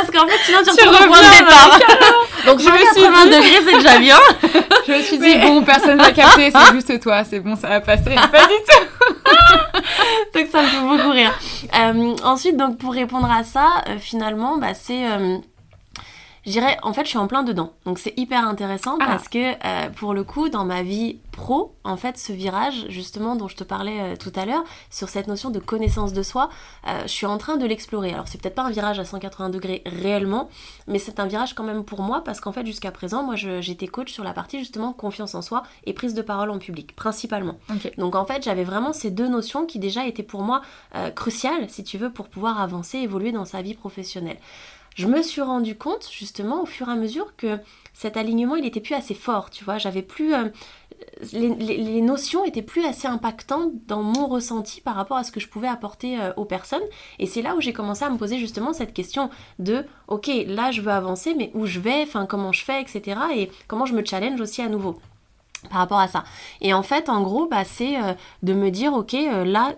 Parce 0.00 0.10
qu'en 0.10 0.26
fait, 0.26 0.38
sinon, 0.44 0.58
tu 0.64 0.70
retrouves 0.70 1.00
le 1.02 1.06
point 1.06 1.18
de 1.22 1.38
départ. 1.38 1.78
Donc, 2.46 2.60
Je 2.60 2.68
me 2.68 2.76
suis 2.76 3.02
180 3.02 3.24
dit- 3.24 3.30
degrés, 3.30 3.60
c'est 3.64 3.76
déjà 3.76 3.98
bien. 3.98 4.18
Je 4.86 4.92
me 4.92 5.02
suis 5.02 5.18
dit, 5.18 5.36
bon, 5.38 5.62
personne 5.62 5.98
va 5.98 6.10
capter, 6.12 6.50
c'est 6.50 6.72
juste 6.74 7.00
toi, 7.00 7.24
c'est 7.24 7.40
bon, 7.40 7.56
ça 7.56 7.68
va 7.68 7.80
passer. 7.80 8.14
Pas 8.14 8.46
du 8.46 8.54
tout. 8.68 9.14
donc, 10.34 10.46
ça 10.52 10.62
me 10.62 10.66
fait 10.66 10.80
beaucoup 10.80 11.10
rire. 11.10 11.32
Euh, 11.78 12.16
ensuite, 12.24 12.56
donc, 12.56 12.78
pour 12.78 12.92
répondre 12.92 13.30
à 13.30 13.44
ça, 13.44 13.68
euh, 13.88 13.96
finalement, 13.98 14.58
bah, 14.58 14.74
c'est... 14.74 15.06
euh, 15.06 15.36
je 16.46 16.50
dirais, 16.50 16.76
en 16.82 16.92
fait, 16.92 17.04
je 17.04 17.08
suis 17.08 17.18
en 17.18 17.26
plein 17.26 17.42
dedans. 17.42 17.72
Donc, 17.86 17.98
c'est 17.98 18.12
hyper 18.18 18.46
intéressant 18.46 18.96
Ah. 19.00 19.06
parce 19.06 19.28
que, 19.28 19.54
euh, 19.64 19.90
pour 19.90 20.12
le 20.14 20.24
coup, 20.24 20.48
dans 20.48 20.64
ma 20.64 20.82
vie 20.82 21.18
pro, 21.32 21.74
en 21.84 21.96
fait, 21.96 22.16
ce 22.18 22.32
virage, 22.32 22.86
justement, 22.88 23.34
dont 23.34 23.48
je 23.48 23.56
te 23.56 23.64
parlais 23.64 24.00
euh, 24.00 24.16
tout 24.16 24.32
à 24.36 24.44
l'heure, 24.44 24.62
sur 24.90 25.08
cette 25.08 25.26
notion 25.26 25.50
de 25.50 25.58
connaissance 25.58 26.12
de 26.12 26.22
soi, 26.22 26.50
euh, 26.86 27.02
je 27.02 27.08
suis 27.08 27.26
en 27.26 27.38
train 27.38 27.56
de 27.56 27.66
l'explorer. 27.66 28.12
Alors, 28.12 28.28
c'est 28.28 28.40
peut-être 28.40 28.54
pas 28.54 28.62
un 28.62 28.70
virage 28.70 28.98
à 28.98 29.04
180 29.04 29.48
degrés 29.50 29.82
réellement, 29.86 30.48
mais 30.86 30.98
c'est 30.98 31.18
un 31.18 31.26
virage 31.26 31.54
quand 31.54 31.64
même 31.64 31.82
pour 31.84 32.02
moi 32.02 32.22
parce 32.22 32.40
qu'en 32.40 32.52
fait, 32.52 32.64
jusqu'à 32.66 32.90
présent, 32.90 33.22
moi, 33.22 33.36
je- 33.36 33.60
j'étais 33.60 33.86
coach 33.88 34.12
sur 34.12 34.22
la 34.24 34.32
partie, 34.32 34.58
justement, 34.58 34.92
confiance 34.92 35.34
en 35.34 35.42
soi 35.42 35.62
et 35.84 35.92
prise 35.94 36.14
de 36.14 36.22
parole 36.22 36.50
en 36.50 36.58
public, 36.58 36.94
principalement. 36.94 37.56
Donc 37.98 38.14
en 38.14 38.24
fait, 38.24 38.42
j'avais 38.42 38.64
vraiment 38.64 38.92
ces 38.92 39.10
deux 39.10 39.28
notions 39.28 39.66
qui 39.66 39.78
déjà 39.78 40.06
étaient 40.06 40.22
pour 40.22 40.42
moi 40.42 40.60
euh, 40.94 41.10
cruciales, 41.10 41.68
si 41.70 41.82
tu 41.84 41.98
veux, 41.98 42.10
pour 42.12 42.28
pouvoir 42.28 42.60
avancer, 42.60 42.98
évoluer 42.98 43.32
dans 43.32 43.44
sa 43.44 43.62
vie 43.62 43.74
professionnelle. 43.74 44.38
Je 44.94 45.06
me 45.06 45.22
suis 45.22 45.42
rendu 45.42 45.76
compte, 45.76 46.08
justement, 46.10 46.62
au 46.62 46.66
fur 46.66 46.88
et 46.88 46.92
à 46.92 46.96
mesure 46.96 47.34
que 47.36 47.58
cet 47.92 48.16
alignement, 48.16 48.56
il 48.56 48.64
était 48.64 48.80
plus 48.80 48.94
assez 48.94 49.14
fort, 49.14 49.50
tu 49.50 49.64
vois. 49.64 49.78
J'avais 49.78 50.02
plus... 50.02 50.34
euh, 50.34 50.48
les, 51.32 52.00
notions 52.00 52.44
étaient 52.44 52.62
plus 52.62 52.84
assez 52.84 53.08
impactantes 53.08 53.72
dans 53.86 54.02
mon 54.02 54.26
ressenti 54.26 54.80
par 54.80 54.94
rapport 54.94 55.16
à 55.16 55.24
ce 55.24 55.32
que 55.32 55.40
je 55.40 55.48
pouvais 55.48 55.68
apporter 55.68 56.20
euh, 56.20 56.32
aux 56.36 56.44
personnes. 56.44 56.82
Et 57.18 57.26
c'est 57.26 57.42
là 57.42 57.56
où 57.56 57.60
j'ai 57.60 57.72
commencé 57.72 58.04
à 58.04 58.10
me 58.10 58.16
poser 58.16 58.38
justement 58.38 58.72
cette 58.72 58.92
question 58.92 59.30
de, 59.58 59.84
ok, 60.08 60.30
là 60.46 60.70
je 60.70 60.80
veux 60.80 60.92
avancer, 60.92 61.34
mais 61.34 61.50
où 61.54 61.66
je 61.66 61.80
vais, 61.80 62.02
enfin 62.02 62.26
comment 62.26 62.52
je 62.52 62.64
fais, 62.64 62.80
etc. 62.80 63.20
Et 63.34 63.50
comment 63.68 63.86
je 63.86 63.94
me 63.94 64.04
challenge 64.04 64.40
aussi 64.40 64.62
à 64.62 64.68
nouveau 64.68 64.98
par 65.70 65.78
rapport 65.78 65.98
à 65.98 66.08
ça. 66.08 66.24
Et 66.60 66.74
en 66.74 66.82
fait, 66.82 67.08
en 67.08 67.22
gros, 67.22 67.46
bah, 67.46 67.64
c'est 67.64 67.96
euh, 67.96 68.12
de 68.42 68.52
me 68.52 68.70
dire, 68.70 68.92
ok, 68.92 69.16
là, 69.44 69.74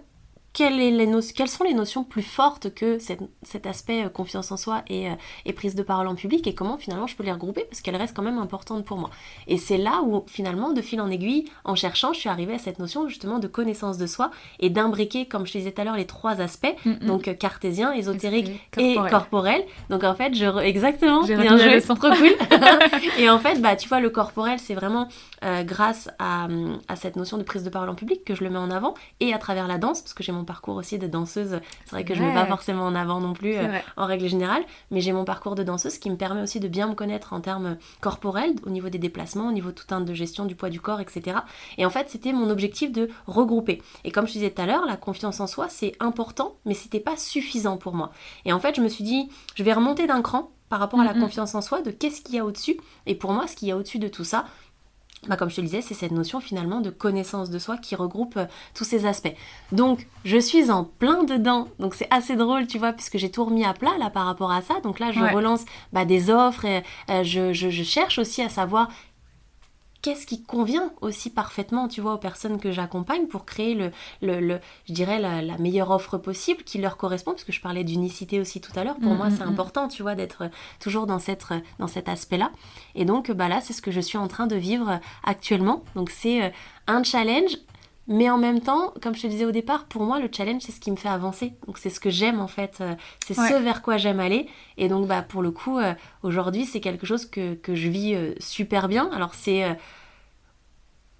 quelles, 0.56 0.80
est 0.80 0.90
les 0.90 1.06
no- 1.06 1.20
quelles 1.34 1.48
sont 1.50 1.64
les 1.64 1.74
notions 1.74 2.02
plus 2.02 2.22
fortes 2.22 2.72
que 2.72 2.98
cette- 2.98 3.20
cet 3.42 3.66
aspect 3.66 4.04
euh, 4.04 4.08
confiance 4.08 4.50
en 4.52 4.56
soi 4.56 4.82
et, 4.88 5.10
euh, 5.10 5.14
et 5.44 5.52
prise 5.52 5.74
de 5.74 5.82
parole 5.82 6.06
en 6.08 6.14
public 6.14 6.46
et 6.46 6.54
comment 6.54 6.78
finalement 6.78 7.06
je 7.06 7.14
peux 7.14 7.22
les 7.24 7.32
regrouper 7.32 7.64
parce 7.68 7.82
qu'elles 7.82 7.96
restent 7.96 8.16
quand 8.16 8.22
même 8.22 8.38
importantes 8.38 8.84
pour 8.86 8.96
moi. 8.96 9.10
Et 9.48 9.58
c'est 9.58 9.76
là 9.76 10.00
où 10.02 10.24
finalement, 10.28 10.72
de 10.72 10.80
fil 10.80 10.98
en 11.02 11.10
aiguille, 11.10 11.44
en 11.64 11.74
cherchant, 11.74 12.14
je 12.14 12.20
suis 12.20 12.30
arrivée 12.30 12.54
à 12.54 12.58
cette 12.58 12.78
notion 12.78 13.06
justement 13.06 13.38
de 13.38 13.46
connaissance 13.48 13.98
de 13.98 14.06
soi 14.06 14.30
et 14.58 14.70
d'imbriquer, 14.70 15.26
comme 15.26 15.46
je 15.46 15.52
te 15.52 15.58
disais 15.58 15.72
tout 15.72 15.82
à 15.82 15.84
l'heure, 15.84 15.96
les 15.96 16.06
trois 16.06 16.40
aspects, 16.40 16.74
Mm, 16.86 16.90
mm. 16.92 17.06
donc 17.06 17.28
euh, 17.28 17.34
cartésien, 17.34 17.92
ésotérique 17.92 18.48
et 18.78 18.94
corporel. 18.94 19.10
corporel. 19.10 19.64
Donc 19.90 20.04
en 20.04 20.14
fait, 20.14 20.34
je 20.34 20.46
re- 20.46 20.62
exactement, 20.62 21.22
bien 21.22 21.58
joué, 21.58 21.74
leçon. 21.74 21.94
trop 21.96 22.08
cool. 22.12 22.34
et 23.18 23.28
en 23.28 23.38
fait, 23.38 23.60
bah 23.60 23.76
tu 23.76 23.88
vois, 23.88 24.00
le 24.00 24.08
corporel, 24.10 24.58
c'est 24.58 24.74
vraiment 24.74 25.08
euh, 25.44 25.62
grâce 25.64 26.08
à, 26.18 26.48
à 26.88 26.96
cette 26.96 27.16
notion 27.16 27.36
de 27.36 27.42
prise 27.42 27.62
de 27.62 27.68
parole 27.70 27.90
en 27.90 27.94
public 27.94 28.24
que 28.24 28.34
je 28.34 28.42
le 28.42 28.48
mets 28.50 28.58
en 28.58 28.70
avant 28.70 28.94
et 29.20 29.34
à 29.34 29.38
travers 29.38 29.66
la 29.68 29.76
danse, 29.78 30.00
parce 30.00 30.14
que 30.14 30.22
j'ai 30.22 30.32
mon 30.32 30.44
parcours 30.46 30.76
aussi 30.76 30.98
de 30.98 31.06
danseuse. 31.06 31.60
C'est 31.84 31.90
vrai 31.90 32.04
que 32.04 32.14
je 32.14 32.22
ne 32.22 32.28
mets 32.28 32.34
pas 32.34 32.46
forcément 32.46 32.84
en 32.84 32.94
avant 32.94 33.20
non 33.20 33.34
plus 33.34 33.56
euh, 33.56 33.78
en 33.98 34.06
règle 34.06 34.26
générale, 34.26 34.64
mais 34.90 35.02
j'ai 35.02 35.12
mon 35.12 35.24
parcours 35.24 35.54
de 35.54 35.62
danseuse 35.62 35.98
qui 35.98 36.08
me 36.08 36.16
permet 36.16 36.40
aussi 36.40 36.60
de 36.60 36.68
bien 36.68 36.88
me 36.88 36.94
connaître 36.94 37.34
en 37.34 37.40
termes 37.40 37.76
corporels, 38.00 38.54
au 38.64 38.70
niveau 38.70 38.88
des 38.88 38.98
déplacements, 38.98 39.48
au 39.48 39.52
niveau 39.52 39.72
tout 39.72 39.94
un 39.94 40.00
de 40.00 40.14
gestion 40.14 40.46
du 40.46 40.54
poids 40.54 40.70
du 40.70 40.80
corps, 40.80 41.00
etc. 41.00 41.38
Et 41.76 41.84
en 41.84 41.90
fait, 41.90 42.08
c'était 42.08 42.32
mon 42.32 42.48
objectif 42.48 42.92
de 42.92 43.10
regrouper. 43.26 43.82
Et 44.04 44.10
comme 44.10 44.26
je 44.26 44.32
disais 44.32 44.50
tout 44.50 44.62
à 44.62 44.66
l'heure, 44.66 44.86
la 44.86 44.96
confiance 44.96 45.40
en 45.40 45.46
soi, 45.46 45.66
c'est 45.68 45.94
important, 46.00 46.56
mais 46.64 46.74
c'était 46.74 47.00
pas 47.00 47.16
suffisant 47.16 47.76
pour 47.76 47.94
moi. 47.94 48.12
Et 48.44 48.52
en 48.52 48.60
fait, 48.60 48.76
je 48.76 48.80
me 48.80 48.88
suis 48.88 49.04
dit, 49.04 49.28
je 49.54 49.62
vais 49.62 49.72
remonter 49.72 50.06
d'un 50.06 50.22
cran 50.22 50.50
par 50.68 50.80
rapport 50.80 51.00
à 51.00 51.04
la 51.04 51.14
confiance 51.14 51.54
en 51.54 51.60
soi, 51.60 51.80
de 51.80 51.90
qu'est-ce 51.90 52.22
qu'il 52.22 52.34
y 52.34 52.38
a 52.38 52.44
au-dessus. 52.44 52.76
Et 53.06 53.14
pour 53.14 53.32
moi, 53.32 53.46
ce 53.46 53.54
qu'il 53.54 53.68
y 53.68 53.70
a 53.70 53.76
au-dessus 53.76 53.98
de 53.98 54.08
tout 54.08 54.24
ça, 54.24 54.46
bah, 55.28 55.36
comme 55.36 55.50
je 55.50 55.56
te 55.56 55.60
le 55.60 55.66
disais, 55.66 55.80
c'est 55.82 55.94
cette 55.94 56.12
notion 56.12 56.40
finalement 56.40 56.80
de 56.80 56.90
connaissance 56.90 57.50
de 57.50 57.58
soi 57.58 57.76
qui 57.78 57.94
regroupe 57.96 58.36
euh, 58.36 58.46
tous 58.74 58.84
ces 58.84 59.06
aspects. 59.06 59.34
Donc, 59.72 60.06
je 60.24 60.38
suis 60.38 60.70
en 60.70 60.84
plein 60.84 61.24
dedans. 61.24 61.68
Donc, 61.78 61.94
c'est 61.94 62.08
assez 62.10 62.36
drôle, 62.36 62.66
tu 62.66 62.78
vois, 62.78 62.92
puisque 62.92 63.18
j'ai 63.18 63.30
tout 63.30 63.44
remis 63.44 63.64
à 63.64 63.72
plat 63.74 63.96
là 63.98 64.10
par 64.10 64.26
rapport 64.26 64.50
à 64.52 64.62
ça. 64.62 64.74
Donc 64.82 64.98
là, 65.00 65.12
je 65.12 65.20
Ouais. 65.20 65.32
relance 65.32 65.64
bah, 65.92 66.04
des 66.04 66.30
offres 66.30 66.64
et 66.64 66.82
euh, 67.10 67.22
je, 67.24 67.52
je- 67.52 67.70
je 67.70 67.82
cherche 67.82 68.18
aussi 68.18 68.42
à 68.42 68.48
savoir 68.48 68.88
qu'est-ce 70.02 70.26
qui 70.26 70.42
convient 70.42 70.92
aussi 71.00 71.30
parfaitement, 71.30 71.88
tu 71.88 72.00
vois, 72.00 72.14
aux 72.14 72.18
personnes 72.18 72.58
que 72.58 72.72
j'accompagne 72.72 73.26
pour 73.26 73.44
créer 73.44 73.74
le, 73.74 73.90
le, 74.22 74.40
le- 74.40 74.60
je 74.88 74.92
dirais, 74.92 75.18
la, 75.18 75.42
la 75.42 75.58
meilleure 75.58 75.90
offre 75.90 76.18
possible 76.18 76.62
qui 76.64 76.78
leur 76.78 76.96
correspond, 76.96 77.32
parce 77.32 77.44
que 77.44 77.52
je 77.52 77.60
parlais 77.60 77.84
d'unicité 77.84 78.40
aussi 78.40 78.60
tout 78.60 78.72
à 78.76 78.84
l'heure. 78.84 78.96
Pour 78.96 79.12
Mm, 79.12 79.16
moi, 79.16 79.30
mm, 79.30 79.30
c'est 79.30 79.44
mm. 79.44 79.48
important, 79.48 79.88
tu 79.88 80.02
vois, 80.02 80.14
d'être 80.14 80.44
toujours 80.80 81.06
dans, 81.06 81.18
cette, 81.18 81.44
dans 81.78 81.88
cet 81.88 82.08
aspect-là. 82.08 82.50
Et 82.94 83.04
donc, 83.04 83.30
bah 83.32 83.48
là, 83.48 83.60
c'est 83.60 83.72
ce 83.72 83.82
que 83.82 83.90
je 83.90 84.00
suis 84.00 84.18
en 84.18 84.28
train 84.28 84.46
de 84.46 84.56
vivre 84.56 85.00
actuellement. 85.24 85.82
Donc, 85.94 86.10
c'est 86.10 86.42
euh, 86.44 86.50
un 86.86 87.02
challenge. 87.02 87.56
Mais 88.08 88.30
en 88.30 88.38
même 88.38 88.60
temps, 88.60 88.92
comme 89.02 89.14
je 89.16 89.22
te 89.22 89.26
disais 89.26 89.44
au 89.44 89.50
départ, 89.50 89.86
pour 89.86 90.02
moi, 90.04 90.20
le 90.20 90.28
challenge, 90.30 90.62
c'est 90.62 90.70
ce 90.72 90.78
qui 90.78 90.92
me 90.92 90.96
fait 90.96 91.08
avancer. 91.08 91.54
Donc, 91.66 91.76
c'est 91.78 91.90
ce 91.90 91.98
que 91.98 92.08
j'aime, 92.10 92.40
en 92.40 92.46
fait. 92.46 92.78
euh, 92.80 92.94
C'est 93.26 93.36
Ouais. 93.36 93.48
ce 93.48 93.54
vers 93.54 93.82
quoi 93.82 93.96
j'aime 93.96 94.20
aller. 94.20 94.46
Et 94.76 94.88
donc, 94.88 95.08
bah, 95.08 95.22
pour 95.22 95.42
le 95.42 95.50
coup, 95.50 95.78
euh, 95.78 95.92
aujourd'hui, 96.22 96.66
c'est 96.66 96.80
quelque 96.80 97.04
chose 97.04 97.26
que, 97.26 97.54
que 97.54 97.74
je 97.74 97.88
vis 97.88 98.14
euh, 98.14 98.32
super 98.38 98.86
bien. 98.86 99.10
Alors, 99.12 99.34
c'est... 99.34 99.64
euh, 99.64 99.74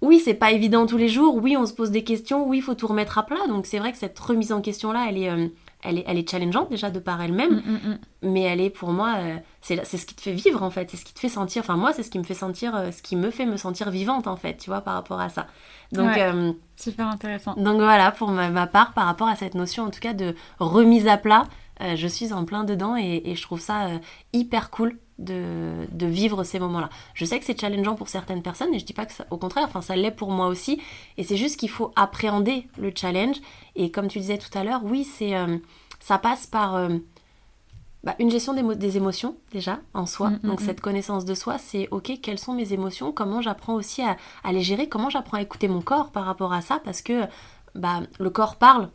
oui, 0.01 0.19
c'est 0.23 0.33
pas 0.35 0.51
évident 0.51 0.85
tous 0.85 0.97
les 0.97 1.09
jours. 1.09 1.35
Oui, 1.35 1.57
on 1.57 1.65
se 1.65 1.73
pose 1.73 1.91
des 1.91 2.03
questions. 2.03 2.47
Oui, 2.47 2.59
il 2.59 2.61
faut 2.61 2.75
tout 2.75 2.87
remettre 2.87 3.17
à 3.17 3.25
plat. 3.25 3.47
Donc, 3.47 3.65
c'est 3.65 3.79
vrai 3.79 3.91
que 3.91 3.97
cette 3.97 4.17
remise 4.19 4.51
en 4.53 4.61
question-là, 4.61 5.07
elle 5.09 5.17
est... 5.17 5.51
elle 5.83 5.99
est, 5.99 6.03
elle 6.07 6.17
est 6.17 6.29
challengeante 6.29 6.69
déjà 6.69 6.89
de 6.89 6.99
par 6.99 7.21
elle-même, 7.21 7.55
Mm, 7.55 7.71
mm, 7.71 7.89
mm. 7.91 7.97
mais 8.23 8.41
elle 8.41 8.61
est 8.61 8.69
pour 8.69 8.89
moi, 8.91 9.15
euh, 9.17 9.35
c'est 9.61 9.83
c'est 9.85 9.97
ce 9.97 10.05
qui 10.05 10.15
te 10.15 10.21
fait 10.21 10.33
vivre 10.33 10.63
en 10.63 10.69
fait, 10.71 10.89
c'est 10.89 10.97
ce 10.97 11.05
qui 11.05 11.13
te 11.13 11.19
fait 11.19 11.29
sentir, 11.29 11.61
enfin 11.61 11.75
moi 11.77 11.93
c'est 11.93 12.03
ce 12.03 12.09
qui 12.09 12.17
me 12.19 12.23
fait 12.23 12.33
sentir, 12.33 12.75
euh, 12.75 12.91
ce 12.91 13.01
qui 13.01 13.15
me 13.15 13.29
fait 13.29 13.45
me 13.45 13.57
sentir 13.57 13.89
vivante 13.91 14.27
en 14.27 14.35
fait, 14.37 14.57
tu 14.57 14.69
vois, 14.69 14.81
par 14.81 14.95
rapport 14.95 15.19
à 15.21 15.29
ça. 15.29 15.47
Donc, 15.91 16.07
Ouais. 16.07 16.21
euh, 16.23 16.51
Super 16.75 17.07
intéressant. 17.07 17.53
donc 17.55 17.75
voilà, 17.77 18.11
pour 18.11 18.29
ma, 18.31 18.49
ma 18.49 18.67
part, 18.67 18.93
par 18.93 19.05
rapport 19.05 19.27
à 19.27 19.35
cette 19.35 19.53
notion 19.55 19.83
en 19.83 19.89
tout 19.91 19.99
cas 20.01 20.13
de 20.13 20.35
remise 20.59 21.07
à 21.07 21.17
plat, 21.17 21.43
je 21.95 22.07
suis 22.07 22.33
en 22.33 22.43
plein 22.43 22.63
dedans 22.63 22.95
et, 22.97 23.21
et 23.25 23.35
je 23.35 23.41
trouve 23.43 23.59
ça 23.59 23.87
hyper 24.33 24.71
cool 24.71 24.97
de, 25.19 25.87
de 25.91 26.05
vivre 26.05 26.43
ces 26.43 26.59
moments-là. 26.59 26.89
Je 27.13 27.25
sais 27.25 27.39
que 27.39 27.45
c'est 27.45 27.59
challengeant 27.59 27.95
pour 27.95 28.07
certaines 28.09 28.41
personnes 28.41 28.73
et 28.73 28.79
je 28.79 28.85
dis 28.85 28.93
pas 28.93 29.05
que 29.05 29.13
ça, 29.13 29.25
au 29.31 29.37
contraire, 29.37 29.65
enfin 29.67 29.81
ça 29.81 29.95
l'est 29.95 30.11
pour 30.11 30.31
moi 30.31 30.47
aussi. 30.47 30.81
Et 31.17 31.23
c'est 31.23 31.37
juste 31.37 31.57
qu'il 31.59 31.69
faut 31.69 31.91
appréhender 31.95 32.67
le 32.77 32.91
challenge. 32.95 33.37
Et 33.75 33.89
comme 33.91 34.07
tu 34.07 34.19
disais 34.19 34.37
tout 34.37 34.55
à 34.57 34.63
l'heure, 34.63 34.81
oui, 34.83 35.03
c'est 35.03 35.35
euh, 35.35 35.57
ça 35.99 36.17
passe 36.17 36.45
par 36.45 36.75
euh, 36.75 36.89
bah, 38.03 38.15
une 38.19 38.29
gestion 38.29 38.53
des, 38.53 38.61
mo- 38.63 38.75
des 38.75 38.97
émotions 38.97 39.35
déjà 39.51 39.79
en 39.93 40.05
soi. 40.05 40.29
Mm, 40.29 40.33
mm, 40.43 40.47
Donc 40.49 40.61
mm. 40.61 40.65
cette 40.65 40.81
connaissance 40.81 41.25
de 41.25 41.33
soi, 41.33 41.57
c'est 41.57 41.87
ok, 41.91 42.19
quelles 42.21 42.39
sont 42.39 42.53
mes 42.53 42.73
émotions, 42.73 43.11
comment 43.11 43.41
j'apprends 43.41 43.73
aussi 43.73 44.03
à, 44.03 44.17
à 44.43 44.51
les 44.53 44.61
gérer, 44.61 44.87
comment 44.87 45.09
j'apprends 45.09 45.37
à 45.37 45.41
écouter 45.41 45.67
mon 45.67 45.81
corps 45.81 46.11
par 46.11 46.25
rapport 46.25 46.53
à 46.53 46.61
ça, 46.61 46.79
parce 46.83 47.01
que 47.01 47.23
bah, 47.73 48.01
le 48.19 48.29
corps 48.29 48.55
parle 48.55 48.89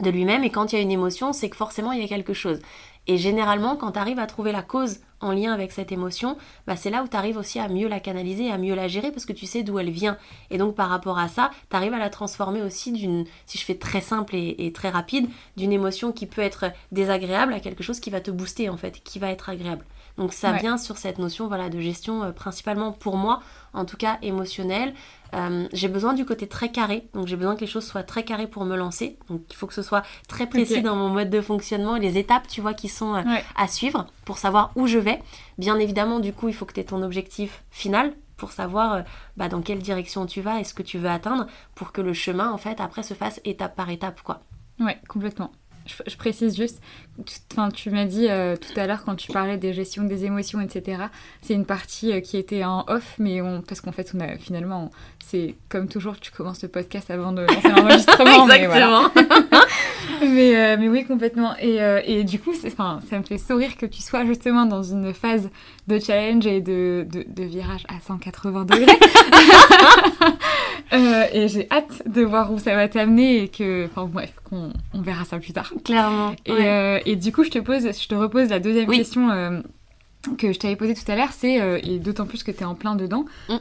de 0.00 0.10
lui-même 0.10 0.44
et 0.44 0.50
quand 0.50 0.72
il 0.72 0.76
y 0.76 0.78
a 0.78 0.82
une 0.82 0.92
émotion, 0.92 1.32
c'est 1.32 1.48
que 1.48 1.56
forcément 1.56 1.92
il 1.92 2.00
y 2.00 2.04
a 2.04 2.08
quelque 2.08 2.34
chose. 2.34 2.60
Et 3.06 3.16
généralement, 3.16 3.74
quand 3.74 3.92
tu 3.92 3.98
arrives 3.98 4.18
à 4.18 4.26
trouver 4.26 4.52
la 4.52 4.62
cause 4.62 5.00
en 5.20 5.32
lien 5.32 5.52
avec 5.52 5.72
cette 5.72 5.90
émotion, 5.92 6.36
bah, 6.66 6.76
c'est 6.76 6.90
là 6.90 7.02
où 7.02 7.08
tu 7.08 7.16
arrives 7.16 7.36
aussi 7.36 7.58
à 7.58 7.68
mieux 7.68 7.88
la 7.88 8.00
canaliser, 8.00 8.50
à 8.50 8.58
mieux 8.58 8.74
la 8.74 8.88
gérer 8.88 9.10
parce 9.10 9.26
que 9.26 9.32
tu 9.32 9.46
sais 9.46 9.62
d'où 9.62 9.78
elle 9.78 9.90
vient. 9.90 10.16
Et 10.50 10.58
donc 10.58 10.74
par 10.74 10.88
rapport 10.88 11.18
à 11.18 11.28
ça, 11.28 11.50
tu 11.70 11.76
arrives 11.76 11.94
à 11.94 11.98
la 11.98 12.10
transformer 12.10 12.62
aussi 12.62 12.92
d'une, 12.92 13.24
si 13.46 13.58
je 13.58 13.64
fais 13.64 13.74
très 13.76 14.00
simple 14.00 14.36
et, 14.36 14.54
et 14.58 14.72
très 14.72 14.90
rapide, 14.90 15.28
d'une 15.56 15.72
émotion 15.72 16.12
qui 16.12 16.26
peut 16.26 16.42
être 16.42 16.66
désagréable 16.92 17.52
à 17.52 17.60
quelque 17.60 17.82
chose 17.82 18.00
qui 18.00 18.10
va 18.10 18.20
te 18.20 18.30
booster 18.30 18.68
en 18.68 18.76
fait, 18.76 19.00
qui 19.02 19.18
va 19.18 19.30
être 19.30 19.48
agréable. 19.48 19.84
Donc 20.16 20.32
ça 20.32 20.50
Ouais. 20.52 20.58
vient 20.58 20.78
sur 20.78 20.96
cette 20.98 21.18
notion 21.18 21.46
voilà, 21.46 21.68
de 21.68 21.80
gestion 21.80 22.24
euh, 22.24 22.32
principalement 22.32 22.90
pour 22.90 23.16
moi, 23.16 23.40
en 23.72 23.84
tout 23.84 23.96
cas 23.96 24.18
émotionnelle. 24.22 24.92
Euh, 25.34 25.68
j'ai 25.72 25.88
besoin 25.88 26.14
du 26.14 26.24
côté 26.24 26.46
très 26.48 26.70
carré, 26.70 27.08
donc 27.14 27.26
j'ai 27.26 27.36
besoin 27.36 27.54
que 27.54 27.60
les 27.60 27.66
choses 27.66 27.86
soient 27.86 28.02
très 28.02 28.24
carrées 28.24 28.46
pour 28.46 28.64
me 28.64 28.76
lancer. 28.76 29.18
Donc 29.28 29.42
il 29.50 29.54
faut 29.56 29.66
que 29.66 29.74
ce 29.74 29.82
soit 29.82 30.02
très 30.28 30.46
précis 30.46 30.80
dans 30.82 30.96
mon 30.96 31.08
mode 31.10 31.30
de 31.30 31.40
fonctionnement 31.40 31.96
et 31.96 32.00
les 32.00 32.16
étapes, 32.18 32.46
tu 32.48 32.60
vois, 32.60 32.74
qui 32.74 32.88
sont 32.88 33.14
euh, 33.14 33.22
Ouais. 33.22 33.44
à 33.56 33.68
suivre 33.68 34.06
pour 34.24 34.38
savoir 34.38 34.70
où 34.76 34.86
je 34.86 34.98
vais. 34.98 35.20
Bien 35.58 35.78
évidemment, 35.78 36.18
du 36.20 36.32
coup, 36.32 36.48
il 36.48 36.54
faut 36.54 36.64
que 36.64 36.72
tu 36.72 36.80
aies 36.80 36.84
ton 36.84 37.02
objectif 37.02 37.62
final 37.70 38.12
pour 38.36 38.52
savoir 38.52 38.92
euh, 38.94 39.02
bah, 39.36 39.48
dans 39.48 39.60
quelle 39.62 39.80
direction 39.80 40.24
tu 40.24 40.40
vas 40.40 40.60
et 40.60 40.64
ce 40.64 40.72
que 40.72 40.82
tu 40.82 40.96
veux 40.98 41.10
atteindre 41.10 41.46
pour 41.74 41.92
que 41.92 42.00
le 42.00 42.12
chemin, 42.14 42.50
en 42.52 42.58
fait, 42.58 42.80
après 42.80 43.02
se 43.02 43.14
fasse 43.14 43.40
étape 43.44 43.74
par 43.76 43.90
étape, 43.90 44.22
quoi. 44.22 44.40
Ouais, 44.80 44.98
complètement. 45.08 45.50
Je, 46.06 46.16
précise 46.16 46.56
juste, 46.56 46.80
enfin, 47.52 47.70
tu 47.70 47.90
m'as 47.90 48.04
dit 48.04 48.28
euh, 48.28 48.56
tout 48.56 48.78
à 48.78 48.86
l'heure 48.86 49.04
quand 49.04 49.16
tu 49.16 49.32
parlais 49.32 49.56
des 49.56 49.72
gestions 49.72 50.04
des 50.04 50.24
émotions, 50.24 50.60
etc. 50.60 51.02
C'est 51.42 51.54
une 51.54 51.64
partie 51.64 52.12
euh, 52.12 52.20
qui 52.20 52.36
était 52.36 52.64
en 52.64 52.84
off, 52.88 53.14
mais 53.18 53.40
on, 53.40 53.62
parce 53.62 53.80
qu'en 53.80 53.92
fait, 53.92 54.12
on 54.14 54.20
a 54.20 54.36
finalement, 54.36 54.90
c'est 55.24 55.54
comme 55.68 55.88
toujours, 55.88 56.20
tu 56.20 56.30
commences 56.30 56.62
le 56.62 56.68
podcast 56.68 57.10
avant 57.10 57.32
de 57.32 57.42
lancer 57.42 57.68
l'enregistrement. 57.68 58.48
Exactement. 58.48 59.10
Mais, 60.20 60.56
euh, 60.56 60.76
mais, 60.76 60.88
oui, 60.88 61.04
complètement. 61.04 61.54
Et, 61.60 61.78
et 62.04 62.24
du 62.24 62.40
coup, 62.40 62.52
ça 62.52 63.18
me 63.18 63.22
fait 63.22 63.38
sourire 63.38 63.76
que 63.76 63.86
tu 63.86 64.02
sois 64.02 64.24
justement 64.24 64.66
dans 64.66 64.82
une 64.82 65.14
phase 65.14 65.48
de 65.86 65.98
challenge 66.00 66.44
et 66.44 66.60
de, 66.60 67.06
de, 67.08 67.24
de 67.26 67.44
virage 67.44 67.84
à 67.88 68.00
180 68.04 68.64
degrés. 68.64 68.86
et 70.92 71.48
j'ai 71.48 71.68
hâte 71.70 72.02
de 72.06 72.22
voir 72.22 72.52
où 72.52 72.58
ça 72.58 72.74
va 72.74 72.88
t'amener 72.88 73.42
et 73.42 73.48
que, 73.48 73.86
enfin 73.86 74.06
bref, 74.06 74.32
qu'on 74.44 74.72
on 74.94 75.00
verra 75.00 75.24
ça 75.24 75.38
plus 75.38 75.52
tard. 75.52 75.72
Clairement. 75.84 76.34
Et, 76.46 76.52
euh, 76.52 77.00
et, 77.04 77.16
du 77.16 77.32
coup, 77.32 77.44
je 77.44 77.50
te 77.50 77.58
pose, 77.58 77.82
je 77.82 78.08
te 78.08 78.14
repose 78.14 78.48
la 78.50 78.60
deuxième 78.60 78.88
question 78.88 79.30
euh, 79.30 79.60
que 80.38 80.52
je 80.52 80.58
t'avais 80.58 80.76
posée 80.76 80.94
tout 80.94 81.10
à 81.10 81.16
l'heure, 81.16 81.32
c'est, 81.32 81.60
euh, 81.60 81.78
et 81.82 81.98
d'autant 81.98 82.26
plus 82.26 82.42
que 82.42 82.50
tu 82.50 82.60
es 82.60 82.64
en 82.64 82.74
plein 82.74 82.94
dedans, 82.94 83.24
mm. 83.48 83.56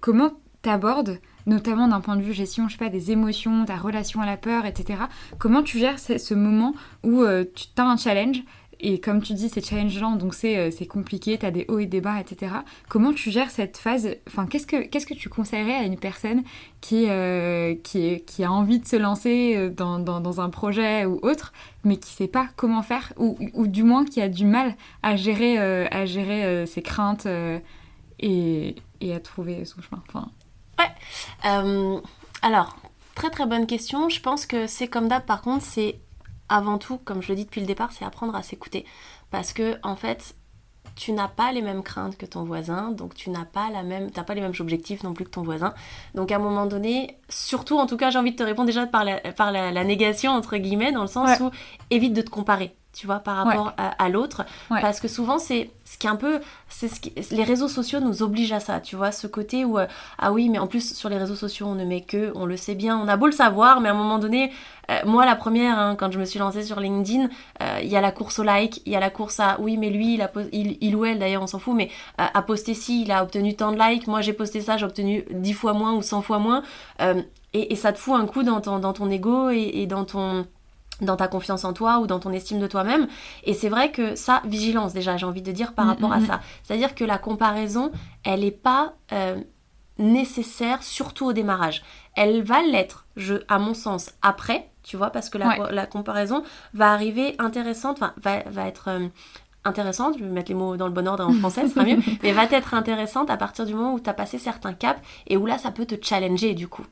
comment 0.00 0.32
t'abordes 0.62 1.18
notamment 1.46 1.86
d'un 1.88 2.00
point 2.00 2.16
de 2.16 2.22
vue 2.22 2.32
gestion, 2.32 2.68
je 2.68 2.72
sais 2.72 2.78
pas, 2.78 2.88
des 2.88 3.10
émotions, 3.10 3.66
ta 3.66 3.76
relation 3.76 4.22
à 4.22 4.26
la 4.26 4.38
peur, 4.38 4.64
etc. 4.64 4.98
Comment 5.38 5.62
tu 5.62 5.78
gères 5.78 5.98
ce, 5.98 6.16
ce 6.16 6.32
moment 6.32 6.74
où 7.02 7.22
tu 7.54 7.66
as 7.76 7.84
un 7.84 7.98
challenge 7.98 8.42
et 8.86 9.00
comme 9.00 9.22
tu 9.22 9.32
dis, 9.32 9.48
c'est 9.48 9.64
challengeant, 9.64 10.16
donc 10.16 10.34
c'est 10.34 10.58
euh, 10.58 10.86
compliqué, 10.86 11.38
tu 11.38 11.46
as 11.46 11.50
des 11.50 11.64
hauts 11.68 11.78
et 11.78 11.86
des 11.86 12.02
bas, 12.02 12.20
etc. 12.20 12.52
Comment 12.90 13.14
tu 13.14 13.30
gères 13.30 13.50
cette 13.50 13.78
phase 13.78 14.16
Enfin, 14.28 14.46
qu'est-ce 14.46 14.66
que, 14.66 14.86
qu'est-ce 14.86 15.06
que 15.06 15.14
tu 15.14 15.30
conseillerais 15.30 15.72
à 15.72 15.84
une 15.84 15.98
personne 15.98 16.42
qui, 16.82 17.06
euh, 17.08 17.74
qui, 17.82 18.20
qui, 18.26 18.44
a 18.44 18.52
envie 18.52 18.80
de 18.80 18.86
se 18.86 18.96
lancer 18.96 19.54
euh, 19.56 19.70
dans, 19.70 19.98
dans, 19.98 20.40
un 20.42 20.50
projet 20.50 21.06
ou 21.06 21.18
autre, 21.22 21.54
mais 21.82 21.96
qui 21.96 22.12
sait 22.12 22.28
pas 22.28 22.48
comment 22.56 22.82
faire, 22.82 23.14
ou, 23.16 23.38
ou 23.54 23.66
du 23.66 23.84
moins 23.84 24.04
qui 24.04 24.20
a 24.20 24.28
du 24.28 24.44
mal 24.44 24.74
à 25.02 25.16
gérer, 25.16 25.56
à 25.56 26.04
gérer 26.04 26.66
ses 26.66 26.82
craintes 26.82 27.26
et, 28.18 28.76
et, 29.00 29.14
à 29.14 29.20
trouver 29.20 29.64
son 29.64 29.80
chemin 29.80 30.02
enfin... 30.08 30.28
Ouais. 30.78 32.02
alors, 32.42 32.76
très 33.14 33.30
très 33.30 33.46
bonne 33.46 33.66
question. 33.66 34.10
Je 34.10 34.20
pense 34.20 34.44
que 34.44 34.66
c'est 34.66 34.88
comme 34.88 35.08
d'hab, 35.08 35.24
par 35.24 35.40
contre, 35.40 35.64
c'est 35.64 35.98
avant 36.48 36.78
tout, 36.78 36.98
comme 36.98 37.22
je 37.22 37.28
le 37.28 37.36
dis 37.36 37.44
depuis 37.44 37.60
le 37.60 37.66
départ, 37.66 37.92
c'est 37.92 38.04
apprendre 38.04 38.34
à 38.34 38.42
s'écouter. 38.42 38.84
Parce 39.30 39.52
que, 39.52 39.76
en 39.82 39.96
fait, 39.96 40.34
tu 40.96 41.12
n'as 41.12 41.28
pas 41.28 41.52
les 41.52 41.62
mêmes 41.62 41.82
craintes 41.82 42.16
que 42.16 42.26
ton 42.26 42.44
voisin, 42.44 42.90
donc 42.90 43.14
tu 43.14 43.30
n'as 43.30 43.44
pas 43.44 43.70
la 43.70 43.82
même, 43.82 44.10
t'as 44.10 44.22
pas 44.22 44.34
les 44.34 44.40
mêmes 44.40 44.52
objectifs 44.60 45.02
non 45.02 45.12
plus 45.12 45.24
que 45.24 45.30
ton 45.30 45.42
voisin. 45.42 45.74
Donc 46.14 46.30
à 46.30 46.36
un 46.36 46.38
moment 46.38 46.66
donné, 46.66 47.18
surtout, 47.28 47.78
en 47.78 47.86
tout 47.86 47.96
cas, 47.96 48.10
j'ai 48.10 48.18
envie 48.18 48.32
de 48.32 48.36
te 48.36 48.42
répondre 48.42 48.66
déjà 48.66 48.86
par 48.86 49.04
la, 49.04 49.18
par 49.32 49.50
la, 49.50 49.84
négation 49.84 50.32
entre 50.32 50.56
guillemets, 50.56 50.92
dans 50.92 51.02
le 51.02 51.08
sens 51.08 51.40
où 51.40 51.50
évite 51.90 52.12
de 52.12 52.22
te 52.22 52.30
comparer 52.30 52.76
tu 52.94 53.06
vois, 53.06 53.18
par 53.18 53.36
rapport 53.36 53.74
à, 53.76 54.08
l'autre. 54.08 54.44
Parce 54.68 55.00
que 55.00 55.08
souvent, 55.08 55.38
c'est 55.38 55.70
ce 55.84 55.98
qui 55.98 56.06
est 56.06 56.10
un 56.10 56.16
peu. 56.16 56.40
c'est 56.68 56.88
ce 56.88 57.00
qui, 57.00 57.12
Les 57.32 57.44
réseaux 57.44 57.68
sociaux 57.68 58.00
nous 58.00 58.22
obligent 58.22 58.52
à 58.52 58.60
ça, 58.60 58.80
tu 58.80 58.96
vois, 58.96 59.12
ce 59.12 59.26
côté 59.26 59.64
où. 59.64 59.78
Euh, 59.78 59.86
ah 60.18 60.32
oui, 60.32 60.48
mais 60.48 60.58
en 60.58 60.66
plus, 60.66 60.94
sur 60.94 61.08
les 61.08 61.18
réseaux 61.18 61.34
sociaux, 61.34 61.66
on 61.66 61.74
ne 61.74 61.84
met 61.84 62.00
que. 62.00 62.32
On 62.36 62.46
le 62.46 62.56
sait 62.56 62.74
bien, 62.74 62.96
on 62.96 63.08
a 63.08 63.16
beau 63.16 63.26
le 63.26 63.32
savoir, 63.32 63.80
mais 63.80 63.88
à 63.88 63.92
un 63.92 63.96
moment 63.96 64.18
donné, 64.18 64.52
euh, 64.90 64.98
moi, 65.04 65.26
la 65.26 65.34
première, 65.34 65.78
hein, 65.78 65.96
quand 65.96 66.12
je 66.12 66.18
me 66.18 66.24
suis 66.24 66.38
lancée 66.38 66.62
sur 66.62 66.78
LinkedIn, 66.80 67.28
euh, 67.62 67.78
il 67.82 67.88
y 67.88 67.96
a 67.96 68.00
la 68.00 68.12
course 68.12 68.38
au 68.38 68.44
like, 68.44 68.80
il 68.86 68.92
y 68.92 68.96
a 68.96 69.00
la 69.00 69.10
course 69.10 69.40
à. 69.40 69.60
Oui, 69.60 69.76
mais 69.76 69.90
lui, 69.90 70.14
il, 70.14 70.22
a, 70.22 70.30
il, 70.52 70.78
il 70.80 70.96
ou 70.96 71.04
elle, 71.04 71.18
d'ailleurs, 71.18 71.42
on 71.42 71.48
s'en 71.48 71.58
fout, 71.58 71.74
mais 71.74 71.90
a 72.16 72.42
posté 72.42 72.74
ci, 72.74 73.02
il 73.02 73.10
a 73.10 73.22
obtenu 73.22 73.56
tant 73.56 73.72
de 73.72 73.78
likes. 73.78 74.06
Moi, 74.06 74.20
j'ai 74.20 74.32
posté 74.32 74.60
ça, 74.60 74.76
j'ai 74.76 74.86
obtenu 74.86 75.24
10 75.30 75.52
fois 75.52 75.72
moins 75.72 75.94
ou 75.94 76.02
100 76.02 76.22
fois 76.22 76.38
moins. 76.38 76.62
Et, 77.52 77.72
et, 77.72 77.76
ça 77.76 77.92
te 77.92 77.98
fout 77.98 78.14
un 78.14 78.26
coup 78.26 78.42
dans 78.42 78.60
ton, 78.60 78.80
dans 78.80 78.92
ton 78.92 79.08
ego 79.10 79.48
et, 79.50 79.70
et 79.74 79.86
dans 79.86 80.04
ton 80.04 80.44
dans 81.00 81.16
ta 81.16 81.28
confiance 81.28 81.64
en 81.64 81.72
toi 81.72 81.98
ou 81.98 82.06
dans 82.06 82.18
ton 82.18 82.32
estime 82.32 82.60
de 82.60 82.66
toi-même. 82.66 83.08
Et 83.44 83.54
c'est 83.54 83.68
vrai 83.68 83.90
que 83.90 84.14
ça, 84.14 84.42
vigilance 84.44 84.92
déjà, 84.92 85.16
j'ai 85.16 85.26
envie 85.26 85.42
de 85.42 85.52
dire 85.52 85.72
par 85.72 85.86
mm, 85.86 85.88
rapport 85.88 86.12
à 86.12 86.20
mm, 86.20 86.26
ça. 86.26 86.36
Mm. 86.36 86.40
C'est-à-dire 86.62 86.94
que 86.94 87.04
la 87.04 87.18
comparaison, 87.18 87.90
elle 88.24 88.40
n'est 88.40 88.50
pas 88.50 88.94
euh, 89.12 89.36
nécessaire, 89.98 90.82
surtout 90.82 91.26
au 91.26 91.32
démarrage. 91.32 91.82
Elle 92.16 92.42
va 92.42 92.62
l'être, 92.62 93.06
je, 93.16 93.34
à 93.48 93.58
mon 93.58 93.74
sens, 93.74 94.10
après, 94.22 94.70
tu 94.82 94.96
vois, 94.96 95.10
parce 95.10 95.30
que 95.30 95.38
la, 95.38 95.86
comparaison 95.86 96.42
va 96.74 96.92
arriver 96.92 97.34
intéressante, 97.38 97.96
enfin, 97.98 98.14
va, 98.22 98.42
va 98.50 98.66
être... 98.66 98.88
Euh, 98.88 99.08
intéressante, 99.66 100.18
je 100.18 100.24
vais 100.24 100.30
mettre 100.30 100.50
les 100.50 100.54
mots 100.54 100.76
dans 100.76 100.86
le 100.86 100.92
bon 100.92 101.08
ordre 101.08 101.26
en 101.26 101.32
français, 101.32 101.62
ce 101.62 101.74
sera 101.74 101.86
mieux, 101.86 101.96
mais 102.22 102.32
va 102.32 102.44
être 102.44 102.74
intéressante 102.74 103.30
à 103.30 103.38
partir 103.38 103.64
du 103.64 103.72
moment 103.72 103.94
où 103.94 104.00
tu 104.00 104.10
as 104.10 104.12
passé 104.12 104.38
certains 104.38 104.74
caps 104.74 105.00
et 105.26 105.38
où 105.38 105.46
là 105.46 105.56
ça 105.56 105.70
peut 105.70 105.86
te 105.86 105.94
challenger 106.04 106.52
du 106.52 106.68
coup. 106.68 106.84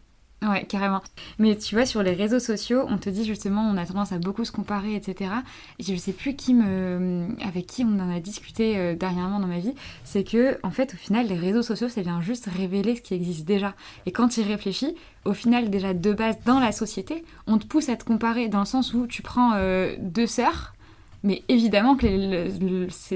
Ouais, 0.42 0.64
carrément. 0.64 1.00
Mais 1.38 1.56
tu 1.56 1.76
vois, 1.76 1.86
sur 1.86 2.02
les 2.02 2.14
réseaux 2.14 2.40
sociaux, 2.40 2.84
on 2.88 2.98
te 2.98 3.08
dit 3.08 3.24
justement, 3.24 3.62
on 3.62 3.76
a 3.76 3.86
tendance 3.86 4.10
à 4.12 4.18
beaucoup 4.18 4.44
se 4.44 4.50
comparer, 4.50 4.96
etc. 4.96 5.30
Et 5.78 5.84
je 5.84 5.94
sais 5.94 6.12
plus 6.12 6.34
qui 6.34 6.52
me, 6.52 7.28
avec 7.46 7.66
qui 7.66 7.84
on 7.84 8.00
en 8.00 8.10
a 8.10 8.18
discuté 8.18 8.76
euh, 8.76 8.96
dernièrement 8.96 9.38
dans 9.38 9.46
ma 9.46 9.60
vie, 9.60 9.74
c'est 10.04 10.24
que, 10.24 10.58
en 10.64 10.70
fait, 10.70 10.94
au 10.94 10.96
final, 10.96 11.28
les 11.28 11.36
réseaux 11.36 11.62
sociaux, 11.62 11.88
ça 11.88 12.02
vient 12.02 12.20
juste 12.20 12.46
révéler 12.46 12.96
ce 12.96 13.02
qui 13.02 13.14
existe 13.14 13.44
déjà. 13.44 13.74
Et 14.06 14.10
quand 14.10 14.28
tu 14.28 14.40
y 14.40 14.44
réfléchis, 14.44 14.96
au 15.24 15.32
final, 15.32 15.70
déjà 15.70 15.94
de 15.94 16.12
base, 16.12 16.36
dans 16.44 16.58
la 16.58 16.72
société, 16.72 17.24
on 17.46 17.58
te 17.58 17.66
pousse 17.66 17.88
à 17.88 17.96
te 17.96 18.04
comparer 18.04 18.48
dans 18.48 18.60
le 18.60 18.66
sens 18.66 18.94
où 18.94 19.06
tu 19.06 19.22
prends 19.22 19.52
euh, 19.54 19.94
deux 20.00 20.26
sœurs, 20.26 20.74
mais 21.22 21.44
évidemment 21.48 21.94
que 21.94 22.06
les, 22.06 22.48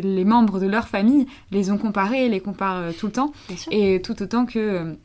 les, 0.01 0.25
membres 0.25 0.61
de 0.61 0.67
leur 0.67 0.87
famille 0.87 1.27
les 1.51 1.73
ont 1.73 1.79
comparées, 1.79 2.29
les 2.29 2.39
comparent 2.39 2.83
euh, 2.83 2.93
tout 2.97 3.07
le 3.07 3.13
temps. 3.13 3.33
Et 3.73 4.01
tout 4.01 4.23
autant 4.23 4.47
que 4.47 4.97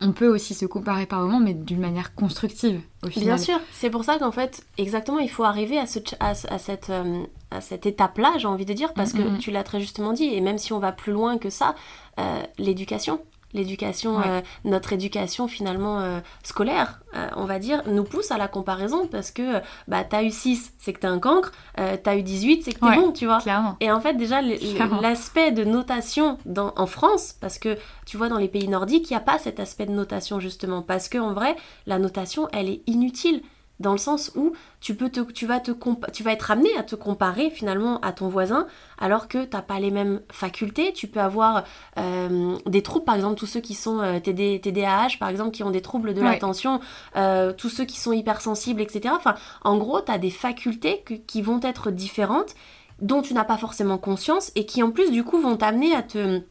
on 0.00 0.12
peut 0.12 0.28
aussi 0.28 0.54
se 0.54 0.66
comparer 0.66 1.06
par 1.06 1.20
moments, 1.20 1.40
mais 1.40 1.54
d'une 1.54 1.80
manière 1.80 2.14
constructive 2.14 2.80
au 3.04 3.08
final. 3.08 3.26
Bien 3.26 3.38
sûr, 3.38 3.60
c'est 3.72 3.90
pour 3.90 4.04
ça 4.04 4.18
qu'en 4.18 4.32
fait, 4.32 4.64
exactement, 4.78 5.18
il 5.18 5.30
faut 5.30 5.44
arriver 5.44 5.78
à, 5.78 5.86
ce, 5.86 5.98
à, 6.20 6.34
cette, 6.34 6.90
euh, 6.90 7.24
à 7.50 7.60
cette 7.60 7.86
étape-là, 7.86 8.34
j'ai 8.38 8.46
envie 8.46 8.64
de 8.64 8.72
dire, 8.72 8.94
parce 8.94 9.12
que 9.12 9.38
tu 9.38 9.50
l'as 9.50 9.64
très 9.64 9.80
justement 9.80 10.12
dit, 10.12 10.24
et 10.24 10.40
même 10.40 10.58
si 10.58 10.72
on 10.72 10.78
va 10.78 10.92
plus 10.92 11.12
loin 11.12 11.38
que 11.38 11.50
ça, 11.50 11.74
euh, 12.18 12.42
l'éducation, 12.58 13.20
l'éducation, 13.52 14.20
euh, 14.20 14.40
notre 14.64 14.92
éducation 14.92 15.48
finalement 15.48 16.00
euh, 16.00 16.20
scolaire, 16.42 17.00
euh, 17.14 17.28
on 17.36 17.44
va 17.44 17.58
dire, 17.58 17.82
nous 17.86 18.04
pousse 18.04 18.30
à 18.30 18.38
la 18.38 18.48
comparaison 18.48 19.06
parce 19.06 19.30
que 19.30 19.60
bah 19.88 20.04
t'as 20.04 20.22
eu 20.22 20.30
6, 20.30 20.74
c'est 20.78 20.92
que 20.92 21.00
t'es 21.00 21.06
un 21.06 21.18
cancre, 21.18 21.52
t'as 21.76 22.16
eu 22.16 22.22
18, 22.22 22.62
c'est 22.62 22.72
que 22.72 22.80
t'es 22.80 22.96
bon, 22.96 23.12
tu 23.12 23.26
vois. 23.26 23.38
Et 23.80 23.90
en 23.90 24.00
fait 24.00 24.14
déjà 24.14 24.40
l'aspect 24.42 25.52
de 25.52 25.64
notation 25.64 26.38
dans, 26.44 26.72
en 26.76 26.86
France, 26.86 27.34
parce 27.40 27.58
que 27.58 27.76
tu 28.06 28.16
vois 28.16 28.28
dans 28.28 28.38
les 28.38 28.48
pays 28.48 28.68
nordiques, 28.68 29.10
il 29.10 29.14
n'y 29.14 29.18
a 29.18 29.20
pas 29.20 29.38
cet 29.38 29.60
aspect 29.60 29.86
de 29.86 29.92
notation 29.92 30.40
justement, 30.40 30.82
parce 30.82 31.08
que 31.08 31.18
en 31.18 31.32
vrai 31.32 31.56
la 31.86 31.98
notation 31.98 32.48
elle 32.52 32.68
est 32.68 32.82
inutile 32.86 33.42
dans 33.80 33.92
le 33.92 33.98
sens 33.98 34.30
où 34.36 34.52
tu, 34.80 34.94
peux 34.94 35.08
te, 35.08 35.20
tu, 35.20 35.46
vas 35.46 35.58
te 35.58 35.72
tu 36.12 36.22
vas 36.22 36.32
être 36.32 36.50
amené 36.50 36.68
à 36.76 36.82
te 36.82 36.94
comparer 36.94 37.50
finalement 37.50 37.98
à 38.00 38.12
ton 38.12 38.28
voisin 38.28 38.66
alors 38.98 39.26
que 39.26 39.44
tu 39.44 39.56
n'as 39.56 39.62
pas 39.62 39.80
les 39.80 39.90
mêmes 39.90 40.20
facultés. 40.30 40.92
Tu 40.92 41.08
peux 41.08 41.20
avoir 41.20 41.64
euh, 41.98 42.56
des 42.66 42.82
troubles, 42.82 43.04
par 43.04 43.14
exemple 43.16 43.36
tous 43.36 43.46
ceux 43.46 43.60
qui 43.60 43.74
sont 43.74 44.00
euh, 44.00 44.20
TD, 44.20 44.60
TDAH, 44.60 45.16
par 45.18 45.30
exemple, 45.30 45.50
qui 45.50 45.64
ont 45.64 45.70
des 45.70 45.82
troubles 45.82 46.14
de 46.14 46.20
l'attention, 46.20 46.80
euh, 47.16 47.52
tous 47.52 47.70
ceux 47.70 47.84
qui 47.84 47.98
sont 47.98 48.12
hypersensibles, 48.12 48.82
etc. 48.82 49.14
Enfin, 49.16 49.34
en 49.64 49.78
gros, 49.78 50.00
tu 50.00 50.12
as 50.12 50.18
des 50.18 50.30
facultés 50.30 51.02
qui 51.26 51.42
vont 51.42 51.60
être 51.62 51.90
différentes 51.90 52.54
dont 53.00 53.22
tu 53.22 53.32
n'as 53.32 53.44
pas 53.44 53.56
forcément 53.56 53.96
conscience 53.96 54.52
et 54.56 54.66
qui 54.66 54.82
en 54.82 54.90
plus 54.90 55.10
du 55.10 55.24
coup 55.24 55.40
vont 55.40 55.56
t'amener 55.56 55.94
à 55.94 56.02
te 56.02 56.42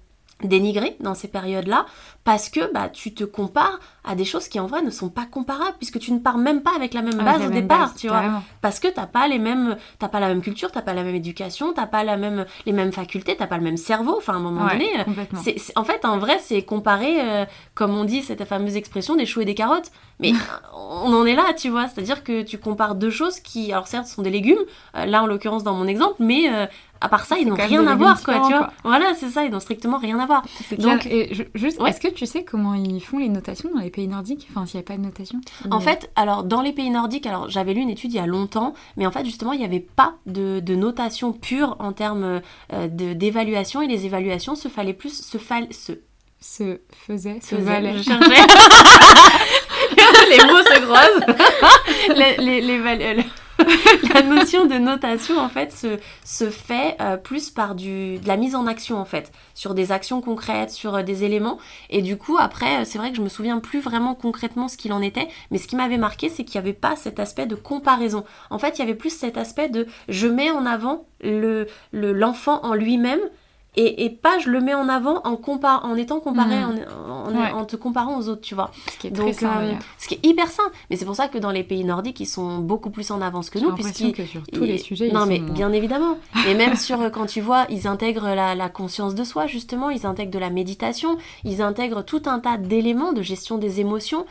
dénigrer 0.44 0.96
dans 1.00 1.14
ces 1.14 1.28
périodes-là 1.28 1.86
parce 2.30 2.50
que 2.50 2.72
bah, 2.72 2.90
tu 2.90 3.12
te 3.12 3.24
compares 3.24 3.80
à 4.04 4.14
des 4.14 4.24
choses 4.24 4.48
qui 4.48 4.60
en 4.60 4.68
vrai 4.68 4.84
ne 4.84 4.92
sont 4.92 5.10
pas 5.10 5.26
comparables 5.26 5.76
puisque 5.80 5.98
tu 5.98 6.14
ne 6.14 6.20
pars 6.20 6.38
même 6.38 6.62
pas 6.62 6.70
avec 6.76 6.94
la 6.94 7.02
même 7.02 7.18
base 7.18 7.44
au 7.44 7.50
départ, 7.50 7.96
tu 7.96 8.08
vois. 8.08 8.44
Parce 8.62 8.80
que 8.80 8.88
t'as 8.88 9.08
pas 9.08 9.28
les 9.28 9.40
mêmes, 9.40 9.78
t'as 9.98 10.10
pas 10.10 10.20
la 10.20 10.28
même 10.28 10.44
culture, 10.44 10.72
t'as 10.72 10.84
pas 10.84 10.94
la 10.94 11.02
même 11.02 11.16
éducation, 11.16 11.74
t'as 11.74 11.88
pas 11.88 12.04
la 12.04 12.18
même, 12.18 12.46
les 12.68 12.72
mêmes 12.72 12.92
facultés, 12.92 13.36
t'as 13.36 13.48
pas 13.48 13.58
le 13.58 13.64
même 13.64 13.78
cerveau. 13.78 14.16
Enfin, 14.16 14.34
à 14.34 14.36
un 14.36 14.42
moment 14.42 14.68
donné, 14.68 14.92
c'est, 15.42 15.56
en 15.76 15.84
fait, 15.84 16.06
en 16.06 16.20
vrai, 16.20 16.38
c'est 16.40 16.62
comparer, 16.62 17.20
euh, 17.20 17.46
comme 17.74 17.98
on 17.98 18.04
dit 18.04 18.22
cette 18.22 18.46
fameuse 18.46 18.76
expression, 18.76 19.16
des 19.16 19.26
choux 19.26 19.42
et 19.42 19.46
des 19.46 19.56
carottes. 19.56 19.92
Mais 20.20 20.34
on 20.76 21.12
en 21.12 21.26
est 21.26 21.36
là, 21.36 21.54
tu 21.58 21.70
vois. 21.70 21.88
C'est-à-dire 21.88 22.24
que 22.24 22.44
tu 22.44 22.60
compares 22.60 22.94
deux 22.94 23.10
choses 23.10 23.40
qui, 23.40 23.72
alors 23.72 23.88
certes, 23.88 24.06
sont 24.06 24.22
des 24.22 24.30
légumes, 24.30 24.60
euh, 24.96 25.06
là 25.06 25.24
en 25.24 25.26
l'occurrence 25.26 25.64
dans 25.64 25.74
mon 25.74 25.88
exemple, 25.88 26.18
mais 26.20 26.48
euh, 26.54 26.68
à 27.02 27.08
part 27.08 27.26
ça, 27.26 27.38
ils 27.38 27.48
n'ont 27.48 27.56
rien 27.56 27.86
à 27.88 27.96
voir, 27.96 28.22
quoi, 28.22 28.42
tu 28.46 28.54
vois. 28.54 28.72
Voilà, 28.84 29.14
c'est 29.16 29.30
ça, 29.30 29.44
ils 29.46 29.52
n'ont 29.52 29.60
strictement 29.60 29.98
rien 29.98 30.20
à 30.20 30.26
voir. 30.26 30.44
Donc, 30.78 31.06
et 31.06 31.50
juste, 31.56 31.80
est-ce 31.86 32.00
que 32.00 32.10
tu 32.10 32.19
sais 32.26 32.44
comment 32.44 32.74
ils 32.74 33.02
font 33.02 33.18
les 33.18 33.30
notations 33.30 33.70
dans 33.74 33.82
les 33.82 33.90
pays 33.90 34.08
nordiques 34.08 34.48
Enfin, 34.50 34.66
s'il 34.66 34.80
n'y 34.80 34.84
a 34.84 34.88
pas 34.88 34.98
de 34.98 35.02
notation 35.02 35.40
En 35.72 35.80
fait, 35.80 36.12
alors, 36.16 36.44
dans 36.44 36.62
les 36.62 36.74
pays 36.74 36.90
nordiques, 36.90 37.26
alors 37.26 37.50
j'avais 37.50 37.74
lu 37.74 37.82
une 37.82 37.90
étude 37.90 38.14
il 38.14 38.18
y 38.18 38.20
a 38.20 38.26
longtemps, 38.26 38.74
mais 38.98 39.06
en 39.06 39.12
fait, 39.12 39.26
justement, 39.26 39.54
il 39.54 39.60
n'y 39.60 39.66
avait 39.66 39.80
pas 39.80 40.16
de, 40.26 40.60
notation 40.76 41.34
pure 41.34 41.76
en 41.80 41.94
termes 41.94 42.42
euh, 42.74 42.88
d'évaluation, 42.88 43.82
et 43.82 43.88
les 43.88 44.06
évaluations 44.06 44.56
se 44.56 44.68
fallait 44.68 44.94
plus, 44.94 45.22
se, 45.22 45.38
fall, 45.38 45.68
se, 45.72 45.94
se 46.40 46.80
faisait, 47.08 47.40
se, 47.42 47.56
valait. 47.56 47.98
Je 47.98 48.04
cherchais. 48.10 48.30
les 50.30 50.38
mots 50.38 50.64
se 50.64 50.80
croisent. 50.82 51.26
les, 52.16 52.38
les, 52.38 52.62
les, 52.62 52.78
la 54.14 54.22
notion 54.24 54.66
de 54.66 54.76
notation, 54.76 55.38
en 55.38 55.50
fait, 55.50 55.72
se, 55.72 55.98
se 56.24 56.50
fait 56.50 56.96
euh, 57.02 57.18
plus 57.18 57.50
par 57.50 57.76
du, 57.76 58.18
de 58.20 58.28
la 58.28 58.38
mise 58.38 58.56
en 58.56 58.68
action, 58.68 58.98
en 58.98 59.06
fait, 59.06 59.32
sur 59.54 59.74
des 59.74 59.92
actions 59.92 60.22
concrètes, 60.22 60.72
sur 60.72 60.96
euh, 60.96 61.04
des 61.04 61.24
éléments. 61.24 61.60
Et 61.90 62.02
du 62.02 62.18
coup, 62.18 62.38
après, 62.40 62.86
c'est 62.86 62.98
vrai 62.98 63.12
que 63.12 63.18
je 63.18 63.22
me 63.22 63.30
souviens 63.30 63.60
plus 63.60 63.80
vraiment 63.80 64.16
concrètement 64.16 64.68
ce 64.68 64.78
qu'il 64.78 64.94
en 64.94 65.02
était, 65.02 65.28
mais 65.52 65.58
ce 65.58 65.68
qui 65.68 65.76
m'avait 65.76 65.98
marqué, 65.98 66.30
c'est 66.30 66.44
qu'il 66.44 66.60
n'y 66.60 66.68
avait 66.68 66.78
pas 66.78 66.96
cet 66.96 67.20
aspect 67.20 67.46
de 67.46 67.56
comparaison. 67.56 68.24
En 68.50 68.60
fait, 68.60 68.78
il 68.78 68.80
y 68.80 68.84
avait 68.84 68.96
plus 68.96 69.16
cet 69.16 69.38
aspect 69.38 69.70
de 69.70 69.88
je 70.08 70.28
mets 70.28 70.52
en 70.52 70.66
avant 70.66 71.06
le 71.22 71.68
l'enfant 71.92 72.62
en 72.64 72.74
lui-même 72.74 73.20
et, 73.76 74.10
pas 74.10 74.40
je 74.40 74.50
le 74.50 74.60
mets 74.62 74.74
en 74.74 74.90
avant 74.90 75.22
en, 75.24 75.36
compar 75.36 75.86
en 75.86 75.96
étant 75.96 76.20
comparé, 76.20 76.56
hmm. 76.58 77.56
en, 77.56 77.66
te 77.66 77.76
comparant 77.76 78.20
aux 78.20 78.28
autres, 78.28 78.42
tu 78.42 78.56
vois. 78.56 78.72
Ce 78.92 78.98
qui 78.98 79.08
est 79.08 79.12
très 79.12 79.34
sain, 79.34 79.62
euh, 79.62 79.74
Ce 79.98 80.08
qui 80.08 80.16
est 80.16 80.26
hyper 80.26 80.50
sain. 80.50 80.64
Mais 80.90 80.96
c'est 80.96 81.06
pour 81.06 81.16
ça 81.16 81.28
que 81.28 81.38
dans 81.38 81.52
les 81.52 81.64
pays 81.64 81.84
nordiques, 81.84 82.20
ils 82.20 82.26
sont 82.26 82.58
beaucoup 82.58 82.90
plus 82.90 83.12
en 83.12 83.22
avance 83.22 83.50
que 83.50 83.60
nous. 83.60 83.74
Puisqu'ils 83.74 84.14
que 84.14 84.26
sur 84.26 84.42
tous 84.52 84.64
les 84.64 84.78
sujets, 84.78 85.12
Non, 85.12 85.26
mais 85.26 85.40
bien 85.40 85.72
évidemment. 85.72 86.18
et 86.48 86.56
même 86.56 86.76
sur, 86.76 87.00
euh, 87.02 87.10
quand 87.10 87.28
tu 87.28 87.42
vois, 87.42 87.66
ils 87.70 87.88
intègrent 87.88 88.34
la, 88.36 88.56
la, 88.56 88.70
conscience 88.70 89.16
de 89.16 89.24
soi, 89.24 89.48
justement, 89.48 89.90
ils 89.90 90.06
intègrent 90.06 90.32
de 90.32 90.40
la 90.40 90.50
méditation, 90.50 91.18
ils 91.44 91.62
intègrent 91.62 92.04
tout 92.04 92.24
un 92.26 92.40
tas 92.40 92.58
d'éléments 92.58 93.14
de 93.14 93.22
gestion 93.22 93.58
des 93.58 93.80
émotions 93.80 94.26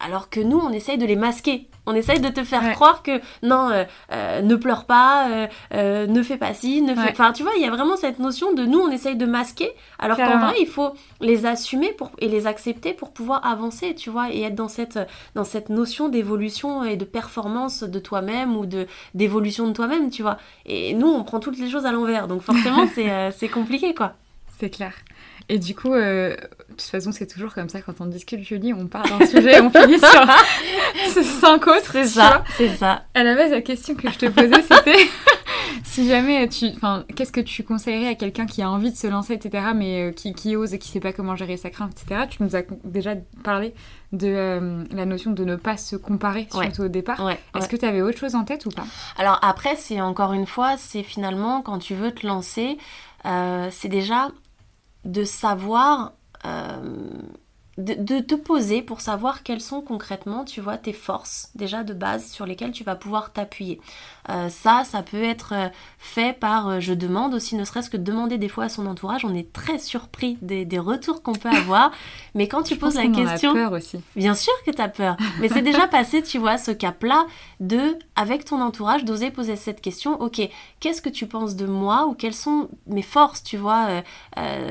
alors 0.00 0.30
que 0.30 0.40
nous, 0.40 0.58
on 0.58 0.70
essaye 0.70 0.98
de 0.98 1.06
les 1.06 1.16
masquer. 1.16 1.66
On 1.86 1.94
essaye 1.94 2.20
de 2.20 2.28
te 2.28 2.44
faire 2.44 2.72
croire 2.72 3.02
que 3.02 3.20
non, 3.42 3.70
euh, 3.70 3.84
euh, 4.12 4.42
ne 4.42 4.54
pleure 4.54 4.84
pas, 4.84 5.48
euh, 5.72 6.06
ne 6.06 6.22
fais 6.22 6.36
pas 6.36 6.54
ci, 6.54 6.82
ne 6.82 6.94
fais... 6.94 7.10
Enfin, 7.10 7.32
tu 7.32 7.42
vois, 7.42 7.52
il 7.56 7.62
y 7.62 7.66
a 7.66 7.70
vraiment 7.70 7.96
cette 7.96 8.18
notion 8.18 8.52
de 8.52 8.64
nous, 8.64 8.78
on 8.78 8.90
essaye 8.90 9.16
de 9.16 9.26
masquer, 9.26 9.72
alors 9.98 10.16
qu'en 10.16 10.38
vrai, 10.38 10.54
il 10.60 10.66
faut 10.66 10.92
les 11.20 11.46
assumer 11.46 11.92
pour... 11.92 12.12
et 12.18 12.28
les 12.28 12.46
accepter 12.46 12.92
pour 12.92 13.12
pouvoir 13.12 13.44
avancer, 13.44 13.94
tu 13.94 14.10
vois, 14.10 14.30
et 14.32 14.42
être 14.42 14.54
dans 14.54 14.68
cette, 14.68 14.98
dans 15.34 15.44
cette 15.44 15.68
notion 15.68 16.08
d'évolution 16.08 16.84
et 16.84 16.96
de 16.96 17.04
performance 17.04 17.82
de 17.82 17.98
toi-même 17.98 18.56
ou 18.56 18.66
de 18.66 18.86
d'évolution 19.14 19.66
de 19.66 19.72
toi-même, 19.72 20.10
tu 20.10 20.22
vois. 20.22 20.38
Et 20.66 20.94
nous, 20.94 21.08
on 21.08 21.24
prend 21.24 21.40
toutes 21.40 21.58
les 21.58 21.70
choses 21.70 21.86
à 21.86 21.92
l'envers, 21.92 22.28
donc 22.28 22.42
forcément, 22.42 22.86
c'est 23.36 23.48
compliqué, 23.48 23.94
quoi. 23.94 24.14
C'est 24.58 24.70
clair. 24.70 24.92
Et 25.50 25.58
du 25.58 25.74
coup, 25.74 25.92
euh, 25.92 26.36
de 26.70 26.76
toute 26.76 26.82
façon, 26.82 27.12
c'est 27.12 27.26
toujours 27.26 27.52
comme 27.52 27.68
ça 27.68 27.80
quand 27.82 28.00
on 28.00 28.06
discute, 28.06 28.42
Julie, 28.42 28.72
on 28.72 28.86
part 28.86 29.02
d'un 29.02 29.26
sujet, 29.26 29.60
on 29.60 29.70
finit 29.70 29.98
sur 29.98 31.22
cinq 31.40 31.66
autres. 31.66 31.92
C'est 31.92 32.04
ça, 32.04 32.44
c'est 32.56 32.76
ça. 32.76 33.04
À 33.14 33.24
la 33.24 33.34
base, 33.34 33.50
la 33.50 33.60
question 33.60 33.94
que 33.94 34.08
je 34.08 34.18
te 34.18 34.26
posais, 34.26 34.62
c'était 34.62 35.08
si 35.84 36.08
jamais 36.08 36.48
tu. 36.48 36.66
Enfin, 36.76 37.04
qu'est-ce 37.16 37.32
que 37.32 37.40
tu 37.40 37.64
conseillerais 37.64 38.08
à 38.08 38.14
quelqu'un 38.14 38.46
qui 38.46 38.62
a 38.62 38.70
envie 38.70 38.92
de 38.92 38.96
se 38.96 39.08
lancer, 39.08 39.34
etc., 39.34 39.66
mais 39.74 40.10
euh, 40.10 40.12
qui, 40.12 40.32
qui, 40.32 40.54
ose 40.54 40.72
et 40.72 40.78
qui 40.78 40.88
sait 40.88 41.00
pas 41.00 41.12
comment 41.12 41.34
gérer 41.34 41.56
sa 41.56 41.70
crainte, 41.70 41.92
etc. 41.92 42.22
Tu 42.30 42.42
nous 42.42 42.54
as 42.54 42.62
déjà 42.84 43.14
parlé 43.42 43.74
de 44.12 44.28
euh, 44.28 44.84
la 44.92 45.06
notion 45.06 45.32
de 45.32 45.44
ne 45.44 45.56
pas 45.56 45.76
se 45.76 45.96
comparer, 45.96 46.46
surtout 46.50 46.82
au 46.82 46.88
départ. 46.88 47.20
Est-ce 47.56 47.68
que 47.68 47.76
tu 47.76 47.84
avais 47.84 48.00
autre 48.00 48.18
chose 48.18 48.36
en 48.36 48.44
tête 48.44 48.64
ou 48.66 48.70
pas? 48.70 48.86
Alors 49.18 49.38
après, 49.42 49.74
c'est 49.76 50.00
encore 50.00 50.32
une 50.32 50.46
fois, 50.46 50.76
c'est 50.78 51.02
finalement 51.02 51.62
quand 51.62 51.78
tu 51.78 51.94
veux 51.94 52.12
te 52.12 52.26
lancer, 52.26 52.78
c'est 53.24 53.88
déjà 53.88 54.30
de 55.04 55.24
savoir, 55.24 56.12
euh, 56.44 57.20
de, 57.80 58.20
te 58.20 58.34
poser 58.34 58.82
pour 58.82 59.00
savoir 59.00 59.42
quelles 59.42 59.60
sont 59.60 59.80
concrètement, 59.80 60.44
tu 60.44 60.60
vois, 60.60 60.76
tes 60.76 60.92
forces 60.92 61.50
déjà 61.54 61.84
de 61.84 61.94
base 61.94 62.30
sur 62.30 62.46
lesquelles 62.46 62.72
tu 62.72 62.84
vas 62.84 62.96
pouvoir 62.96 63.32
t'appuyer. 63.32 63.80
Euh, 64.28 64.48
ça, 64.48 64.82
ça 64.84 65.02
peut 65.02 65.22
être 65.22 65.54
euh, 65.54 65.68
fait 65.98 66.38
par 66.38 66.68
euh, 66.68 66.80
je 66.80 66.92
demande 66.92 67.34
aussi, 67.34 67.56
ne 67.56 67.64
serait-ce 67.64 67.90
que 67.90 67.96
demander 67.96 68.38
des 68.38 68.48
fois 68.48 68.64
à 68.64 68.68
son 68.68 68.86
entourage. 68.86 69.24
On 69.24 69.34
est 69.34 69.52
très 69.52 69.78
surpris 69.78 70.38
des, 70.42 70.66
retours 70.78 71.22
qu'on 71.22 71.32
peut 71.32 71.48
avoir. 71.48 71.90
mais 72.34 72.48
quand 72.48 72.62
tu 72.62 72.76
poses 72.76 72.94
la 72.94 73.08
question. 73.08 73.52
peur 73.52 73.72
aussi. 73.72 74.00
Bien 74.16 74.34
sûr 74.34 74.52
que 74.64 74.70
tu 74.70 74.80
as 74.80 74.88
peur. 74.88 75.16
Mais 75.40 75.48
c'est 75.48 75.62
déjà 75.62 75.86
passé, 75.88 76.22
tu 76.22 76.38
vois, 76.38 76.58
ce 76.58 76.70
cap-là 76.70 77.26
de, 77.60 77.96
avec 78.16 78.44
ton 78.44 78.60
entourage, 78.60 79.04
d'oser 79.04 79.30
poser 79.30 79.56
cette 79.56 79.80
question. 79.80 80.20
Ok, 80.20 80.40
qu'est-ce 80.80 81.02
que 81.02 81.08
tu 81.08 81.26
penses 81.26 81.56
de 81.56 81.66
moi 81.66 82.06
ou 82.06 82.14
quelles 82.14 82.34
sont 82.34 82.68
mes 82.86 83.02
forces, 83.02 83.42
tu 83.42 83.56
vois, 83.56 84.02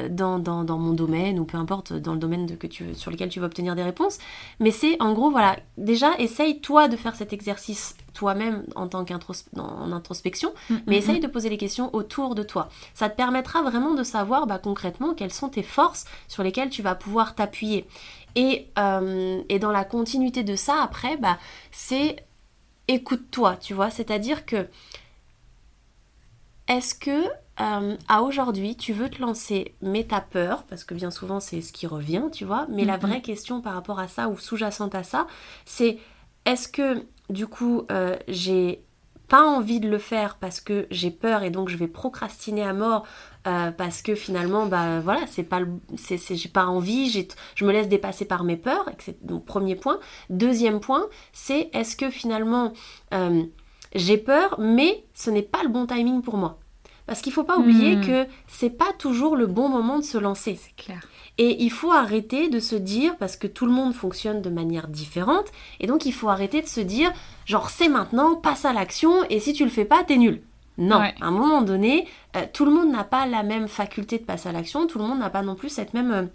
dans, 0.09 0.39
dans, 0.39 0.77
mon 0.77 0.93
domaine 0.93 1.39
ou 1.39 1.45
peu 1.45 1.57
importe 1.57 1.93
dans 1.93 2.13
le 2.13 2.19
domaine 2.19 2.45
de, 2.45 2.55
que 2.55 2.67
tu, 2.67 2.93
sur 2.99 3.11
lequel 3.11 3.29
tu 3.29 3.39
vas 3.39 3.47
obtenir 3.47 3.75
des 3.75 3.83
réponses. 3.83 4.19
Mais 4.59 4.71
c'est 4.71 5.01
en 5.01 5.13
gros, 5.13 5.31
voilà, 5.31 5.57
déjà, 5.77 6.17
essaye 6.19 6.59
toi 6.59 6.87
de 6.87 6.95
faire 6.95 7.15
cet 7.15 7.33
exercice 7.33 7.95
toi-même 8.13 8.65
en 8.75 8.87
tant 8.87 9.05
qu'introspection, 9.05 10.53
mm, 10.69 10.75
mais 10.87 10.95
mm, 10.95 10.99
essaye 10.99 11.17
mm. 11.19 11.23
de 11.23 11.27
poser 11.27 11.49
les 11.49 11.57
questions 11.57 11.93
autour 11.95 12.35
de 12.35 12.43
toi. 12.43 12.69
Ça 12.93 13.09
te 13.09 13.15
permettra 13.15 13.61
vraiment 13.61 13.93
de 13.93 14.03
savoir 14.03 14.47
bah, 14.47 14.59
concrètement 14.59 15.13
quelles 15.13 15.33
sont 15.33 15.49
tes 15.49 15.63
forces 15.63 16.05
sur 16.27 16.43
lesquelles 16.43 16.69
tu 16.69 16.81
vas 16.81 16.95
pouvoir 16.95 17.35
t'appuyer. 17.35 17.87
Et, 18.35 18.67
euh, 18.77 19.41
et, 19.49 19.57
dans 19.57 19.71
la 19.71 19.83
continuité 19.83 20.43
de 20.43 20.55
ça, 20.55 20.83
après, 20.83 21.17
bah, 21.17 21.39
c'est 21.71 22.17
écoute-toi, 22.87 23.57
tu 23.57 23.73
vois, 23.73 23.89
c'est-à-dire 23.89 24.45
que 24.45 24.67
est-ce 26.67 26.93
que 26.93 27.25
euh, 27.61 27.97
à 28.07 28.21
aujourd'hui, 28.21 28.75
tu 28.75 28.93
veux 28.93 29.09
te 29.09 29.21
lancer, 29.21 29.75
mais 29.81 30.05
t'as 30.05 30.21
peur, 30.21 30.63
parce 30.63 30.83
que 30.83 30.93
bien 30.93 31.11
souvent 31.11 31.39
c'est 31.39 31.61
ce 31.61 31.73
qui 31.73 31.87
revient, 31.87 32.23
tu 32.31 32.45
vois, 32.45 32.67
mais 32.69 32.85
la 32.85 32.97
vraie 32.97 33.21
question 33.21 33.61
par 33.61 33.73
rapport 33.73 33.99
à 33.99 34.07
ça, 34.07 34.29
ou 34.29 34.37
sous-jacente 34.37 34.95
à 34.95 35.03
ça, 35.03 35.27
c'est 35.65 35.97
est-ce 36.45 36.67
que 36.67 37.05
du 37.29 37.47
coup, 37.47 37.83
euh, 37.91 38.15
j'ai 38.27 38.83
pas 39.29 39.43
envie 39.43 39.79
de 39.79 39.87
le 39.87 39.99
faire 39.99 40.37
parce 40.37 40.59
que 40.59 40.87
j'ai 40.89 41.11
peur 41.11 41.43
et 41.43 41.51
donc 41.51 41.69
je 41.69 41.77
vais 41.77 41.87
procrastiner 41.87 42.63
à 42.63 42.73
mort 42.73 43.05
euh, 43.47 43.71
parce 43.71 44.01
que 44.01 44.15
finalement 44.15 44.65
bah 44.65 44.99
voilà 45.01 45.21
c'est 45.27 45.43
pas 45.43 45.61
c'est, 45.95 46.17
j'ai 46.35 46.49
pas 46.49 46.65
envie 46.65 47.27
je 47.55 47.65
me 47.65 47.71
laisse 47.71 47.87
dépasser 47.87 48.25
par 48.25 48.43
mes 48.43 48.57
peurs 48.57 48.89
c'est 48.97 49.17
mon 49.29 49.39
premier 49.39 49.75
point. 49.75 49.99
Deuxième 50.29 50.79
point 50.79 51.05
c'est 51.31 51.69
est-ce 51.73 51.95
que 51.95 52.09
finalement 52.09 52.73
euh, 53.13 53.43
j'ai 53.93 54.17
peur 54.17 54.59
mais 54.59 55.05
ce 55.13 55.29
n'est 55.29 55.43
pas 55.43 55.61
le 55.63 55.69
bon 55.69 55.85
timing 55.85 56.21
pour 56.23 56.35
moi? 56.35 56.59
Parce 57.09 57.21
qu'il 57.21 57.33
faut 57.33 57.43
pas 57.43 57.57
oublier 57.57 57.95
hmm. 57.95 58.05
que 58.05 58.27
c'est 58.47 58.69
pas 58.69 58.93
toujours 58.97 59.35
le 59.35 59.47
bon 59.47 59.67
moment 59.67 59.97
de 59.97 60.03
se 60.03 60.17
lancer 60.17 60.57
c'est 60.61 60.75
clair 60.75 61.01
et 61.39 61.63
il 61.63 61.71
faut 61.71 61.93
arrêter 61.93 62.49
de 62.49 62.59
se 62.59 62.75
dire, 62.75 63.15
parce 63.15 63.37
que 63.37 63.47
tout 63.47 63.65
le 63.65 63.71
monde 63.71 63.93
fonctionne 63.93 64.41
de 64.41 64.49
manière 64.49 64.89
différente, 64.89 65.45
et 65.79 65.87
donc 65.87 66.05
il 66.05 66.11
faut 66.11 66.27
arrêter 66.27 66.61
de 66.61 66.67
se 66.67 66.81
dire, 66.81 67.13
genre 67.45 67.69
c'est 67.69 67.87
maintenant, 67.87 68.35
passe 68.35 68.65
à 68.65 68.73
l'action, 68.73 69.23
et 69.29 69.39
si 69.39 69.53
tu 69.53 69.63
le 69.63 69.69
fais 69.69 69.85
pas, 69.85 70.03
t'es 70.03 70.17
nul. 70.17 70.41
Non, 70.77 70.97
à 70.97 71.13
un 71.21 71.31
moment 71.31 71.61
donné, 71.61 72.07
euh, 72.35 72.41
tout 72.51 72.65
le 72.65 72.71
monde 72.71 72.91
n'a 72.91 73.05
pas 73.05 73.25
la 73.25 73.43
même 73.43 73.69
faculté 73.69 74.17
de 74.19 74.25
passer 74.25 74.49
à 74.49 74.51
l'action, 74.51 74.85
tout 74.85 74.99
le 74.99 75.05
monde 75.05 75.19
n'a 75.19 75.29
pas 75.29 75.41
non 75.41 75.55
plus 75.55 75.69
cette 75.69 75.93
même... 75.93 76.11
Euh, 76.11 76.25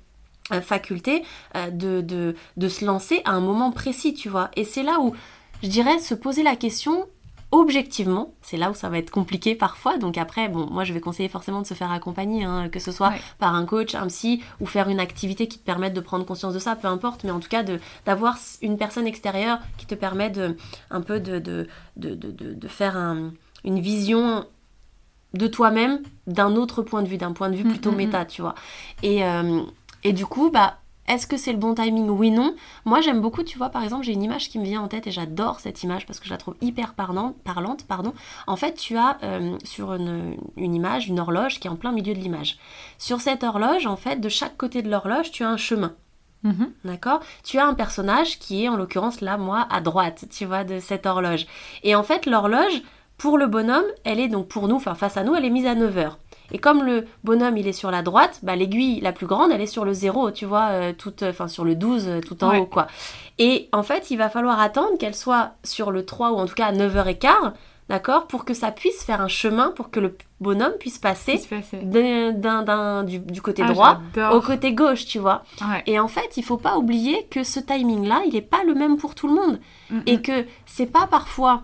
faculté 0.60 1.22
euh, 1.56 1.70
de, 1.70 2.02
de, 2.02 2.34
de 2.58 2.68
se 2.68 2.84
lancer 2.84 3.22
à 3.24 3.30
un 3.30 3.40
moment 3.40 3.72
précis, 3.72 4.12
tu 4.12 4.28
vois. 4.28 4.50
Et 4.56 4.64
c'est 4.64 4.82
là 4.82 5.00
où, 5.00 5.14
je 5.62 5.68
dirais, 5.68 5.98
se 5.98 6.14
poser 6.14 6.42
la 6.42 6.54
question, 6.54 7.06
objectivement, 7.54 8.34
c'est 8.42 8.56
là 8.56 8.70
où 8.70 8.74
ça 8.74 8.88
va 8.88 8.98
être 8.98 9.10
compliqué 9.10 9.54
parfois. 9.54 9.96
Donc 9.96 10.18
après, 10.18 10.48
bon, 10.48 10.66
moi 10.70 10.84
je 10.84 10.92
vais 10.92 11.00
conseiller 11.00 11.28
forcément 11.28 11.62
de 11.62 11.66
se 11.66 11.74
faire 11.74 11.92
accompagner, 11.92 12.44
hein, 12.44 12.68
que 12.68 12.80
ce 12.80 12.90
soit 12.90 13.12
par 13.38 13.54
un 13.54 13.64
coach, 13.64 13.94
un 13.94 14.08
psy, 14.08 14.42
ou 14.60 14.66
faire 14.66 14.88
une 14.88 15.00
activité 15.00 15.46
qui 15.46 15.58
te 15.58 15.64
permette 15.64 15.94
de 15.94 16.00
prendre 16.00 16.26
conscience 16.26 16.52
de 16.52 16.58
ça, 16.58 16.74
peu 16.74 16.88
importe, 16.88 17.24
mais 17.24 17.30
en 17.30 17.40
tout 17.40 17.48
cas 17.48 17.64
d'avoir 18.04 18.36
une 18.60 18.76
personne 18.76 19.06
extérieure 19.06 19.58
qui 19.78 19.86
te 19.86 19.94
permet 19.94 20.30
de 20.30 20.56
un 20.90 21.00
peu 21.00 21.20
de, 21.20 21.38
de, 21.38 21.68
de, 21.96 22.14
de 22.14 22.68
faire 22.68 22.96
une 23.64 23.80
vision 23.80 24.44
de 25.34 25.46
toi-même 25.46 26.00
d'un 26.26 26.56
autre 26.56 26.82
point 26.82 27.02
de 27.02 27.08
vue, 27.08 27.18
d'un 27.18 27.32
point 27.32 27.50
de 27.50 27.56
vue 27.56 27.64
mm, 27.64 27.70
plutôt 27.70 27.90
mm, 27.90 27.94
mm. 27.94 27.98
méta, 27.98 28.24
tu 28.24 28.42
vois. 28.42 28.54
Et, 29.02 29.24
euh, 29.24 29.62
et 30.02 30.12
du 30.12 30.26
coup, 30.26 30.50
bah 30.50 30.78
est-ce 31.06 31.26
que 31.26 31.36
c'est 31.36 31.52
le 31.52 31.58
bon 31.58 31.74
timing? 31.74 32.08
Oui, 32.08 32.30
non. 32.30 32.54
Moi, 32.84 33.00
j'aime 33.00 33.20
beaucoup, 33.20 33.42
tu 33.42 33.58
vois, 33.58 33.68
par 33.68 33.82
exemple, 33.82 34.04
j'ai 34.04 34.12
une 34.12 34.22
image 34.22 34.48
qui 34.48 34.58
me 34.58 34.64
vient 34.64 34.80
en 34.80 34.88
tête 34.88 35.06
et 35.06 35.10
j'adore 35.10 35.60
cette 35.60 35.82
image 35.82 36.06
parce 36.06 36.18
que 36.18 36.26
je 36.26 36.30
la 36.30 36.38
trouve 36.38 36.56
hyper 36.62 36.94
parlante. 36.94 37.36
parlante 37.44 37.84
pardon. 37.86 38.14
En 38.46 38.56
fait, 38.56 38.74
tu 38.74 38.96
as 38.96 39.18
euh, 39.22 39.58
sur 39.64 39.92
une, 39.94 40.36
image 40.56 41.08
une 41.08 41.20
horloge 41.20 41.60
qui 41.60 41.68
est 41.68 41.70
en 41.70 41.76
plein 41.76 41.92
milieu 41.92 42.14
de 42.14 42.18
l'image. 42.18 42.58
Sur 42.98 43.20
cette 43.20 43.44
horloge, 43.44 43.86
en 43.86 43.96
fait, 43.96 44.20
de 44.20 44.28
chaque 44.28 44.56
côté 44.56 44.82
de 44.82 44.90
l'horloge, 44.90 45.30
tu 45.30 45.44
as 45.44 45.50
un 45.50 45.58
chemin. 45.58 45.94
Mhm. 46.42 46.72
D'accord? 46.84 47.20
Tu 47.42 47.58
as 47.58 47.66
un 47.66 47.74
personnage 47.74 48.38
qui 48.38 48.64
est, 48.64 48.68
en 48.68 48.76
l'occurrence, 48.76 49.20
là, 49.20 49.36
moi, 49.36 49.66
à 49.70 49.80
droite, 49.80 50.26
tu 50.30 50.46
vois, 50.46 50.64
de 50.64 50.78
cette 50.78 51.06
horloge. 51.06 51.46
Et 51.82 51.94
en 51.94 52.02
fait, 52.02 52.26
l'horloge, 52.26 52.82
pour 53.16 53.38
le 53.38 53.46
bonhomme, 53.46 53.84
elle 54.04 54.20
est 54.20 54.28
donc 54.28 54.48
pour 54.48 54.68
nous, 54.68 54.76
enfin 54.76 54.94
face 54.94 55.16
à 55.16 55.22
nous, 55.22 55.34
elle 55.34 55.44
est 55.44 55.50
mise 55.50 55.66
à 55.66 55.74
9 55.74 55.98
heures. 55.98 56.18
Et 56.52 56.58
comme 56.58 56.82
le 56.82 57.06
bonhomme 57.24 57.56
il 57.56 57.66
est 57.66 57.72
sur 57.72 57.90
la 57.90 58.02
droite, 58.02 58.40
bah, 58.42 58.56
l'aiguille 58.56 59.00
la 59.00 59.12
plus 59.12 59.26
grande 59.26 59.50
elle 59.52 59.60
est 59.60 59.66
sur 59.66 59.84
le 59.84 59.92
0, 59.92 60.30
tu 60.30 60.44
vois, 60.44 60.68
euh, 60.70 60.92
toute, 60.92 61.22
enfin 61.22 61.48
sur 61.48 61.64
le 61.64 61.74
12 61.74 62.06
euh, 62.06 62.20
tout 62.20 62.42
en 62.44 62.58
haut 62.58 62.66
quoi. 62.66 62.86
Et 63.38 63.68
en 63.72 63.82
fait 63.82 64.10
il 64.10 64.16
va 64.16 64.28
falloir 64.28 64.60
attendre 64.60 64.98
qu'elle 64.98 65.14
soit 65.14 65.52
sur 65.64 65.90
le 65.90 66.04
3 66.04 66.32
ou 66.32 66.36
en 66.36 66.46
tout 66.46 66.54
cas 66.54 66.66
à 66.66 66.72
9h15, 66.72 67.52
d'accord, 67.88 68.26
pour 68.26 68.44
que 68.44 68.54
ça 68.54 68.72
puisse 68.72 69.02
faire 69.04 69.20
un 69.20 69.28
chemin 69.28 69.70
pour 69.70 69.90
que 69.90 70.00
le 70.00 70.16
bonhomme 70.40 70.74
puisse 70.78 70.98
passer, 70.98 71.40
d'un, 71.82 73.04
du, 73.04 73.18
du, 73.18 73.40
côté 73.40 73.62
ah, 73.64 73.72
droit 73.72 74.00
au 74.32 74.40
côté 74.40 74.74
gauche, 74.74 75.06
tu 75.06 75.18
vois. 75.18 75.44
Et 75.86 75.98
en 75.98 76.08
fait 76.08 76.36
il 76.36 76.44
faut 76.44 76.58
pas 76.58 76.76
oublier 76.76 77.26
que 77.30 77.42
ce 77.42 77.60
timing 77.60 78.06
là 78.06 78.22
il 78.26 78.34
n'est 78.34 78.42
pas 78.42 78.64
le 78.64 78.74
même 78.74 78.98
pour 78.98 79.14
tout 79.14 79.28
le 79.28 79.34
monde. 79.34 79.60
Et 80.06 80.20
que 80.20 80.44
c'est 80.66 80.92
pas 80.92 81.06
parfois 81.06 81.62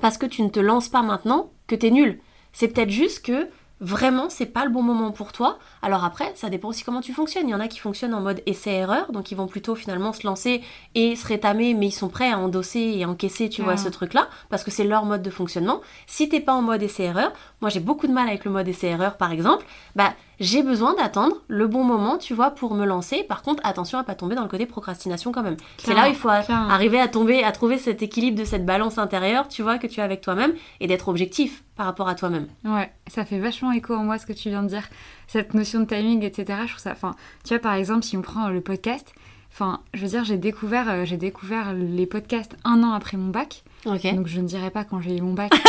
parce 0.00 0.18
que 0.18 0.26
tu 0.26 0.42
ne 0.42 0.48
te 0.48 0.60
lances 0.60 0.88
pas 0.88 1.02
maintenant 1.02 1.50
que 1.66 1.74
tu 1.74 1.86
es 1.86 1.90
nul. 1.90 2.20
C'est 2.52 2.68
peut-être 2.68 2.90
juste 2.90 3.24
que 3.24 3.48
vraiment 3.80 4.30
c'est 4.30 4.46
pas 4.46 4.64
le 4.64 4.70
bon 4.70 4.82
moment 4.82 5.10
pour 5.10 5.32
toi. 5.32 5.58
Alors 5.82 6.04
après, 6.04 6.32
ça 6.34 6.48
dépend 6.48 6.68
aussi 6.68 6.84
comment 6.84 7.00
tu 7.00 7.12
fonctionnes. 7.12 7.48
Il 7.48 7.52
y 7.52 7.54
en 7.54 7.60
a 7.60 7.68
qui 7.68 7.78
fonctionnent 7.78 8.14
en 8.14 8.20
mode 8.20 8.42
essai-erreur, 8.46 9.12
donc 9.12 9.30
ils 9.30 9.34
vont 9.34 9.46
plutôt 9.46 9.74
finalement 9.74 10.12
se 10.12 10.26
lancer 10.26 10.62
et 10.94 11.16
se 11.16 11.26
rétamer, 11.26 11.74
mais 11.74 11.86
ils 11.86 11.92
sont 11.92 12.08
prêts 12.08 12.30
à 12.30 12.38
endosser 12.38 12.94
et 12.96 13.04
encaisser, 13.04 13.48
tu 13.48 13.62
vois, 13.62 13.76
ce 13.76 13.88
truc-là, 13.88 14.28
parce 14.48 14.64
que 14.64 14.70
c'est 14.70 14.84
leur 14.84 15.04
mode 15.04 15.22
de 15.22 15.30
fonctionnement. 15.30 15.80
Si 16.06 16.28
t'es 16.28 16.40
pas 16.40 16.54
en 16.54 16.62
mode 16.62 16.82
essai-erreur, 16.82 17.32
moi 17.60 17.70
j'ai 17.70 17.80
beaucoup 17.80 18.06
de 18.06 18.12
mal 18.12 18.28
avec 18.28 18.44
le 18.44 18.50
mode 18.50 18.68
essai-erreur 18.68 19.16
par 19.16 19.32
exemple, 19.32 19.64
bah 19.96 20.14
j'ai 20.40 20.62
besoin 20.62 20.94
d'attendre 20.94 21.36
le 21.48 21.66
bon 21.66 21.84
moment, 21.84 22.18
tu 22.18 22.34
vois, 22.34 22.50
pour 22.50 22.74
me 22.74 22.84
lancer. 22.84 23.22
Par 23.24 23.42
contre, 23.42 23.64
attention 23.64 23.98
à 23.98 24.04
pas 24.04 24.14
tomber 24.14 24.34
dans 24.34 24.42
le 24.42 24.48
côté 24.48 24.66
procrastination 24.66 25.32
quand 25.32 25.42
même. 25.42 25.56
C'est 25.78 25.94
là 25.94 26.06
où 26.06 26.08
il 26.08 26.14
faut 26.14 26.28
arriver 26.28 27.00
à 27.00 27.08
tomber, 27.08 27.44
à 27.44 27.52
trouver 27.52 27.78
cet 27.78 28.02
équilibre 28.02 28.38
de 28.38 28.44
cette 28.44 28.66
balance 28.66 28.98
intérieure, 28.98 29.48
tu 29.48 29.62
vois, 29.62 29.78
que 29.78 29.86
tu 29.86 30.00
as 30.00 30.04
avec 30.04 30.20
toi-même 30.20 30.54
et 30.80 30.86
d'être 30.86 31.08
objectif 31.08 31.62
par 31.76 31.86
rapport 31.86 32.08
à 32.08 32.14
toi-même. 32.14 32.46
Ouais, 32.64 32.92
ça 33.06 33.24
fait 33.24 33.38
vachement 33.38 33.72
écho 33.72 33.94
en 33.94 34.04
moi 34.04 34.18
ce 34.18 34.26
que 34.26 34.32
tu 34.32 34.48
viens 34.48 34.62
de 34.62 34.68
dire. 34.68 34.88
Cette 35.26 35.54
notion 35.54 35.80
de 35.80 35.86
timing, 35.86 36.22
etc. 36.22 36.60
Je 36.64 36.70
trouve 36.70 36.82
ça. 36.82 36.92
Enfin, 36.92 37.14
tu 37.44 37.54
vois, 37.54 37.60
par 37.60 37.74
exemple, 37.74 38.02
si 38.02 38.16
on 38.16 38.22
prend 38.22 38.48
le 38.48 38.60
podcast, 38.60 39.12
enfin, 39.52 39.80
je 39.94 40.02
veux 40.02 40.08
dire, 40.08 40.24
j'ai 40.24 40.36
découvert, 40.36 40.90
euh, 40.90 41.04
j'ai 41.04 41.16
découvert 41.16 41.72
les 41.72 42.06
podcasts 42.06 42.56
un 42.64 42.82
an 42.82 42.92
après 42.92 43.16
mon 43.16 43.30
bac. 43.30 43.64
Donc 43.84 44.26
je 44.26 44.40
ne 44.40 44.46
dirais 44.46 44.70
pas 44.70 44.84
quand 44.84 45.00
j'ai 45.00 45.16
eu 45.16 45.20
mon 45.20 45.34
bac. 45.34 45.52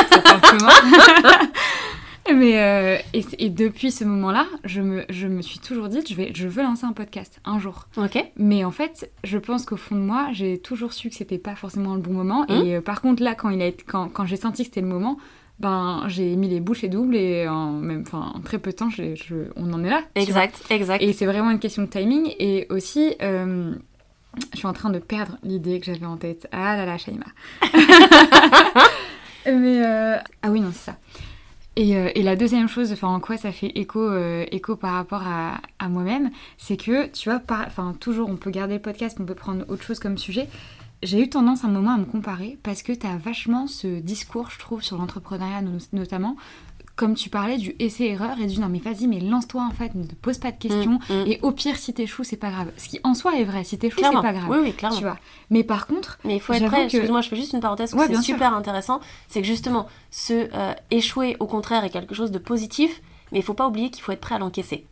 Mais 2.34 2.59
euh, 2.59 2.97
et, 3.13 3.49
depuis 3.49 3.91
ce 3.91 4.03
moment-là, 4.03 4.47
je 4.63 4.82
me, 4.82 5.05
je 5.09 5.28
me 5.28 5.41
suis 5.41 5.59
toujours 5.59 5.89
dit, 5.89 5.99
je, 6.07 6.15
vais, 6.15 6.32
je 6.34 6.47
veux 6.47 6.63
lancer 6.63 6.86
un 6.86 6.93
podcast 6.93 7.39
un 7.45 7.59
jour. 7.59 7.88
Ok. 7.97 8.17
Mais 8.36 8.63
en 8.63 8.71
fait, 8.71 9.11
je 9.23 9.38
pense 9.38 9.65
qu'au 9.65 9.78
fond 9.78 9.95
de 9.95 10.01
moi, 10.01 10.30
j'ai 10.32 10.57
toujours 10.57 10.93
su 10.93 11.09
que 11.09 11.15
c'était 11.15 11.38
pas 11.38 11.55
forcément 11.55 11.93
le 11.93 12.01
bon 12.01 12.13
moment. 12.13 12.47
Et 12.47 12.53
mmh. 12.53 12.73
euh, 12.76 12.82
par 12.82 13.01
contre, 13.01 13.21
là, 13.21 13.36
quand, 13.36 13.49
il 13.49 13.61
a 13.61 13.67
quand, 13.67 14.09
quand 14.09 14.26
j'ai 14.26 14.38
senti 14.38 14.63
que 14.63 14.69
c'était 14.69 14.82
le 14.82 14.88
moment, 14.88 15.17
ben 15.59 16.03
j'ai 16.07 16.36
mis 16.36 16.49
les 16.49 16.59
bouchées 16.59 16.89
doubles 16.89 17.15
et 17.15 17.47
en 17.47 17.71
même 17.71 18.03
enfin 18.05 18.34
en 18.36 18.41
très 18.41 18.59
peu 18.59 18.71
de 18.71 18.76
temps 18.76 18.89
je, 18.89 19.13
on 19.55 19.71
en 19.71 19.86
est 19.86 19.89
là 19.89 20.01
exact 20.15 20.61
exact 20.69 21.01
et 21.01 21.13
c'est 21.13 21.26
vraiment 21.26 21.49
une 21.49 21.59
question 21.59 21.84
de 21.84 21.88
timing 21.88 22.34
et 22.39 22.67
aussi 22.69 23.15
euh, 23.21 23.73
je 24.51 24.57
suis 24.57 24.67
en 24.67 24.73
train 24.73 24.89
de 24.89 24.99
perdre 24.99 25.38
l'idée 25.43 25.80
que 25.80 25.86
j'avais 25.86 26.05
en 26.05 26.17
tête 26.17 26.49
ah 26.51 26.76
là 26.76 26.86
là 26.86 26.97
Shaima 26.97 27.28
mais 29.45 29.82
ah 30.41 30.51
oui 30.51 30.59
non 30.59 30.71
c'est 30.73 30.91
ça 30.91 30.97
euh, 31.78 32.09
et, 32.15 32.23
la 32.23 32.36
deuxième 32.36 32.67
chose, 32.69 32.95
en 33.01 33.19
quoi 33.19 33.38
ça 33.38 33.51
fait 33.51 33.71
écho, 33.76 33.99
euh, 33.99 34.45
écho 34.51 34.76
par 34.76 34.93
rapport 34.93 35.23
à, 35.26 35.89
moi-même, 35.89 36.32
c'est 36.57 36.78
que 36.78 37.07
tu 37.07 37.30
vois, 37.30 37.41
toujours 37.99 38.30
on 38.30 38.38
peut 38.38 38.49
garder 38.49 38.76
le 38.76 38.82
podcast, 38.82 39.17
on 39.19 39.26
peut 39.26 39.36
prendre 39.36 39.65
autre 39.69 39.84
chose 39.84 39.99
comme 39.99 40.17
sujet. 40.17 40.47
J'ai 41.03 41.21
eu 41.21 41.30
tendance 41.30 41.63
un 41.63 41.67
moment 41.67 41.91
à 41.91 41.97
me 41.97 42.05
comparer 42.05 42.57
parce 42.63 42.82
que 42.82 42.93
tu 42.93 43.05
as 43.05 43.17
vachement 43.17 43.67
ce 43.67 43.99
discours, 43.99 44.49
je 44.49 44.57
trouve, 44.57 44.82
sur 44.82 44.97
l'entrepreneuriat 44.97 45.61
notamment, 45.91 46.38
comme 46.95 47.15
tu 47.15 47.29
parlais 47.29 47.57
du 47.57 47.75
essai-erreur 47.79 48.39
et 48.39 48.47
du 48.47 48.59
non 48.59 48.69
mais 48.69 48.79
vas-y 48.79 49.07
mais 49.07 49.19
lance-toi 49.19 49.61
en 49.61 49.71
fait, 49.71 49.95
ne 49.95 50.03
te 50.03 50.15
pose 50.15 50.37
pas 50.37 50.51
de 50.51 50.57
questions 50.57 50.99
mm, 51.09 51.13
mm. 51.13 51.27
et 51.27 51.39
au 51.41 51.51
pire 51.51 51.77
si 51.77 51.93
t'échoues 51.93 52.23
c'est 52.23 52.37
pas 52.37 52.49
grave. 52.49 52.71
Ce 52.77 52.87
qui 52.87 52.99
en 53.03 53.13
soi 53.13 53.35
est 53.37 53.43
vrai, 53.43 53.63
si 53.63 53.77
t'échoues 53.77 53.99
c'est 54.01 54.11
pas 54.11 54.33
grave. 54.33 54.49
Oui 54.49 54.57
oui 54.61 54.73
clairement. 54.73 54.97
Tu 54.97 55.03
vois. 55.03 55.17
Mais 55.49 55.63
par 55.63 55.87
contre, 55.87 56.19
mais 56.23 56.35
il 56.35 56.39
faut 56.39 56.53
être 56.53 56.67
prêt. 56.67 56.85
Excuse-moi, 56.85 57.21
je 57.21 57.29
fais 57.29 57.35
juste 57.35 57.53
une 57.53 57.59
parenthèse. 57.59 57.95
c'est 57.95 58.21
super 58.21 58.53
intéressant, 58.53 58.99
c'est 59.27 59.41
que 59.41 59.47
justement 59.47 59.87
se 60.11 60.47
euh, 60.53 60.73
échouer 60.91 61.35
au 61.39 61.47
contraire 61.47 61.83
est 61.83 61.89
quelque 61.89 62.15
chose 62.15 62.31
de 62.31 62.39
positif, 62.39 63.01
mais 63.31 63.39
il 63.39 63.43
faut 63.43 63.53
pas 63.53 63.67
oublier 63.67 63.89
qu'il 63.89 64.03
faut 64.03 64.11
être 64.11 64.21
prêt 64.21 64.35
à 64.35 64.39
l'encaisser. 64.39 64.85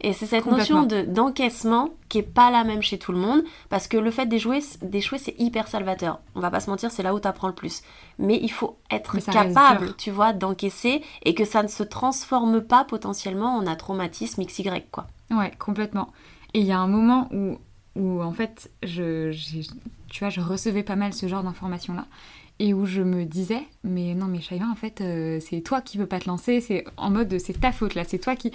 Et 0.00 0.12
c'est 0.12 0.26
cette 0.26 0.46
notion 0.46 0.84
de, 0.84 1.02
d'encaissement 1.02 1.90
qui 2.08 2.18
est 2.18 2.22
pas 2.22 2.50
la 2.50 2.64
même 2.64 2.82
chez 2.82 2.98
tout 2.98 3.12
le 3.12 3.18
monde, 3.18 3.42
parce 3.68 3.88
que 3.88 3.96
le 3.96 4.10
fait 4.10 4.26
d'échouer, 4.26 4.60
d'échouer 4.82 5.18
c'est 5.18 5.34
hyper 5.38 5.68
salvateur. 5.68 6.20
On 6.34 6.40
va 6.40 6.50
pas 6.50 6.60
se 6.60 6.70
mentir, 6.70 6.90
c'est 6.90 7.02
là 7.02 7.14
où 7.14 7.20
tu 7.20 7.28
apprends 7.28 7.48
le 7.48 7.54
plus. 7.54 7.82
Mais 8.18 8.38
il 8.40 8.50
faut 8.50 8.78
être 8.90 9.18
capable, 9.18 9.94
tu 9.96 10.10
vois, 10.10 10.32
d'encaisser 10.32 11.02
et 11.24 11.34
que 11.34 11.44
ça 11.44 11.62
ne 11.62 11.68
se 11.68 11.82
transforme 11.82 12.60
pas 12.60 12.84
potentiellement 12.84 13.56
en 13.56 13.66
un 13.66 13.76
traumatisme 13.76 14.44
XY, 14.44 14.70
quoi. 14.90 15.08
Ouais, 15.30 15.52
complètement. 15.58 16.12
Et 16.54 16.60
il 16.60 16.66
y 16.66 16.72
a 16.72 16.78
un 16.78 16.88
moment 16.88 17.28
où, 17.32 17.58
où 17.96 18.22
en 18.22 18.32
fait, 18.32 18.70
je, 18.82 19.32
tu 20.08 20.20
vois, 20.20 20.30
je 20.30 20.40
recevais 20.40 20.84
pas 20.84 20.96
mal 20.96 21.12
ce 21.12 21.26
genre 21.26 21.42
d'informations-là 21.42 22.06
et 22.58 22.72
où 22.72 22.86
je 22.86 23.02
me 23.02 23.24
disais 23.24 23.62
mais 23.84 24.14
non 24.14 24.26
mais 24.26 24.40
Shaima 24.40 24.66
en 24.70 24.74
fait 24.74 25.02
euh, 25.02 25.40
c'est 25.40 25.60
toi 25.60 25.82
qui 25.82 25.98
veux 25.98 26.06
pas 26.06 26.20
te 26.20 26.26
lancer 26.26 26.62
c'est 26.62 26.84
en 26.96 27.10
mode 27.10 27.38
c'est 27.38 27.60
ta 27.60 27.70
faute 27.70 27.94
là 27.94 28.04
c'est 28.04 28.18
toi 28.18 28.34
qui 28.34 28.50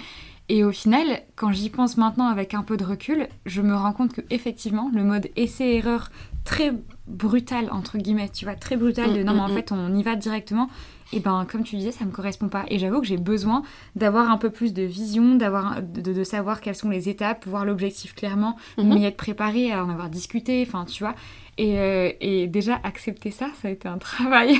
et 0.51 0.65
au 0.65 0.73
final, 0.73 1.21
quand 1.37 1.53
j'y 1.53 1.69
pense 1.69 1.95
maintenant 1.95 2.27
avec 2.27 2.53
un 2.53 2.61
peu 2.61 2.75
de 2.75 2.83
recul, 2.83 3.29
je 3.45 3.61
me 3.61 3.73
rends 3.73 3.93
compte 3.93 4.11
que 4.11 4.19
effectivement, 4.29 4.91
le 4.93 5.01
mode 5.01 5.29
essai-erreur 5.37 6.11
très 6.43 6.73
brutal 7.07 7.69
entre 7.71 7.97
guillemets, 7.97 8.27
tu 8.27 8.43
vois, 8.43 8.55
très 8.55 8.75
brutal 8.75 9.13
de 9.13 9.21
mm, 9.21 9.25
non 9.25 9.33
mais 9.35 9.39
en 9.39 9.47
mm, 9.47 9.53
fait 9.53 9.71
on 9.71 9.95
y 9.95 10.03
va 10.03 10.17
directement. 10.17 10.69
Et 11.13 11.21
ben 11.21 11.47
comme 11.49 11.63
tu 11.63 11.77
disais, 11.77 11.93
ça 11.93 12.03
me 12.03 12.11
correspond 12.11 12.49
pas. 12.49 12.65
Et 12.67 12.79
j'avoue 12.79 12.99
que 12.99 13.07
j'ai 13.07 13.15
besoin 13.15 13.63
d'avoir 13.95 14.29
un 14.29 14.35
peu 14.35 14.49
plus 14.49 14.73
de 14.73 14.83
vision, 14.83 15.35
d'avoir 15.35 15.81
de, 15.81 16.23
savoir 16.25 16.59
quelles 16.59 16.75
sont 16.75 16.89
les 16.89 17.07
étapes, 17.07 17.47
voir 17.47 17.63
l'objectif 17.63 18.13
clairement, 18.13 18.57
mm-hmm. 18.77 18.93
m'y 18.93 19.05
être 19.05 19.15
préparé, 19.15 19.71
à 19.71 19.85
en 19.85 19.89
avoir 19.89 20.09
discuté, 20.09 20.65
enfin 20.67 20.83
tu 20.83 21.01
vois. 21.01 21.15
Et, 21.57 21.79
euh, 21.79 22.11
et, 22.19 22.47
déjà 22.47 22.77
accepter 22.83 23.31
ça, 23.31 23.47
ça 23.61 23.69
a 23.69 23.71
été 23.71 23.87
un 23.87 23.97
travail 23.99 24.59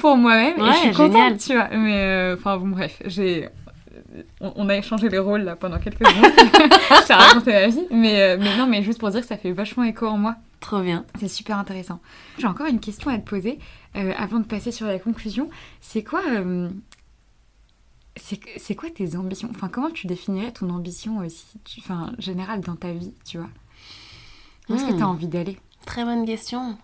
pour 0.00 0.16
moi-même. 0.16 0.58
et 0.58 0.72
je 0.74 0.78
suis 0.78 0.92
contente, 0.92 1.38
tu 1.38 1.54
vois. 1.54 1.70
Mais 1.72 1.96
euh, 1.96 2.36
enfin 2.38 2.56
bon 2.56 2.68
bref, 2.68 3.02
j'ai 3.06 3.48
on, 4.40 4.68
a 4.68 4.76
échangé 4.76 5.08
les 5.08 5.18
rôles 5.18 5.42
là 5.42 5.56
pendant 5.56 5.78
quelques 5.78 6.06
minutes. 6.06 6.32
je 6.36 7.06
t'ai 7.06 7.14
raconté 7.14 7.52
ma 7.52 7.66
vie. 7.68 7.86
Mais, 7.90 8.22
euh, 8.22 8.36
mais 8.38 8.56
non, 8.56 8.66
mais 8.66 8.82
juste 8.82 8.98
pour 8.98 9.10
dire 9.10 9.20
que 9.20 9.26
ça 9.26 9.36
fait 9.36 9.52
vachement 9.52 9.84
écho 9.84 10.06
en 10.06 10.18
moi. 10.18 10.36
Trop 10.60 10.80
bien. 10.80 11.04
C'est 11.18 11.28
super 11.28 11.58
intéressant. 11.58 12.00
J'ai 12.38 12.46
encore 12.46 12.66
une 12.66 12.80
question 12.80 13.10
à 13.10 13.18
te 13.18 13.28
poser 13.28 13.58
euh, 13.96 14.12
avant 14.16 14.38
de 14.38 14.44
passer 14.44 14.72
sur 14.72 14.86
la 14.86 14.98
conclusion. 14.98 15.50
C'est 15.80 16.02
quoi, 16.02 16.22
euh, 16.28 16.70
c'est 18.16 18.74
quoi 18.74 18.90
tes 18.90 19.16
ambitions? 19.16 19.48
Enfin, 19.50 19.68
comment 19.68 19.90
tu 19.90 20.06
définirais 20.06 20.52
ton 20.52 20.70
ambition 20.70 21.18
aussi, 21.18 21.58
enfin, 21.78 22.12
générale 22.18 22.60
dans 22.60 22.76
ta 22.76 22.92
vie, 22.92 23.14
tu 23.24 23.38
vois? 23.38 23.50
Où 24.68 24.74
est-ce 24.74 24.84
que 24.84 24.92
tu 24.92 25.02
as 25.02 25.06
hmm. 25.06 25.10
envie 25.10 25.28
d'aller? 25.28 25.58
Très 25.84 26.04
bonne 26.04 26.24
question. 26.24 26.78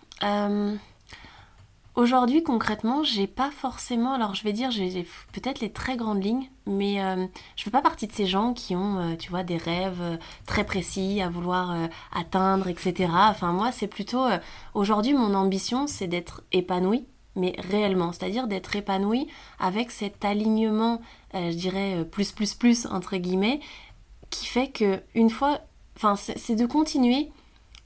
Aujourd'hui, 1.95 2.41
concrètement, 2.41 3.03
j'ai 3.03 3.27
pas 3.27 3.51
forcément. 3.51 4.13
Alors, 4.13 4.33
je 4.33 4.43
vais 4.43 4.53
dire, 4.53 4.71
j'ai 4.71 5.05
peut-être 5.33 5.59
les 5.59 5.71
très 5.71 5.97
grandes 5.97 6.23
lignes, 6.23 6.49
mais 6.65 7.03
euh, 7.03 7.25
je 7.57 7.63
fais 7.63 7.69
pas 7.69 7.81
partie 7.81 8.07
de 8.07 8.13
ces 8.13 8.27
gens 8.27 8.53
qui 8.53 8.77
ont, 8.77 8.97
euh, 8.97 9.15
tu 9.17 9.29
vois, 9.29 9.43
des 9.43 9.57
rêves 9.57 10.01
euh, 10.01 10.15
très 10.45 10.63
précis 10.63 11.21
à 11.21 11.27
vouloir 11.27 11.75
atteindre, 12.13 12.69
etc. 12.69 13.11
Enfin, 13.13 13.51
moi, 13.51 13.73
c'est 13.73 13.87
plutôt. 13.87 14.25
Aujourd'hui, 14.73 15.13
mon 15.13 15.33
ambition, 15.33 15.85
c'est 15.85 16.07
d'être 16.07 16.43
épanouie, 16.53 17.05
mais 17.35 17.55
réellement. 17.57 18.13
C'est-à-dire 18.13 18.47
d'être 18.47 18.73
épanouie 18.73 19.27
avec 19.59 19.91
cet 19.91 20.23
alignement, 20.23 21.01
je 21.33 21.55
dirais, 21.55 22.05
plus, 22.09 22.31
plus, 22.31 22.53
plus, 22.53 22.85
entre 22.85 23.17
guillemets, 23.17 23.59
qui 24.29 24.45
fait 24.45 24.69
que, 24.69 25.01
une 25.13 25.29
fois. 25.29 25.59
Enfin, 25.97 26.15
c'est 26.15 26.55
de 26.55 26.65
continuer 26.65 27.31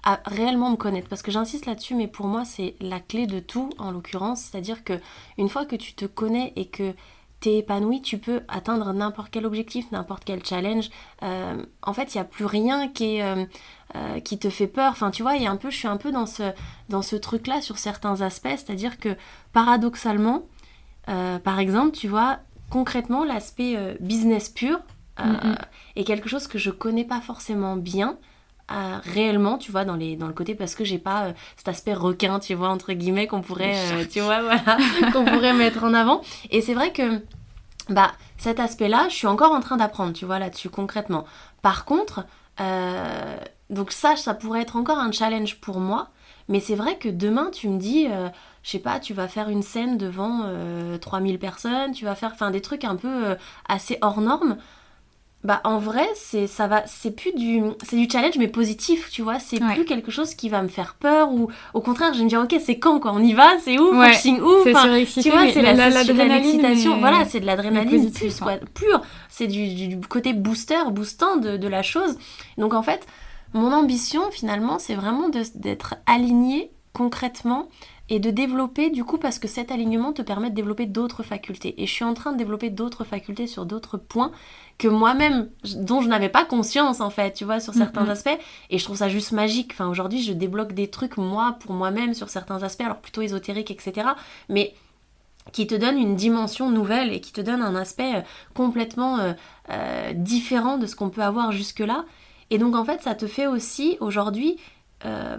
à 0.06 0.20
réellement 0.26 0.70
me 0.70 0.76
connaître. 0.78 1.10
Parce 1.10 1.24
que 1.24 1.32
j'insiste 1.32 1.66
là-dessus 1.66 1.96
mais 1.96 2.08
pour 2.08 2.28
moi 2.28 2.46
c'est 2.46 2.76
la 2.80 3.00
clé 3.00 3.28
de 3.28 3.40
tout 3.40 3.72
en 3.80 3.92
l'occurrence. 3.92 4.42
C'est-à-dire 4.42 4.84
que 4.84 4.94
une 5.38 5.50
fois 5.50 5.66
que 5.66 5.76
tu 5.76 5.94
te 5.94 6.06
connais 6.06 6.54
et 6.56 6.68
que 6.68 6.94
tu 7.42 7.50
es 7.50 7.58
épanoui 7.58 8.02
tu 8.02 8.20
peux 8.20 8.42
atteindre 8.48 8.94
n'importe 8.94 9.30
quel 9.32 9.46
objectif 9.46 9.92
n'importe 9.92 10.24
quel 10.24 10.46
challenge. 10.46 10.90
Euh, 11.24 11.66
en 11.82 11.94
fait 11.94 12.14
il 12.14 12.18
n'y 12.18 12.22
a 12.22 12.26
plus 12.26 12.46
rien 12.46 12.88
qui 12.88 13.18
est 13.18 13.24
euh, 13.24 13.46
euh, 13.96 14.20
qui 14.20 14.38
te 14.38 14.50
fait 14.50 14.68
peur. 14.68 14.92
Enfin 14.92 15.10
tu 15.10 15.24
vois 15.24 15.36
il 15.36 15.44
y 15.44 15.48
a 15.48 15.52
un 15.52 15.58
peu 15.58 15.72
je 15.72 15.78
suis 15.78 15.88
un 15.88 15.98
peu 15.98 16.12
dans 16.12 16.28
ce 16.28 16.54
dans 16.88 17.02
ce 17.02 17.16
truc 17.16 17.48
là 17.48 17.62
sur 17.62 17.80
certains 17.80 18.22
aspects. 18.22 18.48
C'est-à-dire 18.48 19.00
que 19.00 19.18
paradoxalement 19.52 20.44
par 21.08 21.60
exemple 21.60 21.92
tu 21.92 22.08
vois 22.08 22.40
concrètement 22.70 23.24
l'aspect 23.24 23.96
business 24.00 24.50
pur 24.50 24.80
est 25.96 26.04
quelque 26.04 26.30
chose 26.30 26.48
que 26.48 26.58
je 26.58 26.72
connais 26.72 27.06
pas 27.06 27.22
forcément 27.22 27.76
bien 27.76 28.18
réellement, 28.70 29.58
tu 29.58 29.72
vois, 29.72 29.86
dans, 29.86 29.96
les, 29.96 30.16
dans 30.16 30.28
le 30.28 30.34
côté 30.34 30.56
parce 30.56 30.76
que 30.76 30.84
j'ai 30.84 30.98
pas 30.98 31.26
euh, 31.26 31.34
cet 31.58 31.68
aspect 31.68 31.94
requin, 31.94 32.40
tu 32.40 32.54
vois, 32.56 32.70
entre 32.70 32.94
guillemets, 32.94 33.28
qu'on 33.28 33.42
pourrait, 33.42 33.76
euh, 33.94 34.06
tu 34.10 34.22
vois, 34.22 34.42
voilà, 34.42 34.78
qu'on 35.14 35.26
pourrait 35.26 35.54
mettre 35.54 35.84
en 35.84 35.94
avant. 35.94 36.22
Et 36.50 36.62
c'est 36.62 36.74
vrai 36.74 36.92
que, 36.92 37.22
bah, 37.90 38.12
cet 38.38 38.60
aspect-là, 38.60 39.08
je 39.10 39.16
suis 39.16 39.28
encore 39.28 39.52
en 39.52 39.60
train 39.60 39.78
d'apprendre, 39.78 40.14
tu 40.14 40.26
vois, 40.26 40.40
là-dessus, 40.40 40.70
concrètement. 40.70 41.26
Par 41.62 41.86
contre, 41.86 42.26
euh, 42.60 43.38
donc 43.70 43.92
ça, 43.92 44.16
ça 44.16 44.34
pourrait 44.34 44.62
être 44.62 44.76
encore 44.76 44.98
un 44.98 45.12
challenge 45.12 45.60
pour 45.60 45.80
moi. 45.80 46.10
Mais 46.48 46.60
c'est 46.60 46.76
vrai 46.76 46.98
que 46.98 47.10
demain, 47.10 47.50
tu 47.52 47.68
me 47.70 47.80
dis, 47.80 48.08
je 48.62 48.70
sais 48.70 48.78
pas, 48.78 49.00
tu 49.00 49.16
vas 49.16 49.28
faire 49.28 49.50
une 49.50 49.64
scène 49.64 49.98
devant 49.98 50.48
3000 51.02 51.40
personnes, 51.40 51.92
tu 51.92 52.06
vas 52.06 52.14
faire, 52.14 52.34
enfin, 52.36 52.52
des 52.52 52.62
trucs 52.62 52.84
un 52.84 52.96
peu 52.96 53.36
assez 53.68 53.98
hors 54.02 54.22
normes 54.22 54.56
bah 55.46 55.62
en 55.64 55.78
vrai 55.78 56.08
c'est 56.16 56.48
ça 56.48 56.66
va 56.66 56.84
c'est 56.88 57.12
plus 57.12 57.32
du 57.34 57.62
c'est 57.84 57.98
du 57.98 58.10
challenge 58.10 58.38
mais 58.38 58.48
positif 58.48 59.10
tu 59.12 59.22
vois. 59.22 59.40
C'est 59.40 59.60
plus 59.60 59.86
quelque 59.86 60.10
chose 60.10 60.34
qui 60.34 60.50
va 60.50 60.64
me 60.64 60.68
faire 60.68 60.96
peur 60.96 61.32
ou 61.32 61.50
au 61.74 61.82
contraire 61.82 62.14
je 62.14 62.18
vais 62.18 62.24
me 62.26 62.30
dire 62.30 62.42
ok 62.42 62.56
c'est 62.60 62.80
quand 62.80 63.00
quoi? 63.00 63.14
On 63.14 63.22
y 63.22 63.34
va? 63.34 63.60
C'est 63.60 63.78
où 63.78 63.96
ouais. 63.96 64.14
signe 64.14 64.42
où 64.42 64.64
tu 64.64 64.72
vois 64.72 65.52
c'est 65.52 65.62
la, 65.62 65.74
l'excitation 65.74 67.00
voilà 67.00 67.26
c'est 67.26 67.40
de 67.40 67.46
l'adrénaline 67.46 68.12
plus 68.12 68.40
quoi 68.40 68.58
pure. 68.74 69.02
C'est 69.30 69.48
du, 69.48 70.00
côté 70.10 70.34
booster 70.34 70.90
boostant 70.92 71.38
de, 71.38 71.58
de 71.58 71.68
la 71.68 71.84
chose. 71.84 72.18
Donc 72.58 72.74
en 72.74 72.82
fait 72.82 73.06
mon 73.54 73.72
ambition 73.72 74.32
finalement 74.32 74.80
c'est 74.80 74.96
vraiment 74.96 75.30
d'être 75.30 75.96
aligné 76.08 76.72
concrètement 76.94 77.68
et 78.10 78.20
de 78.20 78.30
développer 78.30 78.90
du 78.90 79.04
coup 79.04 79.18
parce 79.18 79.40
que 79.40 79.48
cet 79.48 79.72
alignement 79.72 80.14
te 80.14 80.22
permet 80.22 80.50
de 80.50 80.56
développer 80.56 80.86
d'autres 80.86 81.24
facultés. 81.24 81.82
Et 81.82 81.88
je 81.88 81.92
suis 81.92 82.04
en 82.04 82.14
train 82.14 82.32
de 82.32 82.38
développer 82.38 82.70
d'autres 82.70 83.04
facultés 83.04 83.48
sur 83.48 83.66
d'autres 83.66 83.98
points 83.98 84.32
que 84.78 84.88
moi-même, 84.88 85.50
dont 85.78 86.02
je 86.02 86.10
n'avais 86.10 86.30
pas 86.30 86.44
conscience 86.44 87.00
en 87.00 87.10
fait, 87.10 87.34
tu 87.34 87.46
vois, 87.46 87.60
sur 87.60 87.74
certains 87.74 88.10
aspects. 88.10 88.38
Et 88.70 88.78
je 88.78 88.84
trouve 88.84 88.98
ça 88.98 89.10
juste 89.10 89.32
magique. 89.32 89.72
Enfin, 89.72 89.88
aujourd'hui, 89.88 90.22
je 90.22 90.34
débloque 90.34 90.74
des 90.74 90.90
trucs 90.90 91.18
moi 91.18 91.58
pour 91.62 91.74
moi-même 91.74 92.14
sur 92.14 92.30
certains 92.30 92.62
aspects, 92.64 92.82
alors 92.82 92.98
plutôt 92.98 93.22
ésotériques, 93.22 93.72
etc. 93.72 94.10
Mais 94.50 94.74
qui 95.52 95.68
te 95.68 95.76
donne 95.76 95.98
une 95.98 96.16
dimension 96.16 96.70
nouvelle 96.70 97.14
et 97.14 97.22
qui 97.22 97.32
te 97.32 97.42
donne 97.42 97.62
un 97.62 97.76
aspect 97.76 98.16
euh, 98.16 98.22
complètement 98.54 99.20
euh, 99.20 99.34
euh, 99.70 100.14
différent 100.14 100.78
de 100.78 100.88
ce 100.88 100.96
qu'on 100.96 101.10
peut 101.10 101.22
avoir 101.22 101.52
jusque-là. 101.52 102.06
Et 102.50 102.58
donc 102.58 102.76
en 102.76 102.86
fait, 102.86 103.02
ça 103.02 103.16
te 103.16 103.28
fait 103.28 103.48
aussi 103.48 103.98
aujourd'hui 104.00 104.58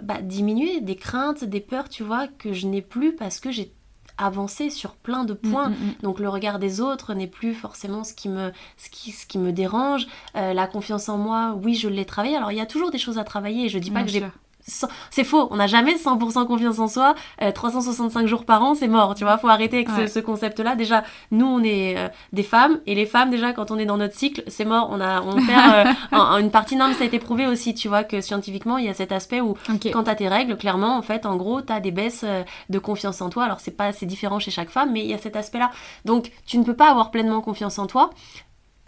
bah, 0.01 0.21
diminuer 0.21 0.79
des 0.79 0.95
craintes, 0.95 1.43
des 1.43 1.59
peurs, 1.59 1.89
tu 1.89 2.01
vois, 2.01 2.27
que 2.29 2.53
je 2.53 2.67
n'ai 2.67 2.81
plus 2.81 3.13
parce 3.13 3.41
que 3.41 3.51
j'ai 3.51 3.73
avancé 4.17 4.69
sur 4.69 4.95
plein 4.95 5.23
de 5.23 5.33
points. 5.33 5.69
Mm, 5.69 5.73
mm, 5.73 5.87
mm. 5.87 5.95
Donc 6.03 6.19
le 6.19 6.29
regard 6.29 6.59
des 6.59 6.81
autres 6.81 7.13
n'est 7.13 7.27
plus 7.27 7.53
forcément 7.53 8.03
ce 8.03 8.13
qui 8.13 8.29
me, 8.29 8.51
ce 8.77 8.89
qui, 8.89 9.11
ce 9.11 9.25
qui 9.25 9.37
me 9.37 9.51
dérange. 9.51 10.07
la 10.33 10.67
confiance 10.67 11.09
en 11.09 11.17
moi, 11.17 11.57
oui, 11.63 11.75
je 11.75 11.87
l'ai 11.87 12.05
travaillé. 12.05 12.35
Alors 12.35 12.51
il 12.51 12.57
y 12.57 12.61
a 12.61 12.65
toujours 12.65 12.91
des 12.91 12.97
choses 12.97 13.17
à 13.17 13.23
travailler. 13.23 13.65
Et 13.65 13.69
je 13.69 13.79
dis 13.79 13.91
pas 13.91 14.03
que 14.03 14.09
j'ai 14.09 14.23
c'est 14.67 15.23
faux, 15.23 15.47
on 15.51 15.55
n'a 15.55 15.67
jamais 15.67 15.95
100% 15.95 16.45
confiance 16.45 16.79
en 16.79 16.87
soi, 16.87 17.15
365 17.53 18.23
euh, 18.23 18.27
jours 18.27 18.45
par 18.45 18.63
an, 18.63 18.75
c'est 18.75 18.87
mort, 18.87 19.15
tu 19.15 19.23
vois, 19.23 19.37
faut 19.37 19.47
arrêter 19.47 19.85
avec 19.87 20.09
ce, 20.09 20.19
concept-là. 20.19 20.75
Déjà, 20.75 21.03
nous, 21.31 21.45
on 21.45 21.63
est 21.63 21.97
euh, 21.97 22.09
des 22.33 22.43
femmes, 22.43 22.79
et 22.85 22.95
les 22.95 23.05
femmes, 23.05 23.29
déjà, 23.29 23.53
quand 23.53 23.71
on 23.71 23.77
est 23.77 23.85
dans 23.85 23.97
notre 23.97 24.15
cycle, 24.15 24.43
c'est 24.47 24.65
mort, 24.65 24.89
on, 24.91 24.99
a, 24.99 25.21
on 25.21 25.35
perd 25.45 25.95
euh, 26.13 26.37
une 26.37 26.51
partie, 26.51 26.75
non, 26.75 26.89
mais 26.89 26.93
ça 26.93 27.03
a 27.03 27.07
été 27.07 27.19
prouvé 27.19 27.47
aussi, 27.47 27.73
tu 27.73 27.87
vois, 27.87 28.03
que 28.03 28.19
scientifiquement, 28.19 28.77
il 28.77 28.85
y 28.85 28.89
a 28.89 28.93
cet 28.93 29.11
aspect 29.11 29.41
où, 29.41 29.55
quand 29.91 30.03
tu 30.03 30.09
as 30.09 30.15
tes 30.15 30.27
règles, 30.27 30.57
clairement, 30.57 30.97
en 30.97 31.01
fait, 31.01 31.25
en 31.25 31.37
gros, 31.37 31.61
tu 31.61 31.71
as 31.71 31.79
des 31.79 31.91
baisses 31.91 32.25
de 32.69 32.79
confiance 32.79 33.21
en 33.21 33.29
toi. 33.29 33.45
Alors, 33.45 33.59
c'est 33.59 33.71
pas, 33.71 33.93
c'est 33.93 34.05
différent 34.05 34.39
chez 34.39 34.51
chaque 34.51 34.69
femme, 34.69 34.91
mais 34.91 35.01
il 35.01 35.07
y 35.07 35.13
a 35.13 35.17
cet 35.17 35.35
aspect-là. 35.35 35.71
Donc, 36.05 36.31
tu 36.45 36.57
ne 36.57 36.63
peux 36.63 36.75
pas 36.75 36.89
avoir 36.89 37.11
pleinement 37.11 37.41
confiance 37.41 37.79
en 37.79 37.87
toi, 37.87 38.09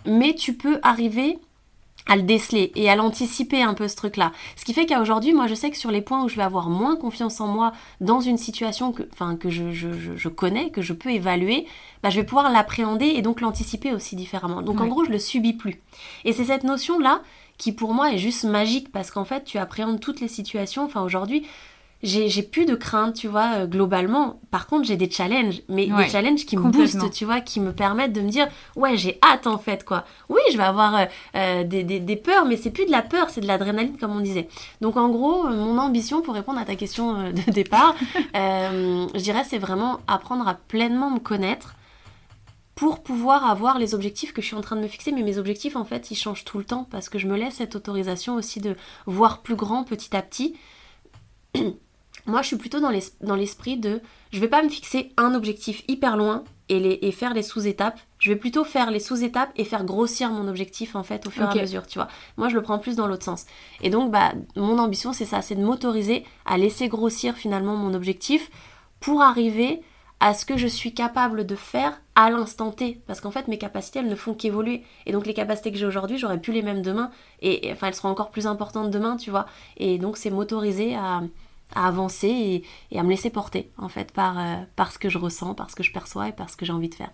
mais 0.06 0.34
tu 0.34 0.56
peux 0.56 0.80
arriver 0.84 1.40
à 2.10 2.16
le 2.16 2.24
déceler 2.24 2.72
et 2.76 2.90
à 2.90 2.96
l'anticiper 2.96 3.62
un 3.62 3.76
peu 3.76 3.88
ce 3.88 3.96
truc-là. 3.96 4.34
Ce 4.56 4.66
qui 4.66 4.74
fait 4.74 4.86
qu'à 4.88 5.00
aujourd'hui, 5.00 5.32
moi 5.32 5.48
je 5.48 5.54
sais 5.54 5.70
que 5.70 5.78
sur 5.78 5.92
les 5.92 6.02
points 6.02 6.24
où 6.24 6.28
je 6.28 6.36
vais 6.36 6.44
avoir 6.44 6.70
moins 6.70 6.96
confiance 6.96 7.40
en 7.40 7.48
moi 7.48 7.72
dans 8.02 8.20
une 8.20 8.38
situation 8.38 8.92
que, 8.92 9.04
enfin, 9.14 9.36
que 9.36 9.50
je, 9.50 9.72
je, 9.72 9.90
je 10.16 10.30
connais, 10.30 10.72
que 10.72 10.82
je 10.82 10.94
peux 10.94 11.12
évaluer, 11.12 11.68
bah, 12.02 12.10
je 12.10 12.20
vais 12.20 12.26
pouvoir 12.26 12.52
l'appréhender 12.52 13.06
et 13.06 13.22
donc 13.22 13.42
l'anticiper 13.42 13.94
aussi 13.94 14.16
différemment. 14.16 14.64
Donc 14.64 14.82
en 14.82 14.88
gros, 14.88 15.06
je 15.06 15.12
le 15.12 15.20
subis 15.20 15.54
plus. 15.54 15.82
Et 16.26 16.34
c'est 16.34 16.46
cette 16.46 16.64
notion-là 16.64 17.22
qui 17.60 17.74
pour 17.74 17.94
moi 17.94 18.12
est 18.12 18.18
juste 18.18 18.44
magique 18.44 18.92
parce 18.92 19.12
qu'en 19.12 19.26
fait, 19.26 19.44
tu 19.44 19.60
appréhendes 19.60 20.00
toutes 20.00 20.20
les 20.20 20.28
situations. 20.28 20.86
Enfin 20.86 21.04
aujourd'hui, 21.04 21.46
j'ai 22.02 22.44
plus 22.44 22.66
de 22.66 22.76
crainte, 22.76 23.16
tu 23.16 23.28
vois, 23.28 23.52
euh, 23.56 23.68
globalement. 23.68 24.40
Par 24.52 24.68
contre, 24.68 24.86
j'ai 24.86 24.96
des 24.96 25.10
challenges, 25.10 25.62
mais 25.68 25.88
des 25.88 26.08
challenges 26.08 26.46
qui 26.46 26.56
me 26.56 26.70
boostent, 26.70 27.12
tu 27.12 27.26
vois, 27.26 27.42
qui 27.42 27.60
me 27.60 27.74
permettent 27.74 28.14
de 28.14 28.22
me 28.22 28.30
dire, 28.30 28.48
ouais, 28.76 28.96
j'ai 28.96 29.20
hâte 29.24 29.48
en 29.48 29.58
fait, 29.58 29.84
quoi. 29.84 30.06
Oui, 30.30 30.40
je 30.52 30.58
vais 30.58 30.64
avoir 30.64 30.96
euh, 30.96 31.06
euh, 31.36 31.64
des, 31.66 31.84
des, 31.84 32.00
des, 32.00 32.16
peurs, 32.16 32.46
mais 32.46 32.56
c'est 32.56 32.72
plus 32.72 32.86
de 32.86 32.92
la 32.92 33.02
peur, 33.02 33.30
c'est 33.30 33.42
de 33.42 33.48
l'adrénaline, 33.48 33.98
comme 33.98 34.16
on 34.16 34.22
disait. 34.22 34.48
Donc, 34.80 34.96
en 34.96 35.10
gros, 35.10 35.44
mon 35.50 35.78
ambition, 35.78 36.22
pour 36.22 36.36
répondre 36.36 36.60
à 36.60 36.66
ta 36.66 36.76
question 36.76 37.32
de 37.32 37.52
départ, 37.52 37.96
je 38.34 39.20
dirais, 39.20 39.44
c'est 39.44 39.58
vraiment 39.58 40.00
apprendre 40.08 40.48
à 40.48 40.54
pleinement 40.54 41.12
me 41.12 41.20
connaître 41.20 41.76
pour 42.76 43.04
pouvoir 43.04 43.46
avoir 43.46 43.78
les 43.78 43.94
objectifs 43.94 44.32
que 44.32 44.42
je 44.42 44.48
suis 44.48 44.56
en 44.56 44.62
train 44.62 44.78
de 44.78 44.82
me 44.82 44.88
fixer. 44.88 45.12
Mais 45.12 45.22
mes 45.22 45.38
objectifs, 45.38 45.76
en 45.76 45.84
fait, 45.84 46.12
ils 46.12 46.16
changent 46.16 46.46
tout 46.46 46.58
le 46.60 46.64
temps 46.64 46.88
parce 46.90 47.10
que 47.10 47.20
je 47.20 47.28
me 47.28 47.36
laisse 47.36 47.56
cette 47.56 47.76
autorisation 47.76 48.36
aussi 48.36 48.62
de 48.62 48.78
voir 49.06 49.42
plus 49.42 49.58
grand 49.58 49.84
petit 49.84 50.16
à 50.16 50.22
petit. 50.22 50.56
Moi, 52.30 52.42
je 52.42 52.48
suis 52.48 52.58
plutôt 52.58 52.80
dans 52.80 53.36
l'esprit 53.36 53.78
de 53.78 54.02
je 54.32 54.40
vais 54.40 54.48
pas 54.48 54.64
me 54.64 54.70
fixer 54.70 55.12
un 55.18 55.34
objectif 55.34 55.84
hyper 55.88 56.16
loin 56.16 56.44
et, 56.70 56.80
les, 56.80 57.00
et 57.02 57.12
faire 57.12 57.34
les 57.34 57.42
sous-étapes. 57.42 58.00
Je 58.20 58.32
vais 58.32 58.36
plutôt 58.36 58.64
faire 58.64 58.92
les 58.92 59.00
sous-étapes 59.00 59.50
et 59.56 59.64
faire 59.64 59.84
grossir 59.84 60.30
mon 60.30 60.48
objectif 60.48 60.96
en 60.96 61.04
fait 61.04 61.26
au 61.26 61.32
fur 61.32 61.44
et 61.44 61.60
à 61.60 61.62
mesure, 61.62 61.88
tu 61.88 61.98
vois. 61.98 62.08
Moi, 62.38 62.50
je 62.50 62.56
le 62.56 62.62
prends 62.62 62.80
plus 62.80 62.96
dans 62.96 63.08
l'autre 63.08 63.26
sens. 63.26 63.46
Et 63.82 63.90
donc, 63.90 64.12
bah, 64.12 64.34
mon 64.56 64.78
ambition, 64.78 65.12
c'est 65.12 65.26
ça, 65.26 65.42
c'est 65.42 65.56
de 65.56 65.64
m'autoriser 65.64 66.26
à 66.46 66.58
laisser 66.58 66.88
grossir 66.88 67.36
finalement 67.36 67.76
mon 67.76 67.94
objectif 67.94 68.50
pour 69.00 69.22
arriver 69.22 69.82
à 70.20 70.34
ce 70.34 70.46
que 70.46 70.58
je 70.58 70.68
suis 70.68 70.94
capable 70.94 71.46
de 71.46 71.56
faire 71.56 72.02
à 72.16 72.30
l'instant 72.30 72.72
T. 72.72 73.02
Parce 73.08 73.22
qu'en 73.22 73.32
fait, 73.32 73.48
mes 73.48 73.58
capacités, 73.58 74.00
elles 74.00 74.10
ne 74.10 74.16
font 74.16 74.34
qu'évoluer. 74.34 74.84
Et 75.06 75.14
donc, 75.14 75.26
les 75.26 75.34
capacités 75.34 75.72
que 75.72 75.78
j'ai 75.78 75.86
aujourd'hui, 75.86 76.18
j'aurais 76.18 76.40
pu 76.40 76.52
les 76.52 76.62
mêmes 76.62 76.82
demain. 76.82 77.10
et, 77.42 77.72
enfin, 77.72 77.88
elles 77.88 77.96
seront 77.96 78.10
encore 78.10 78.30
plus 78.30 78.46
importantes 78.46 78.92
demain, 78.92 79.16
tu 79.16 79.32
vois. 79.32 79.46
Et 79.78 79.98
donc, 79.98 80.18
c'est 80.18 80.30
m'autoriser 80.30 80.94
à, 80.96 81.22
à 81.76 81.88
avancer 81.88 82.64
et, 82.92 83.00
à 83.00 83.04
me 83.04 83.10
laisser 83.10 83.30
porter 83.30 83.72
en 83.78 83.90
fait 83.90 84.12
par, 84.12 84.40
euh, 84.40 84.56
par 84.76 84.92
ce 84.92 85.00
que 85.00 85.10
je 85.10 85.18
ressens, 85.18 85.54
par 85.54 85.70
ce 85.70 85.76
que 85.76 85.84
je 85.84 85.92
perçois 85.92 86.30
et 86.30 86.32
par 86.32 86.50
ce 86.50 86.58
que 86.58 86.66
j'ai 86.66 86.74
envie 86.74 86.90
de 86.90 86.96
faire. 86.96 87.12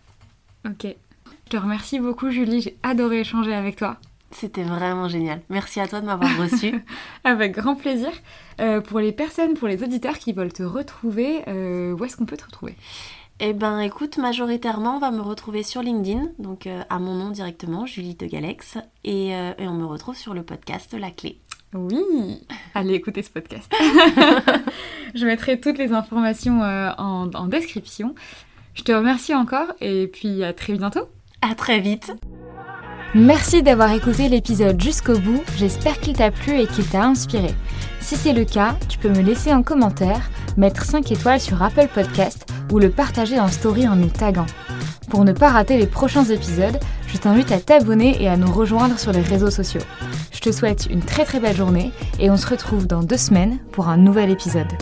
Ok. 0.65 0.85
Je 0.85 1.49
te 1.49 1.57
remercie 1.57 1.99
beaucoup 1.99 2.31
Julie, 2.31 2.61
j'ai 2.61 2.77
adoré 2.83 3.21
échanger 3.21 3.53
avec 3.53 3.75
toi. 3.75 3.97
C'était 4.31 4.63
vraiment 4.63 5.07
génial. 5.07 5.41
Merci 5.49 5.79
à 5.79 5.87
toi 5.87 6.01
de 6.01 6.07
m'avoir 6.07 6.35
reçu. 6.37 6.83
avec 7.23 7.53
grand 7.53 7.75
plaisir. 7.75 8.11
Euh, 8.59 8.81
pour 8.81 8.99
les 8.99 9.11
personnes, 9.11 9.53
pour 9.53 9.67
les 9.67 9.83
auditeurs 9.83 10.17
qui 10.17 10.33
veulent 10.33 10.51
te 10.51 10.63
retrouver, 10.63 11.43
euh, 11.47 11.93
où 11.93 12.03
est-ce 12.03 12.17
qu'on 12.17 12.25
peut 12.25 12.35
te 12.35 12.45
retrouver? 12.45 12.75
Eh 13.39 13.53
ben 13.53 13.79
écoute, 13.79 14.17
majoritairement 14.17 14.95
on 14.95 14.99
va 14.99 15.11
me 15.11 15.21
retrouver 15.21 15.61
sur 15.61 15.81
LinkedIn, 15.81 16.29
donc 16.39 16.67
à 16.67 16.99
mon 16.99 17.15
nom 17.15 17.31
directement, 17.31 17.85
Julie 17.85 18.15
de 18.15 18.25
Galex, 18.27 18.77
et, 19.03 19.31
et 19.31 19.67
on 19.67 19.73
me 19.73 19.85
retrouve 19.85 20.15
sur 20.15 20.33
le 20.33 20.41
podcast 20.41 20.93
La 20.93 21.11
Clé. 21.11 21.41
Oui, 21.77 22.39
allez 22.73 22.93
écouter 22.93 23.21
ce 23.21 23.29
podcast. 23.29 23.69
je 25.15 25.25
mettrai 25.25 25.59
toutes 25.59 25.77
les 25.77 25.91
informations 25.91 26.63
euh, 26.63 26.89
en, 26.97 27.29
en 27.33 27.47
description. 27.47 28.15
Je 28.75 28.83
te 28.83 28.93
remercie 28.93 29.35
encore 29.35 29.73
et 29.81 30.07
puis 30.07 30.43
à 30.43 30.53
très 30.53 30.73
bientôt. 30.73 31.07
À 31.41 31.53
très 31.53 31.81
vite. 31.81 32.13
Merci 33.13 33.61
d'avoir 33.61 33.91
écouté 33.93 34.29
l'épisode 34.29 34.81
jusqu'au 34.81 35.17
bout, 35.19 35.41
j'espère 35.57 35.99
qu'il 35.99 36.15
t'a 36.15 36.31
plu 36.31 36.59
et 36.59 36.67
qu'il 36.67 36.85
t'a 36.85 37.05
inspiré. 37.05 37.53
Si 38.01 38.15
c'est 38.15 38.33
le 38.33 38.45
cas, 38.45 38.75
tu 38.89 38.97
peux 38.97 39.09
me 39.09 39.21
laisser 39.21 39.51
un 39.51 39.63
commentaire, 39.63 40.29
mettre 40.57 40.83
5 40.83 41.11
étoiles 41.11 41.39
sur 41.39 41.61
Apple 41.61 41.87
Podcast 41.93 42.45
ou 42.71 42.79
le 42.79 42.89
partager 42.89 43.39
en 43.39 43.47
story 43.47 43.87
en 43.87 43.95
nous 43.95 44.09
taguant. 44.09 44.45
Pour 45.09 45.23
ne 45.23 45.31
pas 45.31 45.49
rater 45.49 45.77
les 45.77 45.87
prochains 45.87 46.25
épisodes, 46.25 46.79
je 47.07 47.17
t'invite 47.17 47.51
à 47.51 47.59
t'abonner 47.59 48.21
et 48.21 48.27
à 48.27 48.37
nous 48.37 48.51
rejoindre 48.51 48.99
sur 48.99 49.11
les 49.11 49.21
réseaux 49.21 49.51
sociaux. 49.51 49.81
Je 50.31 50.39
te 50.39 50.51
souhaite 50.51 50.87
une 50.89 51.01
très 51.01 51.25
très 51.25 51.39
belle 51.39 51.55
journée 51.55 51.91
et 52.19 52.29
on 52.29 52.37
se 52.37 52.47
retrouve 52.47 52.87
dans 52.87 53.03
deux 53.03 53.17
semaines 53.17 53.57
pour 53.71 53.87
un 53.87 53.97
nouvel 53.97 54.29
épisode. 54.29 54.67